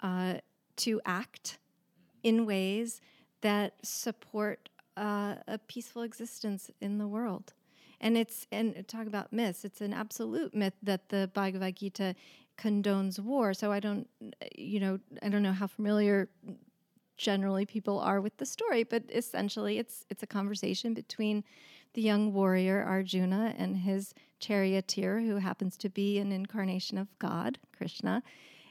uh, 0.00 0.34
to 0.76 1.00
act 1.04 1.58
in 2.22 2.46
ways 2.46 3.00
that 3.44 3.74
support 3.82 4.70
uh, 4.96 5.34
a 5.46 5.58
peaceful 5.68 6.02
existence 6.02 6.70
in 6.80 6.98
the 6.98 7.06
world. 7.06 7.52
And 8.00 8.16
it's 8.16 8.46
and 8.50 8.86
talk 8.88 9.06
about 9.06 9.32
myths. 9.32 9.64
It's 9.64 9.80
an 9.80 9.92
absolute 9.92 10.54
myth 10.54 10.74
that 10.82 11.10
the 11.10 11.30
bhagavad 11.34 11.76
gita 11.76 12.14
condones 12.58 13.18
war. 13.18 13.52
So 13.54 13.70
i 13.70 13.80
don't 13.80 14.08
you 14.56 14.80
know 14.80 14.98
i 15.22 15.28
don't 15.28 15.42
know 15.42 15.52
how 15.52 15.66
familiar 15.66 16.28
generally 17.16 17.66
people 17.66 17.98
are 18.00 18.20
with 18.20 18.36
the 18.38 18.46
story, 18.46 18.82
but 18.82 19.04
essentially 19.12 19.78
it's 19.78 20.04
it's 20.10 20.22
a 20.22 20.26
conversation 20.26 20.94
between 20.94 21.44
the 21.92 22.02
young 22.02 22.32
warrior 22.32 22.82
Arjuna 22.82 23.54
and 23.56 23.76
his 23.76 24.14
charioteer, 24.40 25.20
who 25.20 25.36
happens 25.36 25.76
to 25.78 25.88
be 25.88 26.18
an 26.18 26.32
incarnation 26.32 26.98
of 26.98 27.08
God, 27.18 27.58
Krishna, 27.76 28.22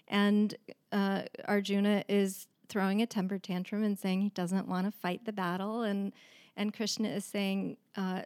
and 0.07 0.55
uh, 0.91 1.23
Arjuna 1.45 2.03
is 2.09 2.47
throwing 2.73 3.01
a 3.01 3.05
temper 3.05 3.37
tantrum 3.37 3.83
and 3.83 3.97
saying 3.97 4.21
he 4.21 4.29
doesn't 4.29 4.67
want 4.67 4.85
to 4.85 4.91
fight 4.91 5.23
the 5.25 5.31
battle, 5.31 5.83
and 5.83 6.11
and 6.57 6.73
Krishna 6.73 7.07
is 7.09 7.25
saying, 7.25 7.77
uh, 7.95 8.23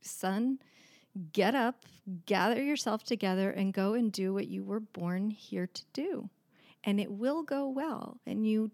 "Son." 0.00 0.58
Get 1.34 1.54
up, 1.54 1.84
gather 2.24 2.62
yourself 2.62 3.04
together, 3.04 3.50
and 3.50 3.74
go 3.74 3.92
and 3.92 4.10
do 4.10 4.32
what 4.32 4.48
you 4.48 4.64
were 4.64 4.80
born 4.80 5.28
here 5.28 5.66
to 5.66 5.82
do 5.92 6.30
and 6.84 7.00
it 7.00 7.10
will 7.10 7.42
go 7.42 7.68
well 7.68 8.18
and 8.26 8.46
you 8.46 8.70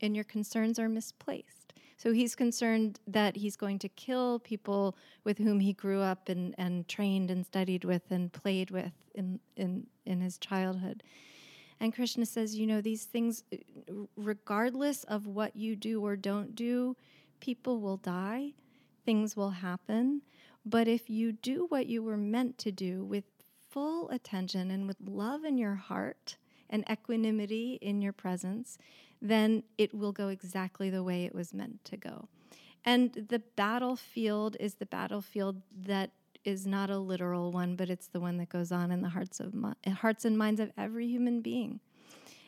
and 0.00 0.14
your 0.14 0.24
concerns 0.24 0.78
are 0.78 0.88
misplaced 0.88 1.72
so 1.96 2.12
he's 2.12 2.34
concerned 2.36 3.00
that 3.06 3.36
he's 3.36 3.56
going 3.56 3.78
to 3.80 3.88
kill 3.88 4.38
people 4.38 4.96
with 5.24 5.38
whom 5.38 5.58
he 5.58 5.72
grew 5.72 6.00
up 6.00 6.28
and, 6.28 6.54
and 6.56 6.86
trained 6.88 7.30
and 7.30 7.44
studied 7.44 7.84
with 7.84 8.02
and 8.10 8.32
played 8.32 8.70
with 8.70 8.92
in, 9.14 9.40
in, 9.56 9.86
in 10.06 10.20
his 10.20 10.38
childhood 10.38 11.02
and 11.80 11.94
krishna 11.94 12.26
says 12.26 12.56
you 12.56 12.66
know 12.66 12.80
these 12.80 13.04
things 13.04 13.42
regardless 14.16 15.04
of 15.04 15.26
what 15.26 15.56
you 15.56 15.76
do 15.76 16.04
or 16.04 16.16
don't 16.16 16.54
do 16.54 16.96
people 17.40 17.80
will 17.80 17.96
die 17.96 18.52
things 19.04 19.36
will 19.36 19.50
happen 19.50 20.22
but 20.64 20.86
if 20.86 21.08
you 21.08 21.32
do 21.32 21.66
what 21.68 21.86
you 21.86 22.02
were 22.02 22.16
meant 22.16 22.58
to 22.58 22.72
do 22.72 23.04
with 23.04 23.24
full 23.70 24.08
attention 24.10 24.70
and 24.70 24.86
with 24.86 24.96
love 25.00 25.44
in 25.44 25.58
your 25.58 25.74
heart 25.74 26.36
and 26.70 26.84
equanimity 26.90 27.78
in 27.80 28.02
your 28.02 28.12
presence, 28.12 28.78
then 29.20 29.62
it 29.76 29.94
will 29.94 30.12
go 30.12 30.28
exactly 30.28 30.90
the 30.90 31.02
way 31.02 31.24
it 31.24 31.34
was 31.34 31.54
meant 31.54 31.84
to 31.84 31.96
go. 31.96 32.28
And 32.84 33.12
the 33.28 33.42
battlefield 33.56 34.56
is 34.60 34.74
the 34.74 34.86
battlefield 34.86 35.62
that 35.84 36.10
is 36.44 36.66
not 36.66 36.90
a 36.90 36.98
literal 36.98 37.52
one, 37.52 37.76
but 37.76 37.90
it's 37.90 38.08
the 38.08 38.20
one 38.20 38.36
that 38.38 38.48
goes 38.48 38.72
on 38.72 38.90
in 38.90 39.02
the 39.02 39.08
hearts 39.08 39.40
of 39.40 39.54
mi- 39.54 39.74
hearts 39.92 40.24
and 40.24 40.38
minds 40.38 40.60
of 40.60 40.70
every 40.76 41.06
human 41.06 41.40
being. 41.40 41.80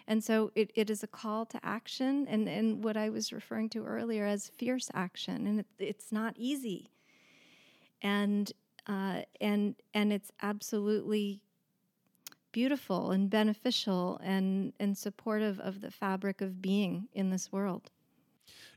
And 0.06 0.24
so 0.24 0.50
it, 0.54 0.72
it 0.74 0.90
is 0.90 1.02
a 1.02 1.06
call 1.06 1.46
to 1.46 1.60
action, 1.62 2.26
and, 2.28 2.48
and 2.48 2.82
what 2.82 2.96
I 2.96 3.10
was 3.10 3.32
referring 3.32 3.68
to 3.70 3.84
earlier 3.84 4.26
as 4.26 4.48
fierce 4.48 4.90
action, 4.92 5.46
and 5.46 5.60
it, 5.60 5.66
it's 5.78 6.10
not 6.10 6.34
easy. 6.36 6.90
And 8.02 8.50
uh, 8.86 9.22
and 9.40 9.76
and 9.94 10.12
it's 10.12 10.32
absolutely 10.42 11.42
beautiful 12.52 13.10
and 13.12 13.30
beneficial 13.30 14.18
and, 14.22 14.72
and 14.80 14.96
supportive 14.96 15.60
of 15.60 15.80
the 15.80 15.90
fabric 15.90 16.40
of 16.40 16.60
being 16.60 17.06
in 17.12 17.30
this 17.30 17.52
world. 17.52 17.90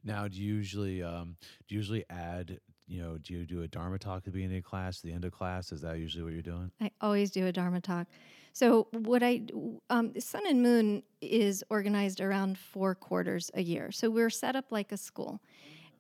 Now, 0.04 0.28
do 0.28 0.40
you 0.42 0.54
usually 0.56 1.02
um, 1.02 1.38
do 1.68 1.76
you 1.76 1.80
usually 1.80 2.06
add? 2.10 2.60
You 2.94 3.02
know, 3.02 3.18
do 3.18 3.34
you 3.34 3.44
do 3.48 3.64
a 3.64 3.68
Dharma 3.68 3.98
talk 3.98 4.18
at 4.18 4.24
the 4.26 4.30
beginning 4.30 4.60
of 4.60 4.64
class, 4.66 5.02
the 5.02 5.12
end 5.12 5.26
of 5.26 5.32
class? 5.32 5.72
Is 5.72 5.82
that 5.82 5.98
usually 5.98 6.24
what 6.24 6.32
you're 6.32 6.44
doing? 6.44 6.70
I 6.80 6.92
always 7.02 7.32
do 7.32 7.48
a 7.48 7.52
Dharma 7.52 7.82
talk. 7.82 8.06
So, 8.54 8.88
what 8.92 9.24
I 9.24 9.42
um, 9.90 10.14
Sun 10.20 10.44
and 10.48 10.62
Moon 10.62 11.02
is 11.20 11.64
organized 11.72 12.22
around 12.22 12.56
four 12.56 12.94
quarters 12.94 13.50
a 13.56 13.64
year. 13.64 13.92
So 13.92 14.12
we're 14.12 14.30
set 14.30 14.56
up 14.56 14.66
like 14.70 14.92
a 14.92 14.98
school, 14.98 15.42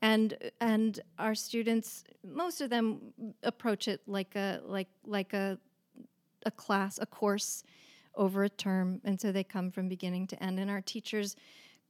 and 0.04 0.38
and 0.62 1.00
our 1.18 1.34
students, 1.34 2.04
most 2.24 2.62
of 2.62 2.70
them 2.70 3.02
approach 3.42 3.88
it 3.88 4.02
like 4.06 4.36
a 4.36 4.62
like 4.64 4.90
like 5.04 5.34
a 5.34 5.58
a 6.46 6.52
class, 6.52 7.00
a 7.02 7.08
course 7.08 7.64
over 8.14 8.44
a 8.44 8.50
term, 8.50 9.02
and 9.04 9.20
so 9.20 9.32
they 9.32 9.44
come 9.44 9.72
from 9.72 9.90
beginning 9.90 10.28
to 10.28 10.44
end. 10.44 10.60
And 10.60 10.70
our 10.70 10.82
teachers 10.82 11.36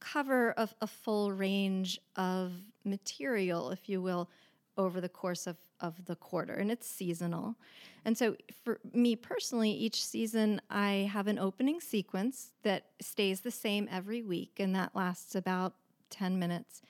cover 0.00 0.54
a, 0.56 0.66
a 0.80 0.86
full 0.86 1.30
range 1.30 2.00
of 2.16 2.52
material, 2.84 3.70
if 3.70 3.86
you 3.86 4.00
will, 4.00 4.30
over 4.76 5.00
the 5.00 5.08
course 5.08 5.46
of, 5.46 5.56
of 5.80 6.04
the 6.06 6.16
quarter, 6.16 6.54
and 6.54 6.70
it's 6.70 6.86
seasonal. 6.86 7.56
And 8.04 8.16
so, 8.18 8.36
for 8.64 8.80
me 8.92 9.16
personally, 9.16 9.70
each 9.70 10.04
season 10.04 10.60
I 10.70 11.10
have 11.12 11.26
an 11.26 11.38
opening 11.38 11.80
sequence 11.80 12.52
that 12.62 12.86
stays 13.00 13.40
the 13.40 13.50
same 13.50 13.88
every 13.90 14.22
week, 14.22 14.58
and 14.58 14.74
that 14.74 14.94
lasts 14.94 15.34
about 15.34 15.74
10 16.10 16.38
minutes. 16.38 16.82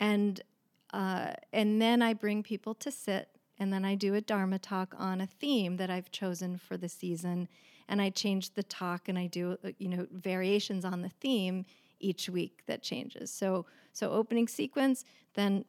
And 0.00 0.40
uh, 0.92 1.32
and 1.52 1.82
then 1.82 2.02
I 2.02 2.14
bring 2.14 2.44
people 2.44 2.74
to 2.74 2.90
sit, 2.90 3.28
and 3.58 3.72
then 3.72 3.84
I 3.84 3.96
do 3.96 4.14
a 4.14 4.20
Dharma 4.20 4.60
talk 4.60 4.94
on 4.96 5.20
a 5.20 5.26
theme 5.26 5.76
that 5.78 5.90
I've 5.90 6.12
chosen 6.12 6.56
for 6.56 6.76
the 6.76 6.88
season, 6.88 7.48
and 7.88 8.00
I 8.00 8.10
change 8.10 8.54
the 8.54 8.62
talk 8.62 9.08
and 9.08 9.18
I 9.18 9.26
do 9.26 9.58
you 9.78 9.88
know 9.88 10.06
variations 10.12 10.84
on 10.84 11.02
the 11.02 11.08
theme 11.08 11.66
each 12.00 12.28
week 12.28 12.62
that 12.66 12.82
changes. 12.82 13.30
So 13.30 13.66
so 13.94 14.10
opening 14.10 14.46
sequence, 14.46 15.04
then 15.32 15.64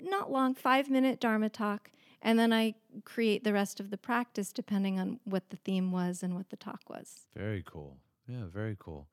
not 0.00 0.32
long, 0.32 0.54
five 0.56 0.90
minute 0.90 1.20
Dharma 1.20 1.48
talk, 1.48 1.90
and 2.20 2.38
then 2.38 2.52
I 2.52 2.74
create 3.04 3.44
the 3.44 3.52
rest 3.52 3.78
of 3.78 3.90
the 3.90 3.96
practice 3.96 4.52
depending 4.52 4.98
on 4.98 5.20
what 5.24 5.50
the 5.50 5.56
theme 5.56 5.92
was 5.92 6.24
and 6.24 6.34
what 6.34 6.50
the 6.50 6.56
talk 6.56 6.82
was. 6.88 7.26
Very 7.36 7.62
cool. 7.64 7.96
Yeah, 8.26 8.44
very 8.52 8.76
cool. 8.78 9.06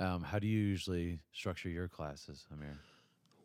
Um, 0.00 0.22
how 0.22 0.38
do 0.38 0.46
you 0.46 0.58
usually 0.58 1.18
structure 1.32 1.68
your 1.68 1.88
classes, 1.88 2.46
Amir? 2.52 2.78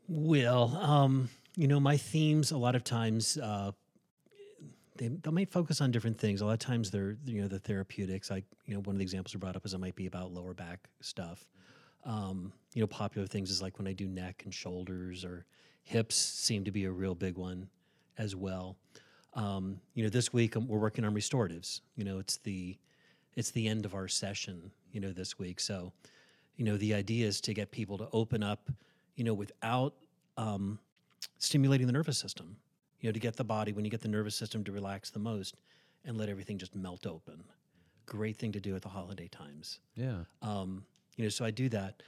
Well, 0.07 0.77
um, 0.77 1.29
you 1.55 1.67
know, 1.67 1.79
my 1.79 1.97
themes 1.97 2.51
a 2.51 2.57
lot 2.57 2.75
of 2.75 2.83
times 2.83 3.37
uh, 3.37 3.71
they, 4.97 5.07
they 5.07 5.31
might 5.31 5.49
focus 5.49 5.81
on 5.81 5.91
different 5.91 6.19
things. 6.19 6.41
A 6.41 6.45
lot 6.45 6.53
of 6.53 6.59
times 6.59 6.91
they're 6.91 7.17
you 7.25 7.41
know 7.41 7.47
the 7.47 7.59
therapeutics. 7.59 8.29
Like 8.29 8.45
you 8.65 8.73
know, 8.73 8.81
one 8.81 8.95
of 8.95 8.99
the 8.99 9.03
examples 9.03 9.35
I 9.35 9.39
brought 9.39 9.55
up 9.55 9.65
is 9.65 9.73
it 9.73 9.79
might 9.79 9.95
be 9.95 10.05
about 10.05 10.31
lower 10.31 10.53
back 10.53 10.89
stuff. 11.01 11.45
Um, 12.03 12.53
you 12.73 12.81
know, 12.81 12.87
popular 12.87 13.27
things 13.27 13.49
is 13.51 13.61
like 13.61 13.77
when 13.77 13.87
I 13.87 13.93
do 13.93 14.07
neck 14.07 14.41
and 14.43 14.53
shoulders 14.53 15.23
or 15.23 15.45
hips 15.83 16.15
seem 16.15 16.63
to 16.63 16.71
be 16.71 16.85
a 16.85 16.91
real 16.91 17.15
big 17.15 17.37
one 17.37 17.67
as 18.17 18.35
well. 18.35 18.77
Um, 19.33 19.79
you 19.93 20.03
know, 20.03 20.09
this 20.09 20.33
week 20.33 20.55
um, 20.55 20.67
we're 20.67 20.79
working 20.79 21.05
on 21.05 21.13
restoratives. 21.13 21.81
You 21.95 22.03
know, 22.03 22.19
it's 22.19 22.37
the 22.37 22.77
it's 23.35 23.51
the 23.51 23.67
end 23.67 23.85
of 23.85 23.93
our 23.93 24.07
session. 24.07 24.71
You 24.91 24.99
know, 24.99 25.11
this 25.11 25.39
week, 25.39 25.59
so 25.59 25.93
you 26.57 26.65
know 26.65 26.75
the 26.77 26.93
idea 26.93 27.25
is 27.27 27.39
to 27.41 27.53
get 27.53 27.71
people 27.71 27.97
to 27.97 28.09
open 28.11 28.43
up. 28.43 28.69
You 29.15 29.23
know, 29.23 29.33
without 29.33 29.93
um, 30.37 30.79
stimulating 31.37 31.87
the 31.87 31.93
nervous 31.93 32.17
system. 32.17 32.57
You 32.99 33.09
know, 33.09 33.13
to 33.13 33.19
get 33.19 33.35
the 33.35 33.43
body 33.43 33.73
when 33.73 33.83
you 33.83 33.89
get 33.89 34.01
the 34.01 34.07
nervous 34.07 34.35
system 34.35 34.63
to 34.65 34.71
relax 34.71 35.09
the 35.09 35.19
most 35.19 35.55
and 36.05 36.17
let 36.17 36.29
everything 36.29 36.57
just 36.57 36.75
melt 36.75 37.07
open. 37.07 37.43
Great 38.05 38.37
thing 38.37 38.51
to 38.51 38.59
do 38.59 38.75
at 38.75 38.81
the 38.81 38.89
holiday 38.89 39.27
times. 39.27 39.79
Yeah. 39.95 40.23
Um, 40.41 40.85
you 41.15 41.23
know, 41.23 41.29
so 41.29 41.45
I 41.45 41.51
do 41.51 41.69
that. 41.69 42.01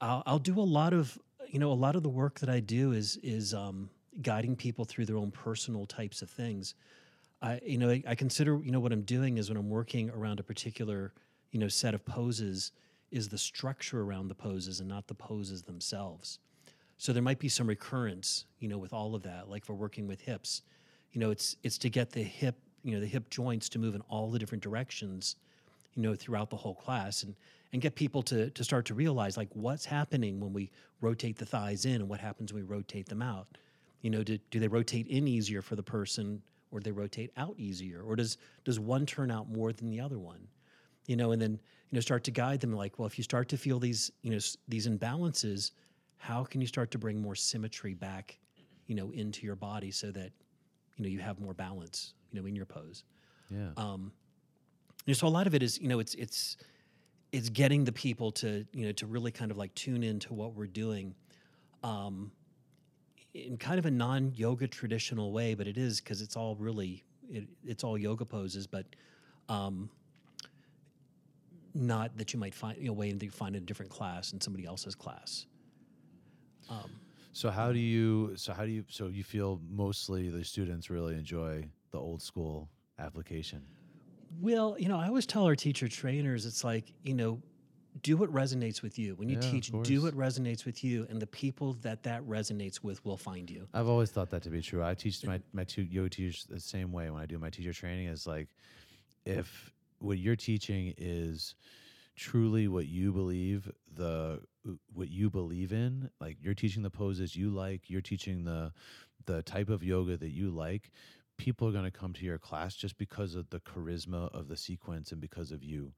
I'll, 0.00 0.22
I'll 0.26 0.38
do 0.38 0.58
a 0.58 0.62
lot 0.62 0.92
of 0.92 1.18
you 1.48 1.58
know 1.58 1.72
a 1.72 1.74
lot 1.74 1.96
of 1.96 2.02
the 2.02 2.08
work 2.08 2.38
that 2.40 2.48
I 2.48 2.60
do 2.60 2.92
is 2.92 3.16
is 3.22 3.54
um, 3.54 3.90
guiding 4.22 4.56
people 4.56 4.84
through 4.84 5.06
their 5.06 5.16
own 5.16 5.30
personal 5.30 5.86
types 5.86 6.22
of 6.22 6.30
things. 6.30 6.74
I 7.42 7.60
you 7.64 7.78
know 7.78 7.90
I, 7.90 8.02
I 8.06 8.14
consider 8.14 8.60
you 8.62 8.70
know 8.70 8.80
what 8.80 8.92
I'm 8.92 9.02
doing 9.02 9.38
is 9.38 9.48
when 9.48 9.56
I'm 9.56 9.70
working 9.70 10.10
around 10.10 10.40
a 10.40 10.42
particular 10.42 11.12
you 11.50 11.58
know 11.58 11.68
set 11.68 11.94
of 11.94 12.04
poses 12.04 12.72
is 13.10 13.28
the 13.28 13.38
structure 13.38 14.02
around 14.02 14.28
the 14.28 14.34
poses 14.34 14.80
and 14.80 14.88
not 14.88 15.08
the 15.08 15.14
poses 15.14 15.62
themselves. 15.62 16.38
So 16.96 17.12
there 17.12 17.22
might 17.22 17.38
be 17.38 17.48
some 17.48 17.66
recurrence, 17.66 18.44
you 18.58 18.68
know, 18.68 18.78
with 18.78 18.92
all 18.92 19.14
of 19.14 19.22
that. 19.22 19.48
Like 19.48 19.64
for 19.64 19.74
working 19.74 20.06
with 20.06 20.20
hips, 20.20 20.62
you 21.12 21.20
know, 21.20 21.30
it's 21.30 21.56
it's 21.62 21.78
to 21.78 21.90
get 21.90 22.10
the 22.10 22.22
hip, 22.22 22.56
you 22.84 22.92
know, 22.94 23.00
the 23.00 23.06
hip 23.06 23.30
joints 23.30 23.68
to 23.70 23.78
move 23.78 23.94
in 23.94 24.02
all 24.02 24.30
the 24.30 24.38
different 24.38 24.62
directions, 24.62 25.36
you 25.94 26.02
know, 26.02 26.14
throughout 26.14 26.50
the 26.50 26.56
whole 26.56 26.74
class, 26.74 27.22
and 27.22 27.34
and 27.72 27.80
get 27.82 27.94
people 27.94 28.22
to 28.22 28.50
to 28.50 28.64
start 28.64 28.84
to 28.86 28.94
realize 28.94 29.36
like 29.36 29.48
what's 29.54 29.84
happening 29.84 30.40
when 30.40 30.52
we 30.52 30.70
rotate 31.00 31.36
the 31.38 31.46
thighs 31.46 31.84
in, 31.84 31.96
and 31.96 32.08
what 32.08 32.20
happens 32.20 32.52
when 32.52 32.62
we 32.64 32.68
rotate 32.68 33.06
them 33.08 33.22
out. 33.22 33.46
You 34.02 34.10
know, 34.10 34.22
do, 34.22 34.38
do 34.50 34.58
they 34.58 34.68
rotate 34.68 35.06
in 35.08 35.28
easier 35.28 35.60
for 35.62 35.76
the 35.76 35.82
person, 35.82 36.42
or 36.70 36.80
do 36.80 36.84
they 36.84 36.92
rotate 36.92 37.30
out 37.36 37.54
easier, 37.58 38.02
or 38.02 38.16
does 38.16 38.38
does 38.64 38.80
one 38.80 39.04
turn 39.06 39.30
out 39.30 39.48
more 39.48 39.72
than 39.72 39.90
the 39.90 40.00
other 40.00 40.18
one? 40.18 40.48
You 41.06 41.16
know, 41.16 41.32
and 41.32 41.40
then 41.42 41.52
you 41.52 41.96
know 41.96 42.00
start 42.00 42.24
to 42.24 42.30
guide 42.30 42.60
them 42.60 42.72
like, 42.72 42.98
well, 42.98 43.06
if 43.06 43.18
you 43.18 43.24
start 43.24 43.48
to 43.50 43.56
feel 43.56 43.78
these 43.78 44.10
you 44.22 44.30
know 44.30 44.36
s- 44.36 44.56
these 44.68 44.86
imbalances 44.88 45.72
how 46.22 46.44
can 46.44 46.60
you 46.60 46.66
start 46.66 46.90
to 46.90 46.98
bring 46.98 47.20
more 47.20 47.34
symmetry 47.34 47.94
back 47.94 48.38
you 48.86 48.94
know 48.94 49.10
into 49.12 49.46
your 49.46 49.56
body 49.56 49.90
so 49.90 50.10
that 50.10 50.30
you 50.96 51.02
know 51.04 51.08
you 51.08 51.18
have 51.18 51.40
more 51.40 51.54
balance 51.54 52.12
you 52.30 52.38
know 52.40 52.46
in 52.46 52.54
your 52.54 52.66
pose 52.66 53.04
Yeah. 53.50 53.70
um 53.78 54.12
you 55.06 55.12
know, 55.12 55.14
so 55.14 55.26
a 55.26 55.28
lot 55.38 55.46
of 55.46 55.54
it 55.54 55.62
is 55.62 55.80
you 55.80 55.88
know 55.88 55.98
it's 55.98 56.14
it's 56.14 56.58
it's 57.32 57.48
getting 57.48 57.84
the 57.84 57.92
people 57.92 58.30
to 58.30 58.66
you 58.72 58.86
know 58.86 58.92
to 58.92 59.06
really 59.06 59.30
kind 59.30 59.50
of 59.50 59.56
like 59.56 59.74
tune 59.74 60.02
into 60.02 60.34
what 60.34 60.54
we're 60.54 60.66
doing 60.66 61.14
um 61.82 62.30
in 63.34 63.56
kind 63.56 63.78
of 63.78 63.86
a 63.86 63.90
non-yoga 63.90 64.66
traditional 64.66 65.32
way 65.32 65.54
but 65.54 65.66
it 65.66 65.78
is 65.78 66.00
because 66.00 66.20
it's 66.20 66.36
all 66.36 66.56
really 66.56 67.04
it, 67.30 67.46
it's 67.64 67.84
all 67.84 67.96
yoga 67.96 68.24
poses 68.24 68.66
but 68.66 68.86
um 69.48 69.88
not 71.74 72.16
that 72.16 72.32
you 72.32 72.38
might 72.40 72.54
find 72.54 72.76
you 72.78 72.86
know 72.88 72.92
way 72.92 73.12
that 73.12 73.24
you 73.24 73.30
find 73.30 73.54
in 73.54 73.62
a 73.62 73.66
different 73.66 73.90
class 73.90 74.32
in 74.32 74.40
somebody 74.40 74.66
else's 74.66 74.94
class 74.94 75.46
um, 76.70 76.90
So 77.32 77.50
how 77.50 77.72
do 77.72 77.78
you? 77.78 78.32
So 78.36 78.52
how 78.52 78.64
do 78.64 78.70
you? 78.70 78.84
So 78.88 79.08
you 79.08 79.24
feel 79.24 79.60
mostly 79.68 80.30
the 80.30 80.44
students 80.44 80.90
really 80.90 81.14
enjoy 81.14 81.64
the 81.90 81.98
old 81.98 82.22
school 82.22 82.68
application. 82.98 83.62
Well, 84.38 84.76
you 84.78 84.88
know, 84.88 84.98
I 84.98 85.06
always 85.08 85.26
tell 85.26 85.44
our 85.44 85.56
teacher 85.56 85.88
trainers, 85.88 86.46
it's 86.46 86.62
like, 86.62 86.92
you 87.02 87.14
know, 87.14 87.42
do 88.02 88.16
what 88.16 88.32
resonates 88.32 88.82
with 88.82 88.98
you. 88.98 89.14
When 89.16 89.28
you 89.28 89.36
Yeah, 89.36 89.50
teach, 89.50 89.70
do 89.82 90.02
what 90.02 90.14
resonates 90.14 90.64
with 90.64 90.84
you, 90.84 91.06
and 91.10 91.20
the 91.20 91.26
people 91.26 91.74
that 91.82 92.04
that 92.04 92.22
resonates 92.22 92.82
with 92.82 93.04
will 93.04 93.16
find 93.16 93.50
you. 93.50 93.66
I've 93.74 93.88
always 93.88 94.10
thought 94.10 94.30
that 94.30 94.42
to 94.44 94.50
be 94.50 94.62
true. 94.62 94.82
I 94.82 94.94
teach 94.94 95.26
my 95.26 95.40
my 95.52 95.64
two 95.64 95.82
yoga 95.82 96.10
teachers 96.10 96.46
the 96.48 96.60
same 96.60 96.92
way 96.92 97.10
when 97.10 97.20
I 97.20 97.26
do 97.26 97.38
my 97.38 97.50
teacher 97.50 97.72
training. 97.72 98.06
Is 98.06 98.26
like 98.26 98.48
if 99.26 99.72
what 99.98 100.18
you're 100.18 100.36
teaching 100.36 100.94
is 100.96 101.56
truly 102.16 102.68
what 102.68 102.86
you 102.86 103.12
believe 103.12 103.70
the 103.96 104.40
what 104.92 105.08
you 105.08 105.30
believe 105.30 105.72
in 105.72 106.10
like 106.20 106.36
you're 106.42 106.54
teaching 106.54 106.82
the 106.82 106.90
poses 106.90 107.34
you 107.34 107.48
like 107.50 107.88
you're 107.88 108.02
teaching 108.02 108.44
the 108.44 108.72
the 109.26 109.42
type 109.42 109.70
of 109.70 109.82
yoga 109.82 110.16
that 110.16 110.30
you 110.30 110.50
like 110.50 110.90
people 111.40 111.66
are 111.68 111.72
going 111.72 111.84
to 111.84 111.90
come 111.90 112.12
to 112.12 112.24
your 112.24 112.38
class 112.38 112.74
just 112.74 112.96
because 112.98 113.34
of 113.34 113.48
the 113.50 113.60
charisma 113.60 114.32
of 114.34 114.48
the 114.48 114.56
sequence 114.56 115.12
and 115.12 115.20
because 115.20 115.50
of 115.52 115.62
you 115.64 115.92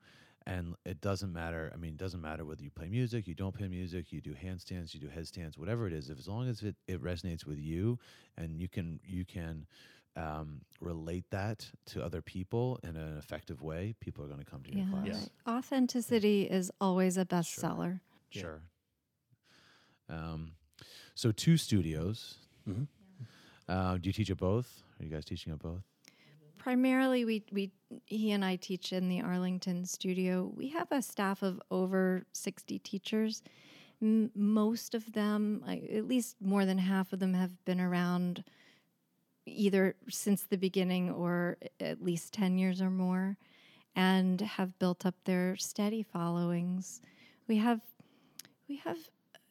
and 0.46 0.74
it 0.84 1.00
doesn't 1.00 1.32
matter 1.32 1.70
i 1.74 1.76
mean 1.76 1.92
it 1.92 1.96
doesn't 1.96 2.20
matter 2.20 2.44
whether 2.44 2.62
you 2.62 2.70
play 2.70 2.88
music 2.88 3.26
you 3.26 3.34
don't 3.34 3.54
play 3.56 3.68
music 3.68 4.12
you 4.12 4.20
do 4.20 4.34
handstands 4.34 4.94
you 4.94 5.00
do 5.00 5.08
headstands 5.08 5.58
whatever 5.58 5.86
it 5.86 5.92
is 5.92 6.10
if 6.10 6.18
as 6.18 6.26
long 6.28 6.48
as 6.48 6.62
it, 6.62 6.76
it 6.88 7.02
resonates 7.02 7.44
with 7.46 7.58
you 7.58 7.98
and 8.36 8.56
you 8.60 8.68
can 8.68 8.98
you 9.04 9.24
can 9.24 9.66
um, 10.14 10.60
relate 10.80 11.24
that 11.30 11.70
to 11.86 12.04
other 12.04 12.20
people 12.20 12.78
in 12.84 12.96
an 12.96 13.16
effective 13.18 13.62
way 13.62 13.94
people 14.00 14.22
are 14.24 14.28
going 14.28 14.40
to 14.44 14.44
come 14.44 14.62
to 14.62 14.70
your 14.70 14.84
Yeah, 14.84 14.90
class 14.90 15.06
Yeah. 15.06 15.14
right. 15.20 15.58
authenticity 15.58 16.42
is 16.42 16.70
always 16.80 17.16
a 17.16 17.24
bestseller. 17.24 18.00
Yeah. 18.30 18.42
Sure. 18.42 18.62
Um, 20.08 20.52
so 21.14 21.32
two 21.32 21.56
studios. 21.56 22.34
Mhm. 22.68 22.86
Uh, 23.68 23.96
do 23.96 24.08
you 24.08 24.12
teach 24.12 24.30
at 24.30 24.36
both? 24.36 24.82
Are 25.02 25.04
you 25.04 25.10
guys 25.10 25.24
teaching 25.24 25.52
at 25.52 25.58
both? 25.58 25.82
Primarily, 26.58 27.24
we, 27.24 27.42
we 27.50 27.72
he 28.06 28.30
and 28.30 28.44
I 28.44 28.54
teach 28.54 28.92
in 28.92 29.08
the 29.08 29.20
Arlington 29.20 29.84
studio. 29.84 30.52
We 30.54 30.68
have 30.68 30.92
a 30.92 31.02
staff 31.02 31.42
of 31.42 31.60
over 31.72 32.24
60 32.32 32.78
teachers. 32.78 33.42
M- 34.00 34.30
most 34.36 34.94
of 34.94 35.12
them, 35.12 35.64
at 35.66 36.06
least 36.06 36.36
more 36.40 36.64
than 36.64 36.78
half 36.78 37.12
of 37.12 37.18
them, 37.18 37.34
have 37.34 37.64
been 37.64 37.80
around 37.80 38.44
either 39.44 39.96
since 40.08 40.44
the 40.44 40.56
beginning 40.56 41.10
or 41.10 41.58
at 41.80 42.00
least 42.00 42.32
10 42.32 42.56
years 42.58 42.80
or 42.80 42.90
more 42.90 43.36
and 43.96 44.40
have 44.40 44.78
built 44.78 45.04
up 45.04 45.16
their 45.24 45.56
steady 45.56 46.04
followings. 46.04 47.00
We 47.48 47.56
have 47.56 47.80
we 48.68 48.76
have 48.76 48.98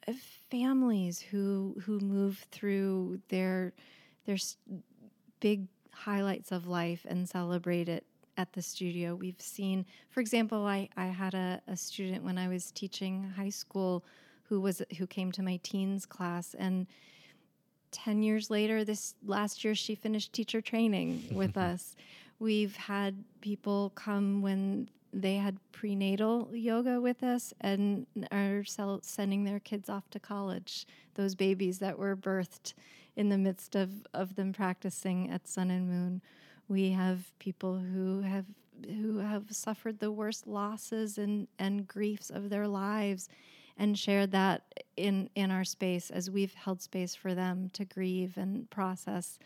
uh, 0.08 0.14
families 0.50 1.20
who 1.20 1.76
who 1.84 2.00
move 2.00 2.46
through 2.52 3.20
their 3.28 3.74
their 4.26 4.38
big 5.42 5.68
highlights 5.92 6.54
of 6.54 6.66
life 6.66 7.06
and 7.08 7.28
celebrate 7.28 7.90
it 7.90 8.06
at 8.38 8.54
the 8.54 8.62
studio. 8.62 9.14
We've 9.14 9.40
seen, 9.40 9.86
for 10.10 10.22
example, 10.22 10.66
I, 10.66 10.88
I 10.96 11.08
had 11.08 11.34
a, 11.34 11.62
a 11.68 11.76
student 11.76 12.24
when 12.24 12.38
I 12.38 12.48
was 12.48 12.72
teaching 12.72 13.34
high 13.36 13.50
school 13.50 14.06
who 14.44 14.62
was 14.62 14.82
who 14.98 15.08
came 15.08 15.32
to 15.34 15.42
my 15.42 15.60
teens 15.64 16.06
class 16.06 16.56
and 16.58 16.88
10 17.92 18.24
years 18.24 18.50
later 18.50 18.84
this 18.84 19.16
last 19.26 19.64
year 19.64 19.76
she 19.76 19.96
finished 19.96 20.34
teacher 20.34 20.60
training 20.60 21.24
with 21.32 21.56
us 21.70 21.96
we've 22.40 22.76
had 22.76 23.24
people 23.40 23.94
come 23.96 24.42
when 24.42 24.90
they 25.14 25.36
had 25.36 25.58
prenatal 25.72 26.50
yoga 26.54 27.02
with 27.02 27.24
us 27.24 27.54
and 27.62 28.06
are 28.32 28.64
sending 29.02 29.44
their 29.44 29.60
kids 29.60 29.90
off 29.90 30.10
to 30.10 30.20
college 30.20 30.86
those 31.16 31.36
babies 31.36 31.80
that 31.80 31.98
were 31.98 32.16
birthed 32.16 32.74
in 33.16 33.30
the 33.30 33.38
midst 33.38 33.76
of, 33.76 33.92
of 34.14 34.36
them 34.36 34.54
practicing 34.54 35.30
at 35.30 35.48
sun 35.48 35.70
and 35.70 35.90
moon. 35.90 36.22
We 36.68 36.92
have 36.92 37.38
people 37.40 37.78
who 37.80 38.22
have 38.22 38.46
who 38.86 39.20
have 39.20 39.46
suffered 39.52 40.00
the 40.00 40.12
worst 40.12 40.48
losses 40.48 41.20
and, 41.20 41.48
and 41.60 41.88
griefs 41.88 42.32
of 42.32 42.50
their 42.50 42.68
lives 42.68 43.30
and 43.78 43.98
shared 43.98 44.32
that 44.32 44.64
in 44.98 45.30
in 45.36 45.52
our 45.52 45.64
space 45.64 46.10
as 46.10 46.32
we've 46.32 46.54
held 46.54 46.82
space 46.82 47.14
for 47.14 47.36
them 47.36 47.70
to 47.74 47.86
grieve 47.86 48.38
and 48.38 48.70
process 48.70 49.38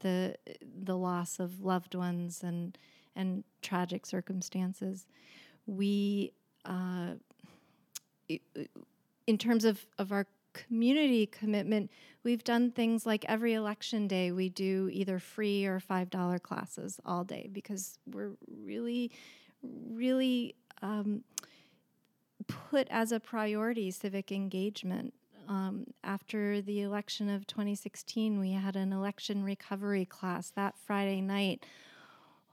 the 0.00 0.36
the 0.84 0.96
loss 0.96 1.38
of 1.38 1.62
loved 1.64 1.94
ones 1.94 2.42
and 2.42 2.76
and 3.16 3.42
tragic 3.62 4.06
circumstances. 4.06 5.06
We 5.66 6.32
uh, 6.64 7.14
in 9.26 9.38
terms 9.38 9.64
of, 9.64 9.84
of 9.98 10.12
our 10.12 10.26
community 10.52 11.26
commitment, 11.26 11.90
we've 12.24 12.44
done 12.44 12.70
things 12.70 13.04
like 13.04 13.24
every 13.28 13.54
election 13.54 14.08
day, 14.08 14.32
we 14.32 14.48
do 14.48 14.88
either 14.92 15.18
free 15.18 15.66
or 15.66 15.80
$5 15.80 16.42
classes 16.42 17.00
all 17.04 17.24
day 17.24 17.48
because 17.52 17.98
we're 18.10 18.32
really, 18.64 19.10
really 19.62 20.54
um, 20.82 21.22
put 22.46 22.88
as 22.90 23.12
a 23.12 23.20
priority 23.20 23.90
civic 23.90 24.32
engagement. 24.32 25.12
Um, 25.48 25.86
after 26.02 26.60
the 26.60 26.82
election 26.82 27.28
of 27.28 27.46
2016, 27.46 28.40
we 28.40 28.52
had 28.52 28.74
an 28.74 28.92
election 28.92 29.44
recovery 29.44 30.04
class 30.04 30.50
that 30.56 30.74
Friday 30.76 31.20
night. 31.20 31.64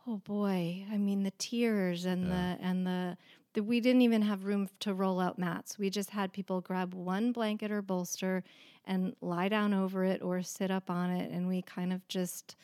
Oh 0.07 0.17
boy, 0.17 0.85
I 0.91 0.97
mean 0.97 1.23
the 1.23 1.31
tears 1.37 2.05
and 2.05 2.27
yeah. 2.27 2.55
the 2.57 2.65
and 2.65 2.87
the 2.87 3.17
we 3.61 3.79
didn't 3.79 4.01
even 4.01 4.23
have 4.23 4.45
room 4.45 4.67
to 4.79 4.93
roll 4.93 5.19
out 5.19 5.37
mats. 5.37 5.77
We 5.77 5.89
just 5.89 6.09
had 6.09 6.33
people 6.33 6.59
grab 6.59 6.93
one 6.93 7.31
blanket 7.31 7.71
or 7.71 7.81
bolster 7.81 8.43
and 8.85 9.15
lie 9.21 9.47
down 9.47 9.73
over 9.73 10.03
it 10.03 10.21
or 10.21 10.41
sit 10.41 10.71
up 10.71 10.89
on 10.89 11.09
it, 11.11 11.31
and 11.31 11.47
we 11.47 11.61
kind 11.61 11.93
of 11.93 12.05
just 12.07 12.55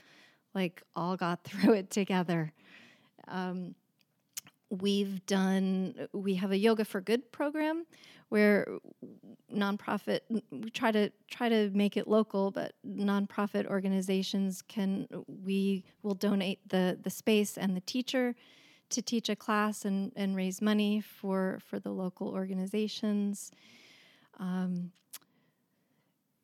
like 0.54 0.82
all 0.96 1.16
got 1.16 1.44
through 1.46 1.74
it 1.74 1.90
together. 1.90 2.52
Um, 3.28 3.76
we've 4.70 5.26
done 5.26 6.08
we 6.14 6.36
have 6.36 6.52
a 6.52 6.58
yoga 6.58 6.86
for 6.86 7.02
good 7.02 7.32
program 7.32 7.86
where 8.30 8.66
nonprofit 9.54 10.20
we 10.52 10.70
try 10.70 10.92
to 10.92 11.12
try 11.30 11.50
to 11.50 11.70
make 11.72 11.98
it 11.98 12.08
local 12.08 12.52
but 12.52 12.74
nonprofit 12.88 13.66
organizations 13.66 14.62
can 14.62 15.08
we 15.28 15.84
will 16.04 16.14
donate 16.14 16.60
the 16.70 16.98
the 17.02 17.10
space 17.10 17.58
and 17.58 17.76
the 17.76 17.82
teacher 17.82 18.36
to 18.90 19.02
teach 19.02 19.30
a 19.30 19.36
class 19.36 19.86
and, 19.86 20.12
and 20.16 20.36
raise 20.36 20.62
money 20.62 21.02
for, 21.02 21.60
for 21.66 21.80
the 21.80 21.92
local 21.92 22.28
organizations. 22.28 23.52
Um, 24.40 24.92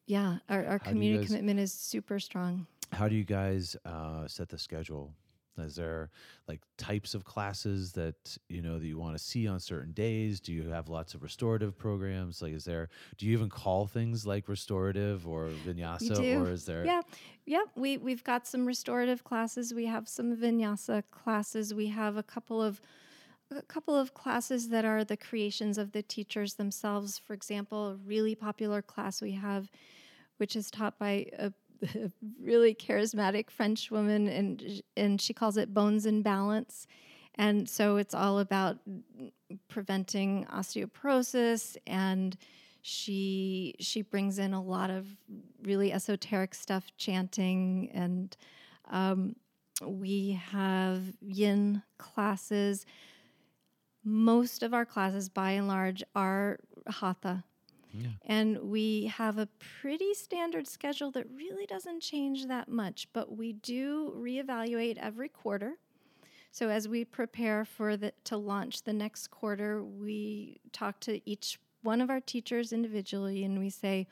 yeah, 0.05 0.38
our, 0.49 0.65
our 0.65 0.79
community 0.79 1.23
guys, 1.23 1.27
commitment 1.27 1.59
is 1.59 1.73
super 1.73 2.19
strong. 2.19 2.67
How 2.91 3.07
do 3.07 3.15
you 3.15 3.23
guys 3.23 3.75
uh, 3.86 4.27
set 4.27 4.49
the 4.49 4.59
schedule 4.59 5.13
is 5.58 5.76
there 5.76 6.10
like 6.47 6.62
types 6.78 7.14
of 7.14 7.24
classes 7.24 7.93
that 7.93 8.38
you 8.49 8.62
know 8.62 8.80
that 8.80 8.86
you 8.86 8.97
want 8.97 9.18
to 9.18 9.24
see 9.24 9.47
on 9.47 9.60
certain 9.60 9.93
days? 9.93 10.39
Do 10.39 10.53
you 10.53 10.70
have 10.70 10.89
lots 10.89 11.14
of 11.14 11.24
restorative 11.24 11.78
programs? 11.78 12.41
Like, 12.41 12.53
is 12.53 12.66
there? 12.66 12.89
Do 13.18 13.26
you 13.26 13.34
even 13.34 13.49
call 13.49 13.88
things 13.88 14.26
like 14.26 14.47
restorative 14.47 15.28
or 15.28 15.49
vinyasa, 15.66 16.41
or 16.41 16.49
is 16.49 16.66
there? 16.66 16.86
Yeah, 16.86 17.01
yeah. 17.45 17.64
We 17.76 17.97
we've 17.97 18.24
got 18.24 18.47
some 18.47 18.66
restorative 18.66 19.24
classes. 19.24 19.74
We 19.74 19.86
have 19.86 20.08
some 20.08 20.36
vinyasa 20.36 21.03
classes. 21.12 21.74
We 21.74 21.88
have 21.88 22.18
a 22.18 22.24
couple 22.24 22.62
of 22.62 22.82
a 23.51 23.62
couple 23.62 23.95
of 23.95 24.14
classes 24.14 24.70
that 24.70 24.86
are 24.86 25.03
the 25.03 25.18
creations 25.18 25.78
of 25.78 25.91
the 25.91 26.01
teachers 26.01 26.56
themselves. 26.56 27.20
For 27.20 27.34
example, 27.34 27.89
a 27.89 27.95
really 27.95 28.36
popular 28.36 28.82
class 28.82 29.22
we 29.22 29.34
have, 29.34 29.72
which 30.38 30.56
is 30.56 30.72
taught 30.72 30.97
by 30.97 31.28
a 31.38 31.51
really 32.41 32.73
charismatic 32.73 33.49
French 33.49 33.91
woman, 33.91 34.27
and 34.27 34.81
and 34.95 35.21
she 35.21 35.33
calls 35.33 35.57
it 35.57 35.73
bones 35.73 36.05
and 36.05 36.23
balance. 36.23 36.88
And 37.38 37.67
so 37.67 37.97
it's 37.97 38.13
all 38.13 38.39
about 38.39 38.77
preventing 39.67 40.45
osteoporosis 40.45 41.77
and 41.86 42.38
she 42.81 43.73
she 43.79 44.01
brings 44.01 44.38
in 44.38 44.53
a 44.53 44.61
lot 44.61 44.89
of 44.89 45.07
really 45.63 45.91
esoteric 45.91 46.53
stuff 46.53 46.91
chanting 46.97 47.89
and 47.93 48.38
um, 48.91 49.36
we 49.83 50.39
have 50.51 51.01
yin 51.19 51.81
classes 51.97 52.86
most 54.03 54.61
of 54.61 54.73
our 54.73 54.86
classes 54.86 55.29
by 55.29 55.51
and 55.51 55.67
large 55.67 56.03
are 56.15 56.59
hatha 56.88 57.43
and 58.26 58.60
we 58.60 59.06
have 59.06 59.38
a 59.38 59.48
pretty 59.82 60.14
standard 60.14 60.68
schedule 60.68 61.12
that 61.12 61.26
really 61.34 61.66
doesn't 61.66 62.02
change 62.02 62.48
that 62.48 62.68
much, 62.68 63.08
but 63.14 63.36
we 63.38 63.54
do 63.54 64.14
reevaluate 64.18 64.98
every 64.98 65.30
quarter. 65.30 65.78
So 66.52 66.70
as 66.70 66.88
we 66.88 67.04
prepare 67.04 67.66
for 67.66 67.98
the 67.98 68.14
to 68.26 68.38
launch 68.38 68.84
the 68.84 68.93
next 68.93 69.28
quarter, 69.28 69.84
we 69.84 70.62
talk 70.72 71.00
to 71.02 71.20
each 71.30 71.60
one 71.82 72.02
of 72.02 72.10
our 72.10 72.22
teachers 72.22 72.72
individually 72.72 73.43
and 73.43 73.60
we 73.60 73.70
say, 73.70 74.08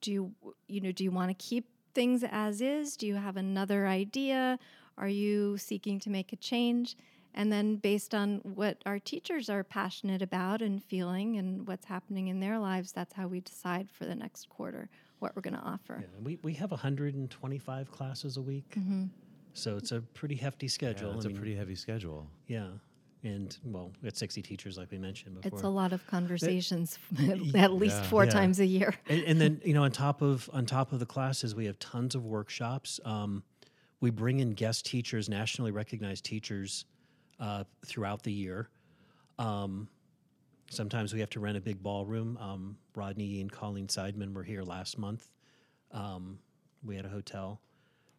do 0.00 0.12
you 0.12 0.32
you 0.68 0.80
know, 0.80 0.92
do 0.92 1.04
you 1.04 1.10
want 1.10 1.30
to 1.30 1.34
keep 1.34 1.66
things 1.94 2.24
as 2.30 2.60
is? 2.60 2.96
Do 2.96 3.06
you 3.06 3.14
have 3.14 3.36
another 3.36 3.86
idea? 3.86 4.58
Are 4.98 5.08
you 5.08 5.56
seeking 5.58 5.98
to 6.00 6.10
make 6.10 6.32
a 6.32 6.36
change? 6.36 6.96
And 7.36 7.52
then, 7.52 7.76
based 7.76 8.14
on 8.14 8.40
what 8.44 8.78
our 8.86 9.00
teachers 9.00 9.50
are 9.50 9.64
passionate 9.64 10.22
about 10.22 10.62
and 10.62 10.82
feeling 10.82 11.36
and 11.36 11.66
what's 11.66 11.84
happening 11.84 12.28
in 12.28 12.38
their 12.38 12.58
lives, 12.60 12.92
that's 12.92 13.12
how 13.12 13.26
we 13.26 13.40
decide 13.40 13.90
for 13.90 14.04
the 14.04 14.14
next 14.14 14.48
quarter 14.48 14.88
what 15.18 15.34
we're 15.34 15.42
going 15.42 15.54
to 15.54 15.60
offer. 15.60 15.98
Yeah, 16.00 16.06
we, 16.22 16.38
we 16.42 16.54
have 16.54 16.70
125 16.70 17.90
classes 17.90 18.36
a 18.36 18.42
week. 18.42 18.76
Mm-hmm. 18.78 19.06
So 19.52 19.76
it's 19.76 19.92
a 19.92 20.00
pretty 20.00 20.36
hefty 20.36 20.68
schedule. 20.68 21.10
Yeah, 21.10 21.16
it's 21.16 21.26
I 21.26 21.28
a 21.28 21.32
mean, 21.32 21.38
pretty 21.38 21.56
heavy 21.56 21.74
schedule. 21.74 22.28
Yeah. 22.46 22.68
And 23.24 23.56
well, 23.64 23.90
we 24.02 24.06
had 24.06 24.16
60 24.16 24.42
teachers, 24.42 24.76
like 24.76 24.90
we 24.90 24.98
mentioned 24.98 25.40
before. 25.40 25.58
It's 25.58 25.64
a 25.64 25.68
lot 25.68 25.92
of 25.92 26.06
conversations, 26.06 26.98
at 27.54 27.72
least 27.72 27.96
yeah. 27.96 28.02
four 28.02 28.26
yeah. 28.26 28.30
times 28.30 28.60
a 28.60 28.66
year. 28.66 28.94
and, 29.08 29.24
and, 29.24 29.40
then, 29.40 29.62
you 29.64 29.72
know, 29.72 29.84
on 29.84 29.90
top 29.90 30.20
of 30.22 30.50
on 30.52 30.66
top 30.66 30.92
of 30.92 30.98
the 31.00 31.06
classes, 31.06 31.54
we 31.54 31.64
have 31.64 31.78
tons 31.78 32.14
of 32.14 32.24
workshops. 32.26 33.00
Um, 33.04 33.42
we 34.00 34.10
bring 34.10 34.40
in 34.40 34.50
guest 34.50 34.84
teachers, 34.84 35.30
nationally 35.30 35.70
recognized 35.70 36.24
teachers, 36.26 36.84
uh, 37.40 37.64
throughout 37.84 38.22
the 38.22 38.32
year. 38.32 38.68
Um, 39.38 39.88
sometimes 40.70 41.12
we 41.12 41.20
have 41.20 41.30
to 41.30 41.40
rent 41.40 41.56
a 41.56 41.60
big 41.60 41.82
ballroom. 41.82 42.38
Um, 42.40 42.76
Rodney 42.94 43.40
and 43.40 43.50
Colleen 43.50 43.86
Saidman 43.86 44.32
were 44.34 44.42
here 44.42 44.62
last 44.62 44.98
month. 44.98 45.30
Um, 45.92 46.38
we 46.84 46.96
had 46.96 47.04
a 47.04 47.08
hotel. 47.08 47.60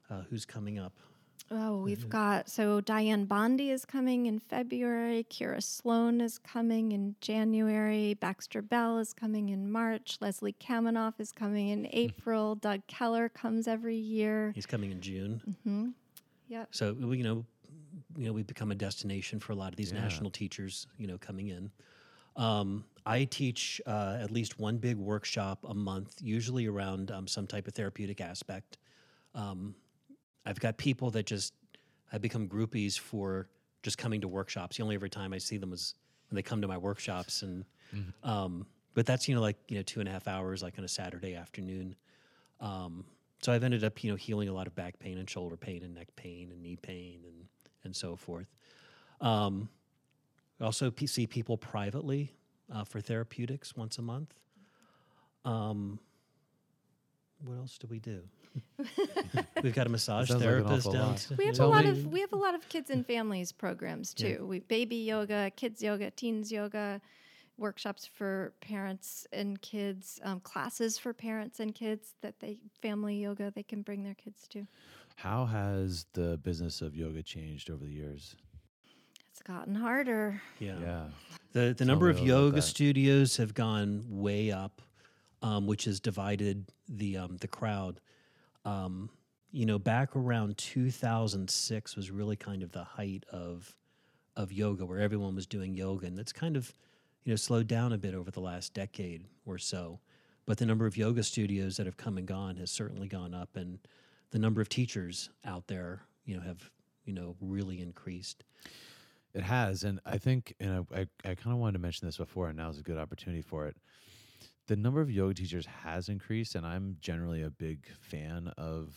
Uh, 0.10 0.22
who's 0.30 0.46
coming 0.46 0.80
up? 0.80 0.94
Oh, 1.52 1.78
we've 1.78 2.00
mm-hmm. 2.00 2.10
got 2.10 2.50
so 2.50 2.82
Dianne 2.82 3.28
Bondy 3.28 3.70
is 3.70 3.86
coming 3.86 4.26
in 4.26 4.40
February. 4.40 5.26
Kira 5.30 5.62
Sloan 5.62 6.20
is 6.20 6.40
coming 6.40 6.92
in 6.92 7.16
January. 7.22 8.16
Baxter 8.16 8.64
Bell 8.64 8.98
is 8.98 9.14
coming 9.14 9.50
in 9.50 9.72
March. 9.72 10.18
Leslie 10.22 10.56
Kaminoff 10.60 11.20
is 11.20 11.32
coming 11.32 11.70
in 11.70 11.88
April. 11.92 12.56
Doug 12.56 12.86
Keller 12.88 13.30
comes 13.30 13.68
every 13.68 13.96
year. 13.96 14.54
He's 14.56 14.66
coming 14.66 14.92
in 14.92 15.02
June. 15.02 15.42
Mm-hmm. 15.48 15.90
Yep. 16.48 16.68
So 16.72 16.96
you 17.00 17.24
know, 17.24 17.46
you 18.18 18.26
know 18.26 18.34
we've 18.34 18.48
become 18.48 18.72
a 18.72 18.76
destination 18.76 19.40
for 19.40 19.54
a 19.54 19.56
lot 19.56 19.70
of 19.70 19.76
these 19.76 19.92
yeah. 19.92 20.02
national 20.02 20.30
teachers 20.30 20.88
you 20.98 21.08
know 21.08 21.18
coming 21.18 21.50
in 21.50 21.70
um, 22.38 22.84
i 23.06 23.24
teach 23.26 23.82
uh, 23.86 24.18
at 24.20 24.32
least 24.32 24.60
one 24.60 24.78
big 24.78 24.98
workshop 24.98 25.60
a 25.68 25.74
month 25.74 26.16
usually 26.22 26.68
around 26.68 27.12
um, 27.12 27.28
some 27.28 27.48
type 27.48 27.68
of 27.68 27.74
therapeutic 27.74 28.22
aspect 28.22 28.78
um, 29.34 29.76
i've 30.46 30.60
got 30.60 30.78
people 30.78 31.12
that 31.12 31.26
just 31.26 31.54
have 32.12 32.22
become 32.22 32.48
groupies 32.48 32.98
for 32.98 33.48
just 33.84 33.98
coming 33.98 34.22
to 34.22 34.28
workshops 34.28 34.78
the 34.78 34.84
only 34.84 34.96
every 34.96 35.10
time 35.10 35.34
i 35.34 35.38
see 35.38 35.58
them 35.58 35.74
is 35.74 35.96
when 36.30 36.36
they 36.36 36.44
come 36.44 36.62
to 36.62 36.68
my 36.68 36.78
workshops 36.78 37.44
and 37.44 37.66
mm-hmm. 37.96 38.30
Um, 38.30 38.66
but 38.94 39.06
that's 39.06 39.28
you 39.28 39.36
know 39.36 39.42
like 39.42 39.58
you 39.68 39.78
know 39.78 39.84
two 39.84 40.00
and 40.00 40.10
a 40.10 40.12
half 40.12 40.28
hours 40.28 40.64
like 40.64 40.78
on 40.78 40.86
a 40.86 40.88
saturday 40.88 41.36
afternoon 41.36 41.96
um, 42.62 43.04
so 43.42 43.52
I've 43.52 43.64
ended 43.64 43.84
up, 43.84 44.04
you 44.04 44.10
know, 44.10 44.16
healing 44.16 44.50
a 44.50 44.54
lot 44.54 44.66
of 44.66 44.76
back 44.76 44.98
pain 45.00 45.18
and 45.18 45.30
shoulder 45.30 45.58
pain 45.58 45.84
and 45.84 45.94
neck 45.94 46.08
pain 46.16 46.50
and 46.52 46.62
knee 46.62 46.78
pain 46.78 47.20
and 47.26 47.46
and 47.86 47.96
so 47.96 48.16
forth. 48.16 48.48
Um, 49.22 49.70
we 50.60 50.66
also 50.66 50.92
see 51.06 51.28
people 51.28 51.58
privately 51.58 52.34
uh, 52.74 52.84
for 52.84 53.02
therapeutics 53.02 53.76
once 53.76 53.98
a 53.98 54.02
month. 54.02 54.34
Um, 55.44 56.00
what 57.44 57.58
else 57.58 57.78
do 57.78 57.88
we 57.88 58.00
do? 58.00 58.22
We've 59.64 59.76
got 59.76 59.86
a 59.86 59.90
massage 59.90 60.30
therapist 60.30 60.88
like 60.88 60.96
down. 60.96 61.16
We 61.38 61.46
have 61.48 61.60
a 61.60 61.68
lot 61.68 61.86
of 61.86 62.08
we 62.08 62.22
have 62.22 62.32
a 62.34 62.38
lot 62.38 62.56
of 62.56 62.68
kids 62.70 62.90
and 62.90 63.06
families 63.06 63.52
programs 63.52 64.14
too. 64.14 64.38
Yeah. 64.40 64.46
We 64.46 64.60
baby 64.60 64.96
yoga, 64.96 65.52
kids 65.56 65.84
yoga, 65.84 66.10
teens 66.12 66.52
yoga, 66.52 67.02
workshops 67.58 68.06
for 68.06 68.54
parents 68.62 69.28
and 69.32 69.62
kids, 69.62 70.20
um, 70.24 70.40
classes 70.40 70.98
for 70.98 71.14
parents 71.14 71.60
and 71.60 71.76
kids 71.76 72.14
that 72.22 72.40
they 72.40 72.58
family 72.82 73.18
yoga 73.18 73.52
they 73.54 73.64
can 73.64 73.82
bring 73.82 74.04
their 74.04 74.16
kids 74.16 74.48
to. 74.50 74.66
How 75.16 75.46
has 75.46 76.06
the 76.14 76.38
business 76.44 76.82
of 76.82 76.96
yoga 76.96 77.24
changed 77.24 77.70
over 77.70 77.84
the 77.84 77.92
years? 77.92 78.36
It's 79.32 79.42
gotten 79.42 79.76
harder. 79.76 80.42
Yeah. 80.60 80.80
Yeah. 80.80 81.04
The 81.54 81.74
the 81.78 81.86
number 81.86 82.10
of 82.10 82.20
yoga 82.20 82.62
studios 82.62 83.38
have 83.38 83.54
gone 83.54 84.04
way 84.10 84.52
up, 84.52 84.82
um, 85.42 85.68
which 85.68 85.86
has 85.86 86.00
divided 86.00 86.66
the 86.90 87.18
um, 87.18 87.38
the 87.38 87.48
crowd. 87.48 88.02
Um, 88.66 89.10
you 89.52 89.66
know, 89.66 89.80
back 89.80 90.16
around 90.16 90.58
2006 90.58 91.96
was 91.96 92.12
really 92.12 92.36
kind 92.36 92.62
of 92.62 92.72
the 92.72 92.84
height 92.84 93.24
of 93.32 93.74
of 94.36 94.52
yoga, 94.52 94.86
where 94.86 95.00
everyone 95.00 95.34
was 95.34 95.48
doing 95.48 95.76
yoga, 95.76 96.08
and 96.08 96.18
that's 96.18 96.34
kind 96.34 96.58
of 96.58 96.74
you 97.24 97.32
know, 97.32 97.38
slowed 97.38 97.68
down 97.68 97.94
a 97.94 97.98
bit 97.98 98.14
over 98.14 98.32
the 98.32 98.40
last 98.40 98.74
decade 98.74 99.26
or 99.46 99.58
so. 99.58 100.00
But 100.46 100.58
the 100.60 100.66
number 100.66 100.86
of 100.86 100.96
yoga 100.96 101.24
studios 101.24 101.78
that 101.78 101.86
have 101.88 101.98
come 101.98 102.18
and 102.18 102.28
gone 102.28 102.58
has 102.58 102.70
certainly 102.70 103.08
gone 103.08 103.34
up, 103.34 103.56
and 103.56 103.80
the 104.36 104.40
number 104.40 104.60
of 104.60 104.68
teachers 104.68 105.30
out 105.46 105.66
there, 105.68 106.02
you 106.26 106.36
know, 106.36 106.42
have 106.42 106.70
you 107.06 107.14
know 107.14 107.38
really 107.40 107.82
increased. 107.82 108.44
It 109.34 109.44
has, 109.44 109.86
and 109.86 110.02
I 110.06 110.18
think, 110.18 110.54
and 110.60 110.86
I, 110.94 111.00
I, 111.00 111.08
I 111.24 111.36
kind 111.36 111.54
of 111.54 111.58
wanted 111.58 111.74
to 111.74 111.80
mention 111.80 112.06
this 112.06 112.18
before, 112.18 112.50
and 112.50 112.58
now 112.58 112.70
is 112.70 112.78
a 112.78 112.84
good 112.84 112.98
opportunity 112.98 113.42
for 113.42 113.66
it. 113.66 113.78
The 114.68 114.76
number 114.76 115.00
of 115.00 115.10
yoga 115.10 115.36
teachers 115.36 115.66
has 115.66 116.10
increased, 116.10 116.56
and 116.56 116.66
I'm 116.66 116.98
generally 117.00 117.44
a 117.44 117.50
big 117.50 117.88
fan 118.02 118.52
of 118.58 118.94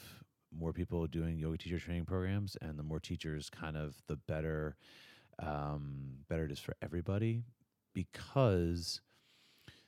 more 0.52 0.72
people 0.72 1.06
doing 1.06 1.38
yoga 1.38 1.58
teacher 1.58 1.78
training 1.78 2.06
programs, 2.06 2.56
and 2.60 2.76
the 2.76 2.82
more 2.82 2.98
teachers, 2.98 3.48
kind 3.48 3.76
of 3.76 3.94
the 4.08 4.16
better, 4.16 4.74
um, 5.38 6.14
better 6.28 6.46
it 6.46 6.50
is 6.50 6.58
for 6.58 6.74
everybody, 6.82 7.44
because 7.94 9.00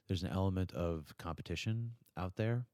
there's 0.06 0.22
an 0.22 0.30
element 0.30 0.72
of 0.74 1.12
competition 1.18 1.90
out 2.16 2.36
there 2.36 2.66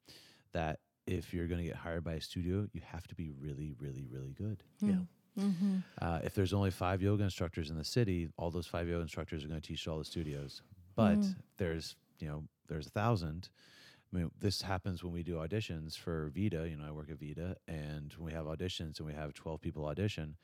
that 0.53 0.81
if 1.07 1.33
you're 1.33 1.47
going 1.47 1.61
to 1.61 1.67
get 1.67 1.77
hired 1.77 2.05
by 2.05 2.15
a 2.15 2.21
studio, 2.21 2.67
you 2.73 2.81
have 2.85 3.07
to 3.09 3.15
be 3.15 3.31
really, 3.31 3.75
really, 3.79 4.07
really 4.11 4.33
good. 4.37 4.63
Yeah. 4.81 4.97
Mm-hmm. 5.39 5.77
Uh, 6.01 6.21
if 6.25 6.35
there's 6.35 6.53
only 6.53 6.71
five 6.71 7.03
yoga 7.03 7.23
instructors 7.25 7.71
in 7.71 7.77
the 7.77 7.85
city, 7.85 8.29
all 8.39 8.51
those 8.51 8.67
five 8.67 8.89
yoga 8.89 9.03
instructors 9.03 9.45
are 9.45 9.49
going 9.49 9.61
to 9.61 9.67
teach 9.67 9.85
to 9.85 9.91
all 9.93 9.99
the 9.99 10.05
studios. 10.05 10.63
But 10.95 11.19
Mm. 11.19 11.37
there's, 11.59 11.97
you 12.19 12.29
know, 12.29 12.45
there's 12.69 12.87
a 12.87 12.91
thousand. 12.91 13.51
I 14.13 14.17
mean, 14.17 14.31
this 14.41 14.63
happens 14.63 15.05
when 15.05 15.13
we 15.13 15.23
do 15.23 15.35
auditions 15.35 15.97
for 15.99 16.31
Vita. 16.35 16.67
You 16.69 16.77
know, 16.77 16.87
I 16.87 16.91
work 16.91 17.11
at 17.11 17.21
Vita, 17.21 17.57
and 17.69 18.13
when 18.15 18.27
we 18.27 18.33
have 18.33 18.47
auditions 18.47 18.99
and 18.99 19.07
we 19.07 19.13
have 19.13 19.35
12 19.35 19.61
people 19.61 19.85
audition, 19.85 20.37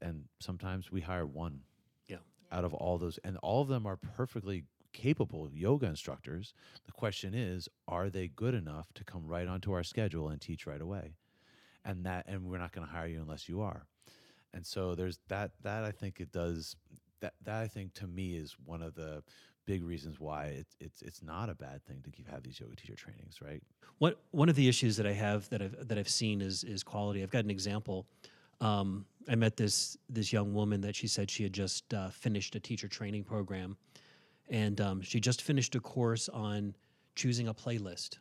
and 0.00 0.24
sometimes 0.40 0.90
we 0.92 1.00
hire 1.00 1.26
one. 1.26 1.60
Yeah. 2.06 2.18
Out 2.52 2.64
of 2.64 2.74
all 2.74 2.98
those, 2.98 3.18
and 3.24 3.38
all 3.38 3.60
of 3.62 3.68
them 3.68 3.86
are 3.86 3.96
perfectly 3.96 4.64
capable 4.92 5.48
yoga 5.52 5.86
instructors. 5.86 6.54
The 6.86 6.92
question 6.92 7.34
is, 7.34 7.68
are 7.88 8.10
they 8.10 8.28
good 8.28 8.54
enough 8.54 8.92
to 8.94 9.04
come 9.04 9.26
right 9.26 9.48
onto 9.48 9.72
our 9.72 9.82
schedule 9.82 10.28
and 10.28 10.40
teach 10.40 10.66
right 10.66 10.80
away? 10.80 11.14
And 11.84 12.06
that, 12.06 12.26
and 12.28 12.44
we're 12.44 12.58
not 12.58 12.72
going 12.72 12.86
to 12.86 12.92
hire 12.92 13.08
you 13.08 13.20
unless 13.20 13.48
you 13.48 13.60
are 13.62 13.86
and 14.54 14.66
so 14.66 14.94
there's 14.94 15.18
that 15.28 15.52
that 15.62 15.84
i 15.84 15.90
think 15.90 16.20
it 16.20 16.30
does 16.32 16.76
that 17.20 17.34
that 17.44 17.62
i 17.62 17.66
think 17.66 17.92
to 17.94 18.06
me 18.06 18.36
is 18.36 18.56
one 18.64 18.82
of 18.82 18.94
the 18.94 19.22
big 19.66 19.82
reasons 19.84 20.18
why 20.20 20.46
it's 20.46 20.76
it's 20.80 21.02
it's 21.02 21.22
not 21.22 21.48
a 21.48 21.54
bad 21.54 21.82
thing 21.84 22.00
to 22.02 22.10
keep 22.10 22.28
have 22.28 22.42
these 22.42 22.58
yoga 22.60 22.74
teacher 22.76 22.96
trainings 22.96 23.40
right 23.40 23.62
What 23.98 24.20
one 24.32 24.48
of 24.48 24.56
the 24.56 24.68
issues 24.68 24.96
that 24.96 25.06
I 25.06 25.12
have 25.12 25.48
that 25.50 25.62
I've 25.62 25.88
that 25.88 25.98
I've 25.98 26.08
seen 26.08 26.40
is 26.40 26.64
is 26.64 26.82
quality. 26.82 27.22
I've 27.22 27.30
got 27.30 27.44
an 27.44 27.50
example. 27.50 28.06
Um, 28.60 29.06
I 29.28 29.36
met 29.36 29.56
this 29.56 29.96
this 30.08 30.32
young 30.32 30.54
woman 30.54 30.80
that 30.80 30.96
she 30.96 31.06
said 31.06 31.30
she 31.30 31.44
had 31.44 31.52
just 31.52 31.94
uh, 31.94 32.08
finished 32.08 32.56
a 32.56 32.60
teacher 32.60 32.88
training 32.88 33.24
program, 33.24 33.76
and 34.48 34.80
um, 34.80 35.00
she 35.00 35.20
just 35.20 35.42
finished 35.42 35.74
a 35.74 35.80
course 35.80 36.28
on 36.28 36.74
choosing 37.14 37.48
a 37.48 37.54
playlist. 37.54 38.18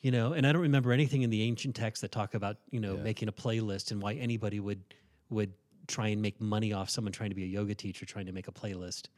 You 0.00 0.10
know, 0.12 0.32
and 0.34 0.46
I 0.46 0.52
don't 0.52 0.62
remember 0.62 0.92
anything 0.92 1.22
in 1.22 1.30
the 1.30 1.42
ancient 1.42 1.74
texts 1.74 2.02
that 2.02 2.12
talk 2.12 2.34
about 2.34 2.58
you 2.70 2.80
know 2.80 2.96
Yeah. 2.96 3.02
making 3.02 3.28
a 3.28 3.32
playlist 3.32 3.90
and 3.90 4.00
why 4.00 4.14
anybody 4.14 4.60
would 4.60 4.82
would 5.30 5.52
try 5.88 6.08
and 6.08 6.20
make 6.22 6.40
money 6.40 6.72
off 6.72 6.90
someone 6.90 7.12
trying 7.12 7.30
to 7.30 7.36
be 7.36 7.44
a 7.44 7.48
yoga 7.48 7.74
teacher 7.74 8.04
trying 8.06 8.26
to 8.26 8.32
make 8.32 8.48
a 8.48 8.52
playlist. 8.52 9.08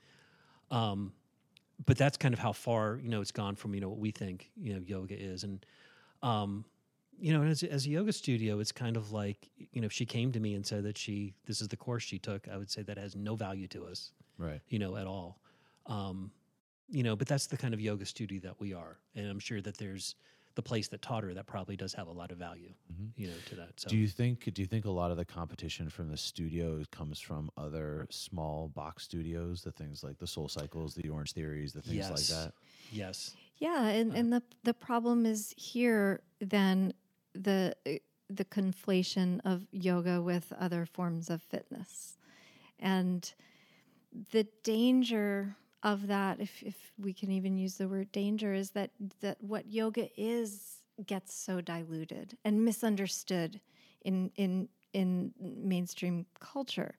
Um, 0.70 1.12
but 1.84 1.96
that's 1.96 2.16
kind 2.16 2.32
of 2.34 2.40
how 2.40 2.52
far 2.52 2.98
you 3.02 3.08
know 3.08 3.20
it's 3.20 3.32
gone 3.32 3.54
from 3.56 3.74
you 3.74 3.80
know 3.80 3.88
what 3.88 3.98
we 3.98 4.10
think 4.10 4.50
you 4.56 4.74
know 4.74 4.80
yoga 4.84 5.18
is 5.18 5.44
and 5.44 5.64
um 6.22 6.64
you 7.20 7.32
know 7.32 7.42
as, 7.44 7.62
as 7.62 7.86
a 7.86 7.90
yoga 7.90 8.12
studio 8.12 8.58
it's 8.58 8.72
kind 8.72 8.96
of 8.96 9.12
like 9.12 9.48
you 9.72 9.80
know 9.80 9.86
if 9.86 9.92
she 9.92 10.04
came 10.04 10.32
to 10.32 10.40
me 10.40 10.54
and 10.54 10.66
said 10.66 10.82
that 10.84 10.98
she 10.98 11.34
this 11.46 11.60
is 11.60 11.68
the 11.68 11.76
course 11.76 12.02
she 12.02 12.18
took 12.18 12.48
i 12.48 12.56
would 12.56 12.68
say 12.70 12.82
that 12.82 12.98
has 12.98 13.14
no 13.14 13.36
value 13.36 13.68
to 13.68 13.84
us 13.86 14.10
right. 14.38 14.60
you 14.68 14.78
know 14.78 14.96
at 14.96 15.06
all. 15.06 15.40
Um 15.86 16.30
you 16.90 17.02
know 17.02 17.14
but 17.16 17.28
that's 17.28 17.46
the 17.46 17.56
kind 17.56 17.74
of 17.74 17.80
yoga 17.80 18.06
studio 18.06 18.40
that 18.40 18.58
we 18.60 18.72
are. 18.72 18.98
And 19.14 19.26
i'm 19.26 19.38
sure 19.40 19.60
that 19.60 19.76
there's 19.76 20.14
the 20.54 20.62
place 20.62 20.88
that 20.88 21.02
taught 21.02 21.22
her 21.22 21.32
that 21.34 21.46
probably 21.46 21.76
does 21.76 21.92
have 21.94 22.08
a 22.08 22.12
lot 22.12 22.32
of 22.32 22.38
value 22.38 22.72
Mhm. 22.92 23.10
you 23.16 23.28
know 23.28 23.38
to 23.44 23.54
that 23.56 23.70
so. 23.76 23.88
Do 23.90 23.96
you 23.96 24.08
think 24.08 24.52
do 24.54 24.60
you 24.62 24.66
think 24.66 24.84
a 24.86 24.90
lot 24.90 25.10
of 25.10 25.16
the 25.16 25.24
competition 25.24 25.88
from 25.90 26.08
the 26.08 26.16
studios 26.16 26.86
comes 26.90 27.20
from 27.20 27.50
other 27.56 28.06
small 28.10 28.68
box 28.68 29.04
studios 29.04 29.62
the 29.62 29.70
things 29.70 30.02
like 30.02 30.18
the 30.18 30.26
SoulCycles 30.26 30.94
the 30.94 31.04
Orangetheories 31.08 31.72
the 31.72 31.82
things 31.82 31.96
Yes. 31.96 32.10
like 32.10 32.26
that? 32.38 32.52
Yes. 32.90 33.36
Yeah, 33.58 33.86
and, 33.88 34.14
and 34.14 34.32
the 34.32 34.42
the 34.64 34.74
problem 34.74 35.26
is 35.26 35.54
here 35.56 36.20
then 36.40 36.92
the 37.34 37.74
uh, 37.86 37.92
the 38.30 38.44
conflation 38.44 39.40
of 39.44 39.66
yoga 39.72 40.20
with 40.22 40.52
other 40.58 40.86
forms 40.86 41.28
of 41.30 41.40
fitness, 41.42 42.16
and 42.80 43.32
the 44.32 44.46
danger 44.62 45.56
of 45.82 46.08
that, 46.08 46.40
if 46.40 46.62
if 46.62 46.76
we 46.98 47.12
can 47.12 47.30
even 47.30 47.56
use 47.56 47.76
the 47.76 47.88
word 47.88 48.10
danger, 48.12 48.52
is 48.52 48.70
that 48.70 48.90
that 49.20 49.38
what 49.40 49.66
yoga 49.66 50.08
is 50.16 50.82
gets 51.06 51.34
so 51.34 51.60
diluted 51.60 52.36
and 52.44 52.64
misunderstood 52.64 53.60
in 54.02 54.30
in 54.36 54.68
in 54.92 55.32
mainstream 55.40 56.26
culture. 56.40 56.96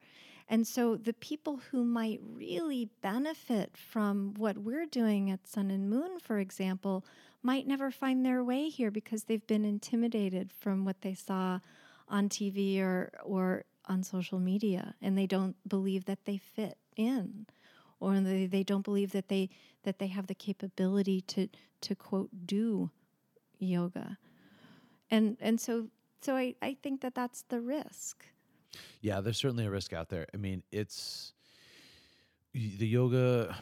And 0.47 0.65
so 0.65 0.95
the 0.95 1.13
people 1.13 1.61
who 1.69 1.83
might 1.83 2.19
really 2.23 2.89
benefit 3.01 3.77
from 3.77 4.33
what 4.35 4.57
we're 4.57 4.87
doing 4.87 5.29
at 5.29 5.47
Sun 5.47 5.69
and 5.69 5.89
Moon, 5.89 6.17
for 6.19 6.39
example, 6.39 7.05
might 7.43 7.67
never 7.67 7.91
find 7.91 8.25
their 8.25 8.43
way 8.43 8.69
here 8.69 8.89
because 8.89 9.25
they've 9.25 9.45
been 9.45 9.63
intimidated 9.63 10.51
from 10.51 10.85
what 10.85 11.01
they 11.01 11.13
saw 11.13 11.59
on 12.07 12.29
TV 12.29 12.81
or 12.81 13.11
or 13.23 13.65
on 13.85 14.03
social 14.03 14.39
media 14.39 14.93
and 15.01 15.17
they 15.17 15.25
don't 15.25 15.55
believe 15.67 16.05
that 16.05 16.25
they 16.25 16.37
fit 16.37 16.77
in 16.99 17.45
or 17.99 18.19
they, 18.19 18.45
they 18.45 18.63
don't 18.63 18.83
believe 18.83 19.11
that 19.11 19.27
they 19.29 19.49
that 19.83 19.99
they 19.99 20.07
have 20.07 20.27
the 20.27 20.35
capability 20.35 21.21
to 21.21 21.47
to 21.81 21.95
quote 21.95 22.29
do 22.45 22.91
yoga. 23.59 24.17
And 25.09 25.37
and 25.39 25.59
so 25.59 25.87
so 26.21 26.35
I, 26.35 26.55
I 26.61 26.75
think 26.83 27.01
that 27.01 27.15
that's 27.15 27.43
the 27.43 27.61
risk. 27.61 28.25
Yeah, 29.01 29.21
there's 29.21 29.37
certainly 29.37 29.65
a 29.65 29.71
risk 29.71 29.93
out 29.93 30.09
there. 30.09 30.27
I 30.33 30.37
mean, 30.37 30.63
it's 30.71 31.33
the 32.53 32.87
yoga, 32.87 33.55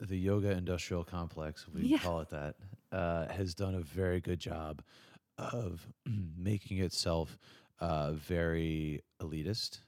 the 0.00 0.16
yoga 0.18 0.50
industrial 0.52 1.04
complex, 1.04 1.66
we 1.68 1.82
Yeah. 1.82 1.98
call 1.98 2.20
it 2.20 2.30
that, 2.30 2.56
uh, 2.90 3.26
has 3.28 3.54
done 3.54 3.74
a 3.74 3.80
very 3.80 4.20
good 4.20 4.40
job 4.40 4.82
of 5.38 5.86
making 6.38 6.78
itself 6.78 7.38
uh, 7.80 8.12
very 8.12 9.02
elitist, 9.20 9.80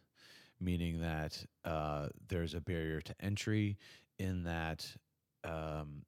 meaning 0.60 1.00
that 1.00 1.44
uh, 1.64 2.08
there's 2.28 2.54
a 2.54 2.60
barrier 2.60 3.00
to 3.00 3.14
entry 3.20 3.76
in 4.18 4.44
that 4.44 4.86
um, 5.44 6.02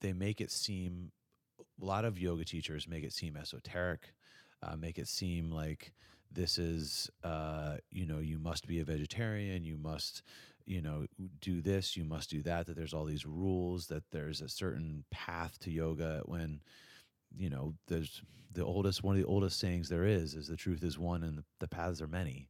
they 0.00 0.12
make 0.12 0.40
it 0.40 0.50
seem 0.50 1.12
a 1.80 1.84
lot 1.84 2.04
of 2.04 2.18
yoga 2.18 2.44
teachers 2.44 2.88
make 2.88 3.04
it 3.04 3.12
seem 3.12 3.36
esoteric, 3.36 4.14
uh, 4.62 4.76
make 4.76 4.98
it 4.98 5.08
seem 5.08 5.50
like 5.50 5.92
this 6.30 6.58
is 6.58 7.10
uh, 7.24 7.76
you 7.90 8.06
know 8.06 8.18
you 8.18 8.38
must 8.38 8.66
be 8.66 8.80
a 8.80 8.84
vegetarian 8.84 9.64
you 9.64 9.76
must 9.76 10.22
you 10.64 10.80
know 10.80 11.06
do 11.40 11.60
this 11.60 11.96
you 11.96 12.04
must 12.04 12.30
do 12.30 12.42
that 12.42 12.66
that 12.66 12.76
there's 12.76 12.94
all 12.94 13.04
these 13.04 13.26
rules 13.26 13.86
that 13.88 14.04
there's 14.10 14.40
a 14.40 14.48
certain 14.48 15.04
path 15.10 15.58
to 15.58 15.70
yoga 15.70 16.22
when 16.26 16.60
you 17.36 17.50
know 17.50 17.74
there's 17.88 18.22
the 18.52 18.64
oldest 18.64 19.02
one 19.02 19.16
of 19.16 19.20
the 19.20 19.28
oldest 19.28 19.58
sayings 19.58 19.88
there 19.88 20.04
is 20.04 20.34
is 20.34 20.46
the 20.46 20.56
truth 20.56 20.82
is 20.84 20.98
one 20.98 21.22
and 21.22 21.38
the, 21.38 21.44
the 21.60 21.68
paths 21.68 22.00
are 22.00 22.06
many 22.06 22.48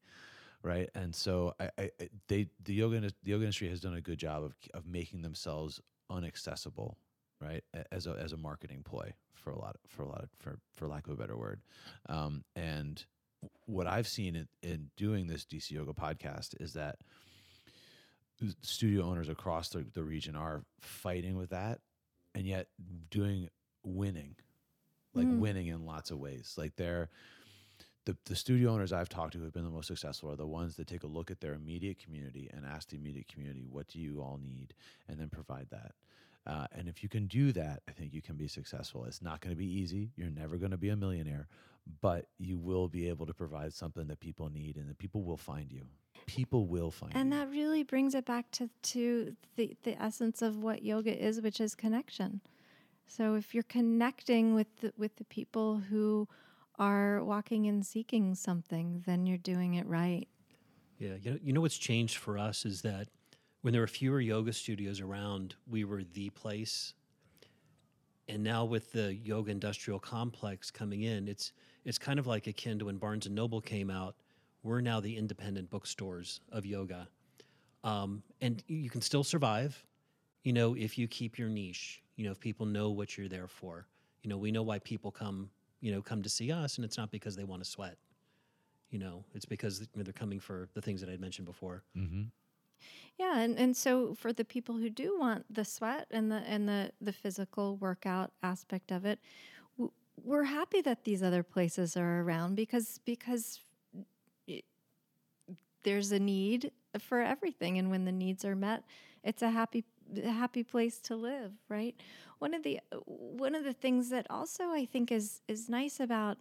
right 0.63 0.91
and 0.95 1.15
so 1.15 1.55
I, 1.61 1.71
I 1.79 1.91
they 2.29 2.49
the 2.65 2.75
yoga 2.75 3.01
the 3.01 3.13
yoga 3.25 3.45
industry 3.45 3.69
has 3.69 3.81
done 3.81 3.95
a 3.95 4.01
good 4.01 4.19
job 4.19 4.45
of 4.45 4.55
of 4.75 4.87
making 4.87 5.23
themselves 5.23 5.81
unaccessible 6.11 6.95
right 7.41 7.65
as 7.91 8.07
a 8.07 8.13
as 8.19 8.33
a 8.33 8.37
marketing 8.37 8.83
ploy 8.85 9.13
for 9.35 9.51
a 9.51 9.59
lot 9.59 9.77
for 9.89 10.03
a 10.03 10.09
lot 10.09 10.23
of, 10.23 10.29
for 10.39 10.59
for 10.73 10.87
lack 10.87 11.07
of 11.07 11.13
a 11.13 11.17
better 11.17 11.37
word 11.37 11.61
um, 12.09 12.45
and 12.55 13.05
what 13.67 13.89
I've 13.89 14.07
seen 14.07 14.37
in, 14.37 14.49
in 14.63 14.91
doing 14.97 15.27
this 15.27 15.45
DC 15.45 15.73
Yoga 15.73 15.93
podcast 15.93 16.61
is 16.61 16.75
that 16.75 16.99
studio 18.63 19.05
owners 19.05 19.29
across 19.29 19.69
the, 19.71 19.85
the 19.95 20.03
region 20.03 20.37
are 20.37 20.63
fighting 20.81 21.37
with 21.37 21.51
that 21.51 21.81
and 22.35 22.47
yet 22.47 22.69
doing 23.11 23.49
winning, 23.85 24.37
like 25.15 25.27
Mm. 25.27 25.39
winning 25.39 25.67
in 25.69 25.85
lots 25.87 26.11
of 26.11 26.19
ways. 26.19 26.55
Like 26.57 26.77
they're 26.77 27.09
the, 28.05 28.17
the 28.25 28.35
studio 28.37 28.73
owners 28.73 28.93
I've 28.93 29.09
talked 29.09 29.33
to 29.33 29.39
who 29.39 29.45
have 29.45 29.53
been 29.53 29.65
the 29.65 29.71
most 29.71 29.87
successful 29.87 30.31
are 30.31 30.37
the 30.37 30.47
ones 30.47 30.77
that 30.77 30.87
take 30.87 31.05
a 31.05 31.07
look 31.09 31.31
at 31.31 31.41
their 31.41 31.55
immediate 31.55 31.99
community 32.03 32.51
and 32.53 32.67
ask 32.67 32.89
the 32.89 32.97
immediate 32.97 33.29
community, 33.29 33.65
what 33.69 33.89
do 33.89 33.99
you 34.01 34.21
all 34.21 34.41
need? 34.43 34.75
And 35.09 35.21
then 35.21 35.29
provide 35.29 35.69
that. 35.71 35.93
Uh, 36.45 36.67
and 36.73 36.89
if 36.89 37.03
you 37.03 37.09
can 37.09 37.27
do 37.27 37.53
that, 37.53 37.83
I 37.89 37.93
think 37.93 38.13
you 38.13 38.21
can 38.21 38.35
be 38.35 38.49
successful. 38.49 39.05
It's 39.05 39.23
not 39.23 39.41
going 39.41 39.55
to 39.55 39.59
be 39.59 39.67
easy. 39.67 40.11
You're 40.17 40.31
never 40.31 40.57
going 40.57 40.73
to 40.73 40.77
be 40.77 40.89
a 40.89 40.97
millionaire, 40.97 41.47
but 42.01 42.27
you 42.39 42.59
will 42.59 42.89
be 42.89 43.09
able 43.09 43.27
to 43.27 43.35
provide 43.35 43.73
something 43.73 44.09
that 44.09 44.19
people 44.19 44.51
need 44.51 44.77
and 44.77 44.91
that 44.91 44.99
people 44.99 45.23
will 45.23 45.37
find 45.37 45.71
you. 45.71 45.83
People 46.27 46.67
will 46.67 46.91
find 46.91 47.15
you. 47.15 47.21
And 47.21 47.33
you. 47.33 47.39
that 47.39 47.51
really 47.51 47.85
brings 47.85 48.17
it 48.17 48.25
back 48.25 48.51
to, 48.53 48.69
to 48.83 49.37
the, 49.55 49.77
the 49.85 50.01
essence 50.03 50.43
of 50.43 50.59
what 50.59 50.83
yoga 50.83 51.17
is, 51.17 51.41
which 51.41 51.61
is 51.61 51.77
connection. 51.77 52.41
So 53.07 53.35
if 53.35 53.55
you're 53.55 53.63
connecting 53.65 54.55
with 54.55 54.81
the, 54.81 54.93
with 54.97 55.17
the 55.17 55.25
people 55.25 55.77
who 55.77 56.27
are 56.79 57.23
walking 57.23 57.67
and 57.67 57.85
seeking 57.85 58.35
something, 58.35 59.03
then 59.07 59.27
you're 59.27 59.39
doing 59.39 59.75
it 59.75 59.87
right. 59.87 60.29
Yeah, 60.99 61.15
you 61.21 61.31
know, 61.33 61.39
you 61.43 61.53
know 61.53 61.61
what's 61.61 61.79
changed 61.79 62.19
for 62.19 62.39
us 62.39 62.65
is 62.65 62.83
that 62.83 63.09
when 63.63 63.73
there 63.73 63.81
were 63.81 63.89
fewer 63.89 64.21
yoga 64.21 64.53
studios 64.53 65.01
around, 65.01 65.55
we 65.69 65.85
were 65.85 66.03
the 66.05 66.31
place. 66.31 66.95
And 68.29 68.43
now 68.43 68.65
with 68.65 68.93
the 68.93 69.15
yoga 69.15 69.51
industrial 69.51 69.99
complex 69.99 70.71
coming 70.71 71.03
in, 71.03 71.29
it's 71.29 71.53
it's 71.85 71.99
kind 71.99 72.19
of 72.19 72.27
like 72.27 72.47
akin 72.47 72.79
to 72.79 72.85
when 72.85 72.97
Barnes 72.97 73.27
and 73.27 73.35
Noble 73.35 73.61
came 73.61 73.91
out. 73.91 74.15
We're 74.63 74.81
now 74.81 75.01
the 75.01 75.17
independent 75.17 75.71
bookstores 75.71 76.41
of 76.53 76.65
yoga, 76.65 77.09
um, 77.83 78.23
and 78.41 78.63
you 78.69 78.89
can 78.89 79.01
still 79.01 79.25
survive, 79.25 79.85
you 80.45 80.53
know, 80.53 80.75
if 80.75 80.97
you 80.97 81.09
keep 81.09 81.39
your 81.39 81.49
niche. 81.49 82.01
You 82.17 82.27
know, 82.27 82.33
if 82.33 82.39
people 82.39 82.67
know 82.67 82.91
what 82.91 83.17
you're 83.17 83.29
there 83.29 83.49
for. 83.49 83.87
You 84.23 84.31
know, 84.31 84.37
we 84.37 84.53
know 84.53 84.63
why 84.63 84.79
people 84.79 85.11
come. 85.11 85.51
You 85.83 85.93
know, 85.93 86.01
come 86.01 86.23
to 86.23 86.29
see 86.31 86.51
us, 86.51 86.77
and 86.77 86.85
it's 86.87 86.97
not 86.97 87.11
because 87.11 87.37
they 87.37 87.45
want 87.45 87.63
to 87.63 87.69
sweat. 87.69 87.99
You 88.91 88.99
know, 88.99 89.25
it's 89.35 89.45
because 89.45 89.81
you 89.81 89.87
know, 89.97 90.03
they're 90.05 90.13
coming 90.13 90.41
for 90.41 90.69
the 90.73 90.81
things 90.81 91.01
that 91.01 91.11
I'd 91.11 91.21
mentioned 91.21 91.47
before. 91.47 91.83
Mm-hmm. 91.97 92.23
Yeah, 93.19 93.39
and, 93.41 93.59
and 93.59 93.77
so 93.77 94.15
for 94.15 94.33
the 94.33 94.45
people 94.45 94.77
who 94.77 94.89
do 94.89 95.19
want 95.19 95.45
the 95.53 95.65
sweat 95.65 96.07
and 96.11 96.33
the 96.33 96.37
and 96.47 96.69
the 96.69 96.93
the 97.01 97.13
physical 97.13 97.77
workout 97.77 98.33
aspect 98.43 98.91
of 98.91 99.05
it, 99.05 99.19
we're 100.23 100.45
happy 100.45 100.81
that 100.81 101.05
these 101.05 101.23
other 101.23 101.43
places 101.43 101.97
are 101.97 102.23
around 102.23 102.55
because 102.55 103.01
because 103.05 103.61
it, 104.47 104.65
there's 105.83 106.13
a 106.13 106.19
need 106.19 106.71
for 106.99 107.21
everything, 107.21 107.77
and 107.79 107.91
when 107.91 108.05
the 108.05 108.13
needs 108.13 108.45
are 108.45 108.57
met, 108.57 108.85
it's 109.23 109.43
a 109.43 109.51
happy 109.51 109.85
a 110.02 110.02
happy 110.25 110.63
place 110.63 110.99
to 111.01 111.17
live, 111.17 111.53
right? 111.69 111.95
One 112.39 112.55
of 112.55 112.63
the 112.63 112.81
one 113.07 113.55
of 113.55 113.65
the 113.65 113.73
things 113.73 114.11
that 114.11 114.27
also 114.31 114.71
I 114.71 114.85
think 114.85 115.13
is 115.13 115.43
is 115.49 115.69
nice 115.69 116.01
about 116.01 116.39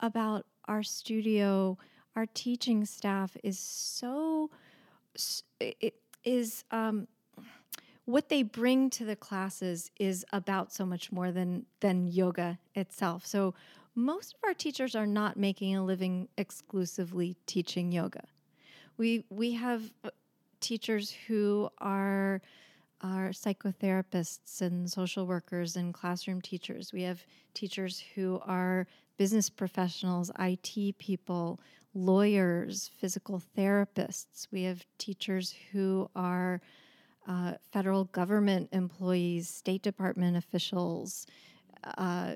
about 0.00 0.46
our 0.66 0.82
studio, 0.82 1.78
our 2.16 2.26
teaching 2.26 2.84
staff 2.84 3.36
is 3.42 3.58
so 3.58 4.50
it 5.60 5.94
is 6.24 6.64
um, 6.70 7.08
what 8.04 8.28
they 8.28 8.42
bring 8.42 8.90
to 8.90 9.04
the 9.04 9.16
classes 9.16 9.90
is 9.98 10.24
about 10.32 10.72
so 10.72 10.84
much 10.84 11.12
more 11.12 11.32
than 11.32 11.66
than 11.80 12.06
yoga 12.06 12.58
itself. 12.74 13.26
So 13.26 13.54
most 13.94 14.34
of 14.34 14.40
our 14.44 14.54
teachers 14.54 14.94
are 14.94 15.06
not 15.06 15.36
making 15.36 15.76
a 15.76 15.84
living 15.84 16.28
exclusively 16.36 17.36
teaching 17.46 17.92
yoga. 17.92 18.24
We 18.96 19.24
we 19.30 19.52
have 19.52 19.92
uh, 20.04 20.10
teachers 20.60 21.14
who 21.26 21.70
are 21.78 22.40
are 23.02 23.30
psychotherapists 23.30 24.60
and 24.60 24.90
social 24.90 25.26
workers 25.26 25.76
and 25.76 25.94
classroom 25.94 26.40
teachers. 26.40 26.92
We 26.92 27.02
have 27.02 27.24
teachers 27.54 28.02
who 28.14 28.40
are 28.44 28.86
business 29.16 29.50
professionals, 29.50 30.30
IT 30.38 30.98
people, 30.98 31.60
lawyers, 31.94 32.90
physical 32.98 33.42
therapists. 33.56 34.46
We 34.50 34.62
have 34.64 34.84
teachers 34.98 35.54
who 35.72 36.10
are 36.14 36.60
uh, 37.26 37.54
federal 37.72 38.04
government 38.04 38.68
employees, 38.72 39.48
State 39.48 39.82
Department 39.82 40.36
officials, 40.36 41.26
uh, 41.98 42.34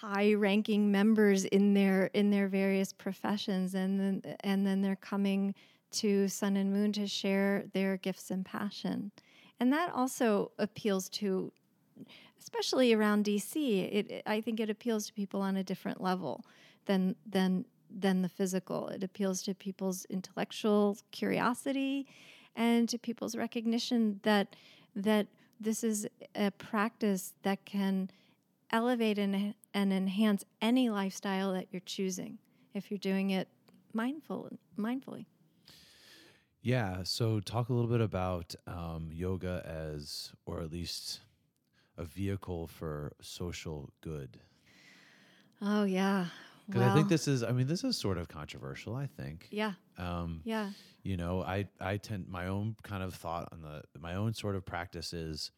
high-ranking 0.00 0.90
members 0.90 1.44
in 1.44 1.74
their 1.74 2.06
in 2.14 2.30
their 2.30 2.48
various 2.48 2.92
professions, 2.92 3.74
and 3.74 4.00
then 4.00 4.36
and 4.40 4.66
then 4.66 4.80
they're 4.80 4.96
coming 4.96 5.54
to 5.92 6.28
Sun 6.28 6.56
and 6.56 6.72
Moon 6.72 6.92
to 6.92 7.06
share 7.06 7.64
their 7.72 7.96
gifts 7.96 8.30
and 8.30 8.44
passion, 8.44 9.12
and 9.58 9.72
that 9.72 9.92
also 9.92 10.52
appeals 10.58 11.08
to, 11.10 11.52
especially 12.40 12.92
around 12.92 13.24
DC. 13.24 13.54
It, 13.92 14.22
I 14.26 14.40
think 14.40 14.60
it 14.60 14.70
appeals 14.70 15.06
to 15.06 15.12
people 15.12 15.40
on 15.40 15.56
a 15.56 15.64
different 15.64 16.00
level 16.00 16.44
than 16.86 17.16
than 17.26 17.64
than 17.90 18.22
the 18.22 18.28
physical. 18.28 18.88
It 18.88 19.02
appeals 19.02 19.42
to 19.42 19.54
people's 19.54 20.04
intellectual 20.06 20.96
curiosity 21.10 22.06
and 22.56 22.88
to 22.88 22.98
people's 22.98 23.36
recognition 23.36 24.20
that 24.22 24.56
that 24.94 25.26
this 25.60 25.84
is 25.84 26.06
a 26.34 26.50
practice 26.52 27.34
that 27.42 27.64
can 27.64 28.10
elevate 28.72 29.18
and, 29.18 29.54
and 29.74 29.92
enhance 29.92 30.44
any 30.62 30.88
lifestyle 30.88 31.52
that 31.52 31.66
you're 31.70 31.80
choosing 31.84 32.38
if 32.74 32.90
you're 32.90 32.98
doing 32.98 33.30
it 33.30 33.48
mindful 33.92 34.48
mindfully. 34.78 35.26
Yeah. 36.62 37.02
So, 37.04 37.40
talk 37.40 37.68
a 37.68 37.72
little 37.72 37.90
bit 37.90 38.00
about 38.00 38.54
um, 38.66 39.08
yoga 39.12 39.62
as, 39.64 40.32
or 40.46 40.60
at 40.60 40.70
least 40.70 41.20
a 41.96 42.04
vehicle 42.04 42.66
for 42.66 43.12
social 43.20 43.90
good. 44.00 44.38
Oh 45.62 45.84
yeah. 45.84 46.26
Because 46.66 46.82
I 46.82 46.94
think 46.94 47.08
this 47.08 47.26
is, 47.26 47.42
I 47.42 47.50
mean, 47.50 47.66
this 47.66 47.82
is 47.82 47.96
sort 47.96 48.16
of 48.16 48.28
controversial. 48.28 48.94
I 48.94 49.06
think. 49.06 49.48
Yeah. 49.50 49.72
Um, 49.98 50.40
Yeah. 50.44 50.70
you 51.02 51.16
know, 51.16 51.42
I 51.42 51.66
I 51.80 51.96
tend 51.96 52.28
my 52.28 52.46
own 52.46 52.76
kind 52.82 53.02
of 53.02 53.14
thought 53.14 53.48
on 53.52 53.62
the 53.62 53.82
my 53.98 54.14
own 54.14 54.34
sort 54.34 54.54
of 54.56 54.64
practice 54.64 55.12
is, 55.12 55.50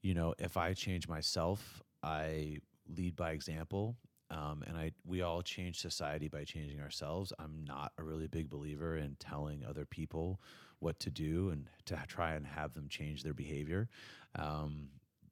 you 0.00 0.14
know, 0.14 0.34
if 0.38 0.56
I 0.56 0.74
change 0.74 1.08
myself, 1.08 1.82
I 2.02 2.58
lead 2.88 3.16
by 3.16 3.32
example. 3.32 3.96
Um, 4.30 4.62
and 4.66 4.76
I 4.76 4.92
we 5.06 5.22
all 5.22 5.42
change 5.42 5.80
society 5.80 6.28
by 6.28 6.44
changing 6.44 6.80
ourselves. 6.80 7.32
I'm 7.38 7.64
not 7.66 7.92
a 7.98 8.04
really 8.04 8.26
big 8.26 8.50
believer 8.50 8.96
in 8.96 9.16
telling 9.18 9.64
other 9.64 9.84
people 9.84 10.40
what 10.80 11.00
to 11.00 11.10
do 11.10 11.50
and 11.50 11.66
to 11.86 11.98
try 12.06 12.34
and 12.34 12.46
have 12.46 12.74
them 12.74 12.88
change 12.88 13.22
their 13.22 13.34
behavior. 13.34 13.88
Um, 14.36 14.88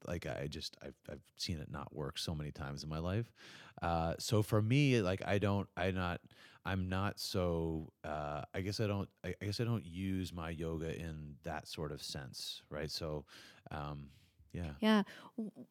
like 0.07 0.25
I 0.25 0.47
just 0.47 0.77
I've 0.83 0.95
I've 1.09 1.21
seen 1.37 1.57
it 1.59 1.71
not 1.71 1.95
work 1.95 2.17
so 2.17 2.33
many 2.33 2.51
times 2.51 2.83
in 2.83 2.89
my 2.89 2.99
life. 2.99 3.31
Uh, 3.81 4.13
so 4.19 4.41
for 4.41 4.61
me, 4.61 5.01
like 5.01 5.21
I 5.25 5.37
don't 5.37 5.67
I 5.75 5.91
not 5.91 6.21
I'm 6.65 6.89
not 6.89 7.19
so 7.19 7.91
uh, 8.03 8.41
I 8.53 8.61
guess 8.61 8.79
I 8.79 8.87
don't 8.87 9.09
I, 9.23 9.33
guess 9.41 9.59
I 9.59 9.63
don't 9.63 9.85
use 9.85 10.33
my 10.33 10.49
yoga 10.49 10.93
in 10.97 11.35
that 11.43 11.67
sort 11.67 11.91
of 11.91 12.01
sense, 12.01 12.61
right? 12.69 12.91
So 12.91 13.25
um, 13.71 14.09
yeah. 14.53 14.71
Yeah. 14.79 15.03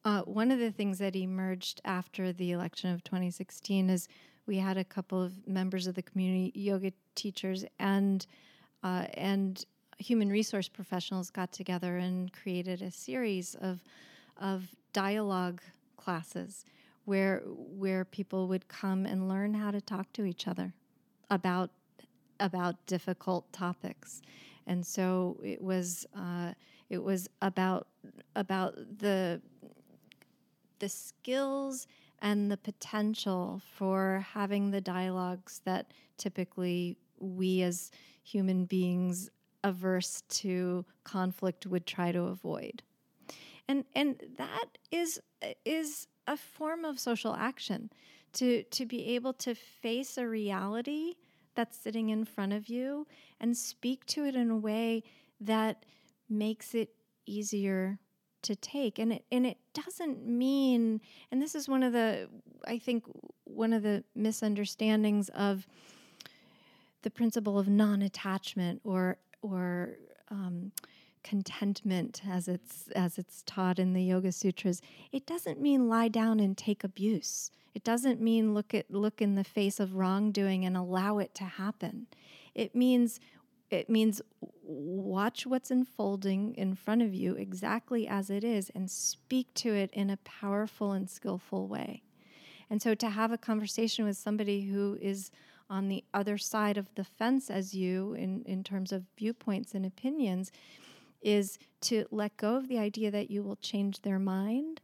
Uh, 0.04 0.22
one 0.22 0.50
of 0.50 0.58
the 0.58 0.70
things 0.70 0.98
that 0.98 1.16
emerged 1.16 1.80
after 1.84 2.32
the 2.32 2.52
election 2.52 2.92
of 2.92 3.02
2016 3.04 3.90
is 3.90 4.08
we 4.46 4.58
had 4.58 4.76
a 4.76 4.84
couple 4.84 5.22
of 5.22 5.46
members 5.46 5.86
of 5.86 5.94
the 5.94 6.02
community 6.02 6.52
yoga 6.54 6.92
teachers 7.14 7.64
and 7.78 8.26
uh, 8.82 9.06
and 9.14 9.64
human 9.98 10.30
resource 10.30 10.68
professionals 10.68 11.30
got 11.30 11.52
together 11.52 11.96
and 11.96 12.32
created 12.32 12.82
a 12.82 12.90
series 12.90 13.54
of 13.56 13.82
of 14.36 14.68
dialogue 14.92 15.60
classes 15.96 16.64
where 17.04 17.42
where 17.46 18.04
people 18.04 18.46
would 18.48 18.68
come 18.68 19.06
and 19.06 19.28
learn 19.28 19.54
how 19.54 19.70
to 19.70 19.80
talk 19.80 20.12
to 20.12 20.24
each 20.24 20.46
other 20.46 20.72
about 21.30 21.70
about 22.38 22.86
difficult 22.86 23.50
topics 23.52 24.22
and 24.66 24.86
so 24.86 25.38
it 25.42 25.62
was 25.62 26.06
uh, 26.16 26.52
it 26.88 27.02
was 27.02 27.28
about 27.42 27.88
about 28.34 28.76
the 28.98 29.40
the 30.78 30.88
skills 30.88 31.86
and 32.20 32.50
the 32.50 32.56
potential 32.56 33.60
for 33.74 34.24
having 34.32 34.70
the 34.70 34.80
dialogues 34.80 35.60
that 35.64 35.92
typically 36.16 36.96
we 37.18 37.62
as 37.62 37.90
human 38.22 38.64
beings 38.64 39.30
averse 39.64 40.22
to 40.28 40.84
conflict 41.04 41.66
would 41.66 41.86
try 41.86 42.12
to 42.12 42.22
avoid. 42.22 42.82
And 43.68 43.84
and 43.94 44.22
that 44.38 44.78
is 44.90 45.20
is 45.64 46.06
a 46.26 46.36
form 46.36 46.84
of 46.84 46.98
social 46.98 47.34
action. 47.34 47.90
To 48.34 48.62
to 48.64 48.86
be 48.86 49.14
able 49.14 49.32
to 49.34 49.54
face 49.54 50.18
a 50.18 50.28
reality 50.28 51.14
that's 51.54 51.76
sitting 51.76 52.10
in 52.10 52.24
front 52.24 52.52
of 52.52 52.68
you 52.68 53.06
and 53.40 53.56
speak 53.56 54.04
to 54.06 54.24
it 54.24 54.36
in 54.36 54.50
a 54.50 54.56
way 54.56 55.02
that 55.40 55.84
makes 56.28 56.74
it 56.74 56.90
easier 57.26 57.98
to 58.42 58.54
take. 58.54 58.98
And 58.98 59.12
it 59.12 59.24
and 59.30 59.46
it 59.46 59.58
doesn't 59.74 60.26
mean 60.26 61.00
and 61.30 61.42
this 61.42 61.54
is 61.54 61.68
one 61.68 61.82
of 61.82 61.92
the 61.92 62.28
I 62.66 62.78
think 62.78 63.04
one 63.44 63.72
of 63.72 63.82
the 63.82 64.04
misunderstandings 64.14 65.28
of 65.30 65.66
the 67.02 67.10
principle 67.10 67.58
of 67.58 67.68
non-attachment 67.68 68.80
or 68.84 69.18
or 69.42 69.96
um, 70.30 70.72
contentment 71.22 72.22
as 72.28 72.46
it's 72.46 72.88
as 72.94 73.18
it's 73.18 73.42
taught 73.46 73.78
in 73.78 73.92
the 73.92 74.02
yoga 74.02 74.32
sutras. 74.32 74.80
It 75.12 75.26
doesn't 75.26 75.60
mean 75.60 75.88
lie 75.88 76.08
down 76.08 76.40
and 76.40 76.56
take 76.56 76.84
abuse. 76.84 77.50
It 77.74 77.84
doesn't 77.84 78.20
mean 78.20 78.54
look 78.54 78.72
at 78.74 78.90
look 78.90 79.20
in 79.20 79.34
the 79.34 79.44
face 79.44 79.80
of 79.80 79.96
wrongdoing 79.96 80.64
and 80.64 80.76
allow 80.76 81.18
it 81.18 81.34
to 81.34 81.44
happen. 81.44 82.06
It 82.54 82.74
means 82.74 83.20
it 83.70 83.90
means 83.90 84.22
watch 84.62 85.46
what's 85.46 85.70
unfolding 85.70 86.54
in 86.54 86.74
front 86.74 87.02
of 87.02 87.14
you 87.14 87.34
exactly 87.34 88.06
as 88.06 88.30
it 88.30 88.44
is 88.44 88.70
and 88.74 88.90
speak 88.90 89.52
to 89.54 89.74
it 89.74 89.90
in 89.92 90.10
a 90.10 90.16
powerful 90.18 90.92
and 90.92 91.10
skillful 91.10 91.66
way. 91.66 92.02
And 92.70 92.80
so 92.82 92.94
to 92.94 93.10
have 93.10 93.32
a 93.32 93.38
conversation 93.38 94.04
with 94.04 94.16
somebody 94.16 94.62
who 94.62 94.98
is 95.00 95.30
on 95.68 95.88
the 95.88 96.04
other 96.14 96.38
side 96.38 96.76
of 96.76 96.94
the 96.94 97.04
fence 97.04 97.50
as 97.50 97.74
you 97.74 98.12
in, 98.14 98.42
in 98.44 98.62
terms 98.62 98.92
of 98.92 99.04
viewpoints 99.18 99.74
and 99.74 99.84
opinions 99.84 100.52
is 101.22 101.58
to 101.80 102.06
let 102.10 102.36
go 102.36 102.56
of 102.56 102.68
the 102.68 102.78
idea 102.78 103.10
that 103.10 103.30
you 103.30 103.42
will 103.42 103.56
change 103.56 104.02
their 104.02 104.18
mind 104.18 104.80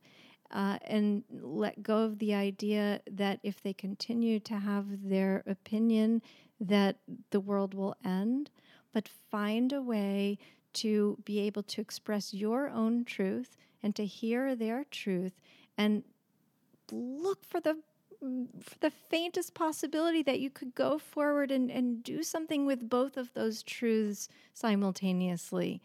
uh, 0.51 0.79
and 0.85 1.23
let 1.31 1.83
go 1.83 1.99
of 1.99 2.19
the 2.19 2.35
idea 2.35 3.01
that 3.11 3.39
if 3.43 3.63
they 3.63 3.73
continue 3.73 4.41
to 4.41 4.59
have 4.59 4.87
their 5.09 5.43
opinion 5.47 6.21
that 6.61 6.97
the 7.31 7.41
world 7.41 7.75
will 7.75 7.95
end 8.05 8.51
but 8.93 9.09
find 9.09 9.73
a 9.73 9.83
way 9.83 10.39
to 10.75 11.19
be 11.25 11.41
able 11.41 11.63
to 11.63 11.81
express 11.81 12.33
your 12.33 12.69
own 12.69 13.05
truth 13.05 13.57
and 13.83 13.95
to 13.97 14.07
hear 14.07 14.55
their 14.55 14.85
truth 14.85 15.41
and 15.77 16.05
look 16.91 17.45
for 17.45 17.61
the 17.61 17.79
for 18.23 18.79
the 18.79 18.91
faintest 18.91 19.53
possibility 19.53 20.23
that 20.23 20.39
you 20.39 20.49
could 20.49 20.77
go 20.77 20.97
forward 20.97 21.51
and, 21.51 21.73
and 21.73 22.05
do 22.05 22.23
something 22.23 22.67
with 22.67 22.89
both 22.89 23.17
of 23.17 23.35
those 23.35 23.65
truths 23.65 24.29
simultaneously 24.55 25.83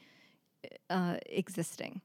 uh, 0.89 1.17
existing. 1.25 2.01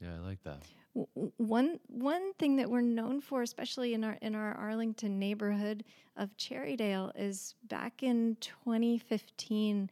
Yeah, 0.00 0.14
I 0.16 0.26
like 0.26 0.42
that. 0.44 0.62
One 0.94 1.80
one 1.86 2.34
thing 2.34 2.56
that 2.56 2.70
we're 2.70 2.82
known 2.82 3.22
for, 3.22 3.42
especially 3.42 3.94
in 3.94 4.04
our 4.04 4.18
in 4.20 4.34
our 4.34 4.52
Arlington 4.54 5.18
neighborhood 5.18 5.84
of 6.16 6.36
Cherrydale, 6.36 7.12
is 7.14 7.54
back 7.64 8.02
in 8.02 8.36
2015, 8.40 9.90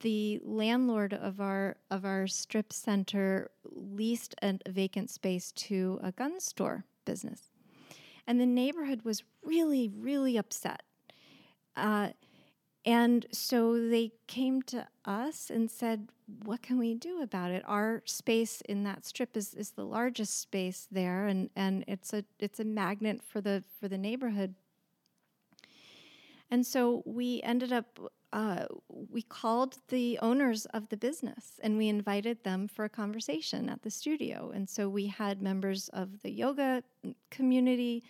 the 0.00 0.40
landlord 0.44 1.14
of 1.14 1.40
our 1.40 1.76
of 1.90 2.04
our 2.04 2.28
strip 2.28 2.72
center 2.72 3.50
leased 3.64 4.36
a 4.42 4.58
vacant 4.68 5.10
space 5.10 5.50
to 5.52 5.98
a 6.00 6.12
gun 6.12 6.38
store 6.38 6.84
business, 7.04 7.50
and 8.24 8.40
the 8.40 8.46
neighborhood 8.46 9.02
was 9.02 9.24
really 9.44 9.88
really 9.88 10.36
upset. 10.36 10.82
Uh, 11.76 12.10
and 12.84 13.26
so 13.32 13.88
they 13.88 14.12
came 14.26 14.62
to 14.62 14.86
us 15.04 15.50
and 15.50 15.70
said, 15.70 16.08
What 16.44 16.62
can 16.62 16.78
we 16.78 16.94
do 16.94 17.22
about 17.22 17.50
it? 17.50 17.62
Our 17.66 18.02
space 18.04 18.60
in 18.62 18.84
that 18.84 19.04
strip 19.04 19.36
is, 19.36 19.54
is 19.54 19.70
the 19.70 19.84
largest 19.84 20.40
space 20.40 20.86
there 20.90 21.26
and, 21.26 21.50
and 21.56 21.84
it's 21.86 22.12
a 22.12 22.24
it's 22.38 22.60
a 22.60 22.64
magnet 22.64 23.22
for 23.22 23.40
the 23.40 23.64
for 23.80 23.88
the 23.88 23.98
neighborhood. 23.98 24.54
And 26.50 26.66
so 26.66 27.02
we 27.06 27.40
ended 27.42 27.72
up 27.72 27.98
uh, 28.32 28.66
we 28.88 29.22
called 29.22 29.78
the 29.88 30.18
owners 30.22 30.66
of 30.66 30.88
the 30.88 30.96
business 30.96 31.58
and 31.62 31.76
we 31.76 31.88
invited 31.88 32.44
them 32.44 32.68
for 32.68 32.84
a 32.84 32.88
conversation 32.88 33.68
at 33.68 33.82
the 33.82 33.90
studio. 33.90 34.52
And 34.54 34.68
so 34.68 34.88
we 34.88 35.06
had 35.06 35.42
members 35.42 35.88
of 35.88 36.22
the 36.22 36.30
yoga 36.30 36.84
community, 37.30 38.04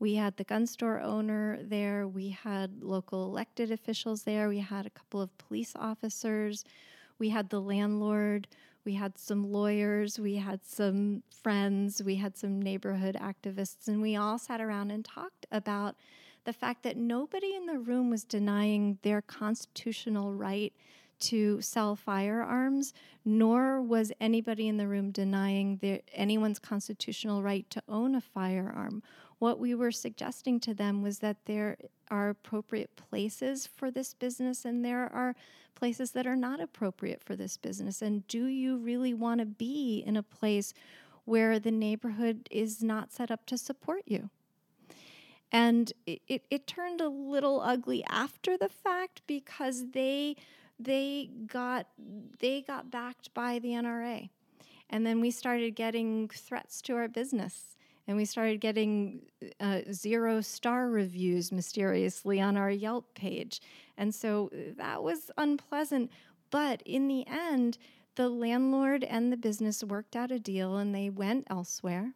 we 0.00 0.14
had 0.14 0.36
the 0.36 0.44
gun 0.44 0.66
store 0.66 1.00
owner 1.00 1.58
there. 1.62 2.06
We 2.06 2.28
had 2.28 2.82
local 2.82 3.24
elected 3.24 3.72
officials 3.72 4.22
there. 4.22 4.48
We 4.48 4.60
had 4.60 4.86
a 4.86 4.90
couple 4.90 5.20
of 5.20 5.36
police 5.38 5.72
officers. 5.74 6.64
We 7.18 7.30
had 7.30 7.50
the 7.50 7.60
landlord. 7.60 8.48
We 8.84 8.94
had 8.94 9.18
some 9.18 9.52
lawyers. 9.52 10.18
We 10.18 10.36
had 10.36 10.64
some 10.64 11.22
friends. 11.30 12.02
We 12.02 12.16
had 12.16 12.36
some 12.36 12.60
neighborhood 12.60 13.16
activists. 13.20 13.88
And 13.88 14.00
we 14.00 14.16
all 14.16 14.38
sat 14.38 14.60
around 14.60 14.90
and 14.90 15.04
talked 15.04 15.46
about 15.50 15.96
the 16.44 16.52
fact 16.52 16.82
that 16.84 16.96
nobody 16.96 17.54
in 17.54 17.66
the 17.66 17.78
room 17.78 18.08
was 18.08 18.24
denying 18.24 18.98
their 19.02 19.20
constitutional 19.20 20.32
right 20.32 20.72
to 21.20 21.60
sell 21.60 21.96
firearms, 21.96 22.94
nor 23.24 23.82
was 23.82 24.12
anybody 24.20 24.68
in 24.68 24.76
the 24.76 24.86
room 24.86 25.10
denying 25.10 25.78
their, 25.78 26.00
anyone's 26.14 26.58
constitutional 26.58 27.42
right 27.42 27.68
to 27.70 27.82
own 27.88 28.14
a 28.14 28.20
firearm 28.20 29.02
what 29.38 29.58
we 29.58 29.74
were 29.74 29.92
suggesting 29.92 30.58
to 30.60 30.74
them 30.74 31.02
was 31.02 31.20
that 31.20 31.44
there 31.46 31.76
are 32.10 32.28
appropriate 32.28 32.96
places 32.96 33.66
for 33.66 33.90
this 33.90 34.14
business 34.14 34.64
and 34.64 34.84
there 34.84 35.12
are 35.12 35.34
places 35.74 36.10
that 36.10 36.26
are 36.26 36.36
not 36.36 36.60
appropriate 36.60 37.22
for 37.22 37.36
this 37.36 37.56
business. 37.56 38.02
And 38.02 38.26
do 38.26 38.46
you 38.46 38.76
really 38.76 39.14
want 39.14 39.40
to 39.40 39.46
be 39.46 40.02
in 40.04 40.16
a 40.16 40.22
place 40.22 40.74
where 41.24 41.60
the 41.60 41.70
neighborhood 41.70 42.48
is 42.50 42.82
not 42.82 43.12
set 43.12 43.30
up 43.30 43.46
to 43.46 43.56
support 43.56 44.02
you? 44.06 44.30
And 45.52 45.92
it, 46.04 46.20
it, 46.26 46.44
it 46.50 46.66
turned 46.66 47.00
a 47.00 47.08
little 47.08 47.60
ugly 47.60 48.04
after 48.08 48.58
the 48.58 48.68
fact 48.68 49.22
because 49.26 49.90
they 49.92 50.36
they 50.80 51.30
got 51.46 51.86
they 52.38 52.60
got 52.60 52.90
backed 52.90 53.32
by 53.34 53.58
the 53.58 53.70
NRA. 53.70 54.30
And 54.90 55.06
then 55.06 55.20
we 55.20 55.30
started 55.30 55.74
getting 55.74 56.28
threats 56.28 56.82
to 56.82 56.96
our 56.96 57.08
business 57.08 57.77
and 58.08 58.16
we 58.16 58.24
started 58.24 58.60
getting 58.60 59.20
uh, 59.60 59.80
zero 59.92 60.40
star 60.40 60.88
reviews 60.88 61.52
mysteriously 61.52 62.40
on 62.40 62.56
our 62.56 62.70
Yelp 62.70 63.14
page. 63.14 63.60
And 63.98 64.14
so 64.14 64.50
uh, 64.52 64.72
that 64.78 65.02
was 65.02 65.30
unpleasant. 65.36 66.10
But 66.50 66.82
in 66.86 67.06
the 67.06 67.26
end, 67.28 67.76
the 68.16 68.30
landlord 68.30 69.04
and 69.04 69.30
the 69.30 69.36
business 69.36 69.84
worked 69.84 70.16
out 70.16 70.30
a 70.30 70.38
deal 70.38 70.78
and 70.78 70.94
they 70.94 71.10
went 71.10 71.46
elsewhere. 71.50 72.14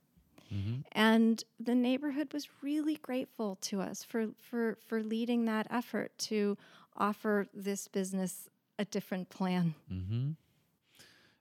Mm-hmm. 0.52 0.80
And 0.92 1.44
the 1.60 1.74
neighborhood 1.74 2.32
was 2.32 2.48
really 2.62 2.96
grateful 2.96 3.56
to 3.62 3.82
us 3.82 4.02
for, 4.02 4.28
for, 4.38 4.78
for 4.86 5.02
leading 5.02 5.44
that 5.44 5.66
effort 5.70 6.16
to 6.18 6.56
offer 6.96 7.46
this 7.52 7.86
business 7.86 8.48
a 8.78 8.86
different 8.86 9.28
plan. 9.28 9.74
Mm-hmm. 9.92 10.30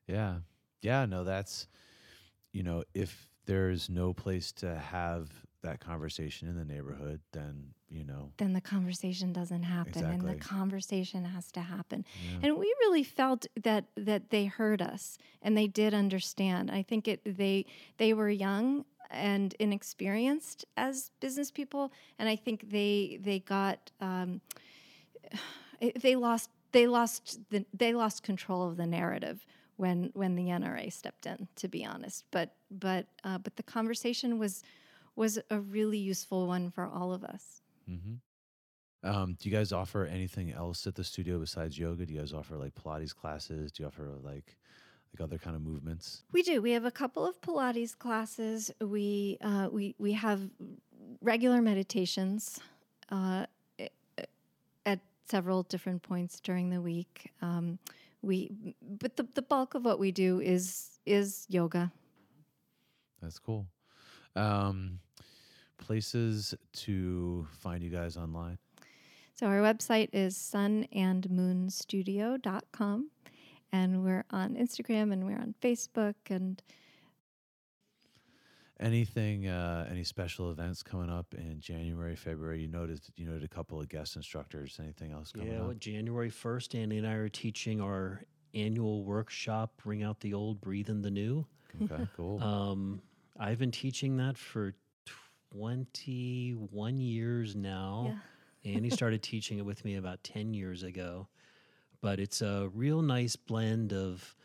Yeah. 0.08 0.36
Yeah. 0.82 1.06
No, 1.06 1.24
that's, 1.24 1.68
you 2.52 2.64
know, 2.64 2.84
if 2.94 3.31
there's 3.46 3.90
no 3.90 4.14
place 4.14 4.52
to 4.54 4.76
have 4.76 5.30
that 5.64 5.80
conversation 5.80 6.48
in 6.48 6.58
the 6.58 6.66
neighborhood, 6.66 7.20
then 7.32 7.74
you 7.90 8.06
know, 8.06 8.32
then 8.38 8.54
the 8.54 8.62
conversation 8.62 9.34
doesn't 9.34 9.64
happen, 9.64 9.90
exactly. 9.90 10.14
and 10.16 10.28
the 10.28 10.36
conversation 10.36 11.26
has 11.26 11.52
to 11.52 11.60
happen. 11.60 12.06
Yeah. 12.24 12.48
And 12.48 12.58
we 12.58 12.74
really 12.80 13.04
felt 13.04 13.46
that 13.62 13.86
that 13.98 14.30
they 14.30 14.46
heard 14.46 14.82
us 14.82 15.18
and 15.42 15.58
they 15.58 15.68
did 15.68 15.94
understand. 15.94 16.72
I 16.72 16.84
think 16.84 17.08
it 17.08 17.22
they 17.26 17.66
they 17.98 18.14
were 18.14 18.30
young 18.30 18.86
and 19.10 19.54
inexperienced 19.60 20.66
as 20.78 21.12
business 21.20 21.52
people, 21.52 21.92
and 22.18 22.30
I 22.30 22.36
think 22.36 22.70
they 22.70 23.20
they 23.22 23.40
got 23.40 23.92
um, 24.00 24.42
they 26.02 26.16
lost 26.16 26.50
they 26.72 26.88
lost 26.88 27.40
the, 27.50 27.66
they 27.74 27.94
lost 27.94 28.24
control 28.24 28.68
of 28.68 28.78
the 28.78 28.88
narrative 28.88 29.46
when 29.82 30.12
when 30.14 30.36
the 30.36 30.44
NRA 30.44 30.94
stepped 30.94 31.26
in, 31.26 31.48
to 31.56 31.68
be 31.68 31.84
honest. 31.84 32.24
But 32.30 32.54
but 32.70 33.08
uh, 33.24 33.40
but 33.40 33.56
the 33.56 33.64
conversation 33.64 34.38
was 34.38 34.64
was 35.16 35.40
a 35.50 35.60
really 35.60 35.98
useful 35.98 36.48
one 36.48 36.70
for 36.70 36.86
all 36.86 37.12
of 37.12 37.24
us. 37.24 37.62
Mm-hmm. 37.90 39.10
Um, 39.10 39.36
do 39.40 39.50
you 39.50 39.56
guys 39.56 39.72
offer 39.72 40.06
anything 40.06 40.52
else 40.52 40.86
at 40.86 40.94
the 40.94 41.04
studio 41.04 41.40
besides 41.40 41.80
yoga? 41.80 42.06
Do 42.06 42.14
you 42.14 42.20
guys 42.20 42.32
offer 42.32 42.56
like 42.56 42.76
Pilates 42.76 43.16
classes? 43.16 43.72
Do 43.72 43.82
you 43.82 43.88
offer 43.88 44.08
like 44.24 44.56
like 45.14 45.22
other 45.22 45.40
kind 45.40 45.56
of 45.56 45.64
movements? 45.64 46.24
We 46.32 46.44
do. 46.44 46.62
We 46.62 46.72
have 46.72 46.86
a 46.86 46.92
couple 46.92 47.26
of 47.26 47.42
Pilates 47.42 47.98
classes. 47.98 48.72
We 48.80 49.40
uh, 49.42 49.70
we 49.72 49.96
we 49.98 50.12
have 50.14 50.48
regular 51.22 51.60
meditations 51.60 52.60
uh, 53.10 53.48
at 54.86 55.00
several 55.28 55.64
different 55.64 56.04
points 56.04 56.40
during 56.40 56.70
the 56.70 56.82
week. 56.82 57.32
Um, 57.42 57.80
we 58.22 58.76
but 58.82 59.18
the, 59.18 59.28
the 59.36 59.42
bulk 59.42 59.76
of 59.76 59.84
what 59.86 60.00
we 60.00 60.12
do 60.12 60.40
is 60.40 61.00
is 61.06 61.46
yoga. 61.50 61.92
That's 63.22 63.40
cool. 63.40 63.68
Um, 64.36 65.00
places 65.78 66.56
to 66.74 67.48
find 67.60 67.82
you 67.84 67.90
guys 67.90 68.18
online? 68.18 68.58
So 69.34 69.48
our 69.48 69.60
website 69.60 70.10
is 70.14 70.38
sunandmoonstudio.com 70.38 73.10
and 73.74 74.04
we're 74.04 74.26
on 74.30 74.56
instagram 74.56 75.14
and 75.14 75.26
we're 75.26 75.40
on 75.40 75.56
facebook 75.62 76.16
and 76.30 76.62
anything 78.82 79.48
uh, 79.48 79.88
any 79.90 80.04
special 80.04 80.52
events 80.52 80.84
coming 80.84 81.10
up 81.10 81.34
in 81.34 81.60
january 81.60 82.16
february? 82.16 82.62
You 82.62 82.68
noticed 82.68 83.12
you 83.16 83.26
noted 83.26 83.44
a 83.44 83.48
couple 83.48 83.80
of 83.80 83.90
guest 83.90 84.16
instructors. 84.16 84.78
Anything 84.82 85.12
else 85.12 85.32
coming 85.32 85.52
yeah, 85.52 85.60
up? 85.60 85.66
Well, 85.68 85.76
january 85.76 86.32
1st 86.32 86.82
Annie 86.82 86.98
and 86.98 87.08
i 87.08 87.14
are 87.14 87.30
teaching 87.30 87.82
our 87.82 88.24
annual 88.54 89.04
workshop 89.04 89.82
ring 89.86 90.04
out 90.04 90.20
the 90.20 90.34
old 90.34 90.60
breathe 90.62 90.90
in 90.90 91.02
the 91.02 91.12
new. 91.12 91.46
Okay 91.84 92.08
cool. 92.18 92.42
Um, 92.42 93.02
i've 93.40 93.60
been 93.60 93.72
teaching 93.72 94.18
that 94.18 94.38
for 94.38 94.74
21 95.54 96.98
years 96.98 97.56
now. 97.56 98.18
Yeah. 98.64 98.74
Annie 98.74 98.90
started 98.90 99.22
teaching 99.22 99.58
it 99.58 99.66
with 99.66 99.84
me 99.84 99.96
about 99.96 100.24
10 100.24 100.54
years 100.54 100.84
ago. 100.84 101.28
But 102.02 102.20
it's 102.20 102.42
a 102.42 102.70
real 102.74 103.02
nice 103.02 103.36
blend 103.36 103.94
of 103.94 104.36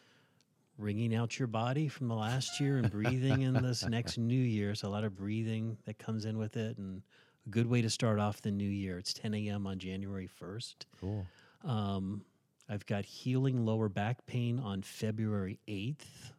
wringing 0.79 1.15
out 1.15 1.39
your 1.39 1.49
body 1.49 1.89
from 1.89 2.09
the 2.09 2.15
last 2.15 2.61
year 2.61 2.79
and 2.79 2.91
breathing 2.91 3.43
in 3.43 3.55
this 3.55 3.85
next 3.89 4.19
new 4.19 4.35
year. 4.35 4.75
So 4.75 4.89
a 4.89 4.91
lot 4.91 5.05
of 5.05 5.17
breathing 5.17 5.77
that 5.87 5.99
comes 5.99 6.25
in 6.25 6.39
with 6.39 6.57
it, 6.57 6.79
and 6.79 7.03
a 7.47 7.51
good 7.51 7.67
way 7.67 7.83
to 7.83 7.91
start 7.91 8.19
off 8.19 8.43
the 8.43 8.51
new 8.51 8.69
year. 8.69 8.99
It's 8.99 9.13
10 9.13 9.35
a.m. 9.35 9.67
on 9.67 9.79
January 9.79 10.29
1st. 10.41 10.75
Cool. 11.01 11.27
Um, 11.65 12.23
I've 12.69 12.85
got 12.87 13.05
healing 13.05 13.65
lower 13.65 13.89
back 13.89 14.27
pain 14.27 14.59
on 14.59 14.83
February 14.83 15.59
8th. 15.69 16.33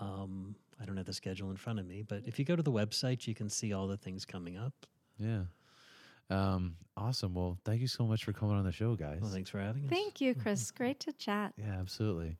Um, 0.00 0.56
I 0.80 0.84
don't 0.84 0.96
have 0.96 1.06
the 1.06 1.12
schedule 1.12 1.50
in 1.50 1.56
front 1.56 1.78
of 1.78 1.86
me, 1.86 2.02
but 2.02 2.22
if 2.26 2.38
you 2.38 2.44
go 2.44 2.56
to 2.56 2.62
the 2.62 2.72
website, 2.72 3.26
you 3.26 3.34
can 3.34 3.48
see 3.48 3.72
all 3.72 3.86
the 3.86 3.96
things 3.96 4.24
coming 4.24 4.56
up. 4.56 4.72
Yeah. 5.18 5.42
Um, 6.30 6.76
awesome. 6.96 7.34
Well, 7.34 7.58
thank 7.64 7.82
you 7.82 7.86
so 7.86 8.06
much 8.06 8.24
for 8.24 8.32
coming 8.32 8.56
on 8.56 8.64
the 8.64 8.72
show, 8.72 8.96
guys. 8.96 9.18
Well, 9.20 9.30
thanks 9.30 9.50
for 9.50 9.60
having 9.60 9.84
us. 9.84 9.90
Thank 9.90 10.20
you, 10.20 10.34
Chris. 10.42 10.70
Great 10.70 10.98
to 11.00 11.12
chat. 11.12 11.52
Yeah, 11.58 11.76
absolutely. 11.78 12.36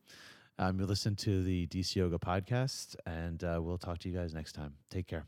Um, 0.59 0.79
you 0.79 0.87
listen 0.87 1.17
to 1.17 1.43
the 1.43 1.67
DC 1.67 1.97
Yoga 1.97 2.19
podcast, 2.19 2.97
and 3.07 3.43
uh, 3.43 3.59
we'll 3.63 3.79
talk 3.79 3.99
to 4.01 4.09
you 4.09 4.15
guys 4.15 4.35
next 4.35 4.53
time. 4.53 4.75
Take 4.91 5.07
care. 5.07 5.27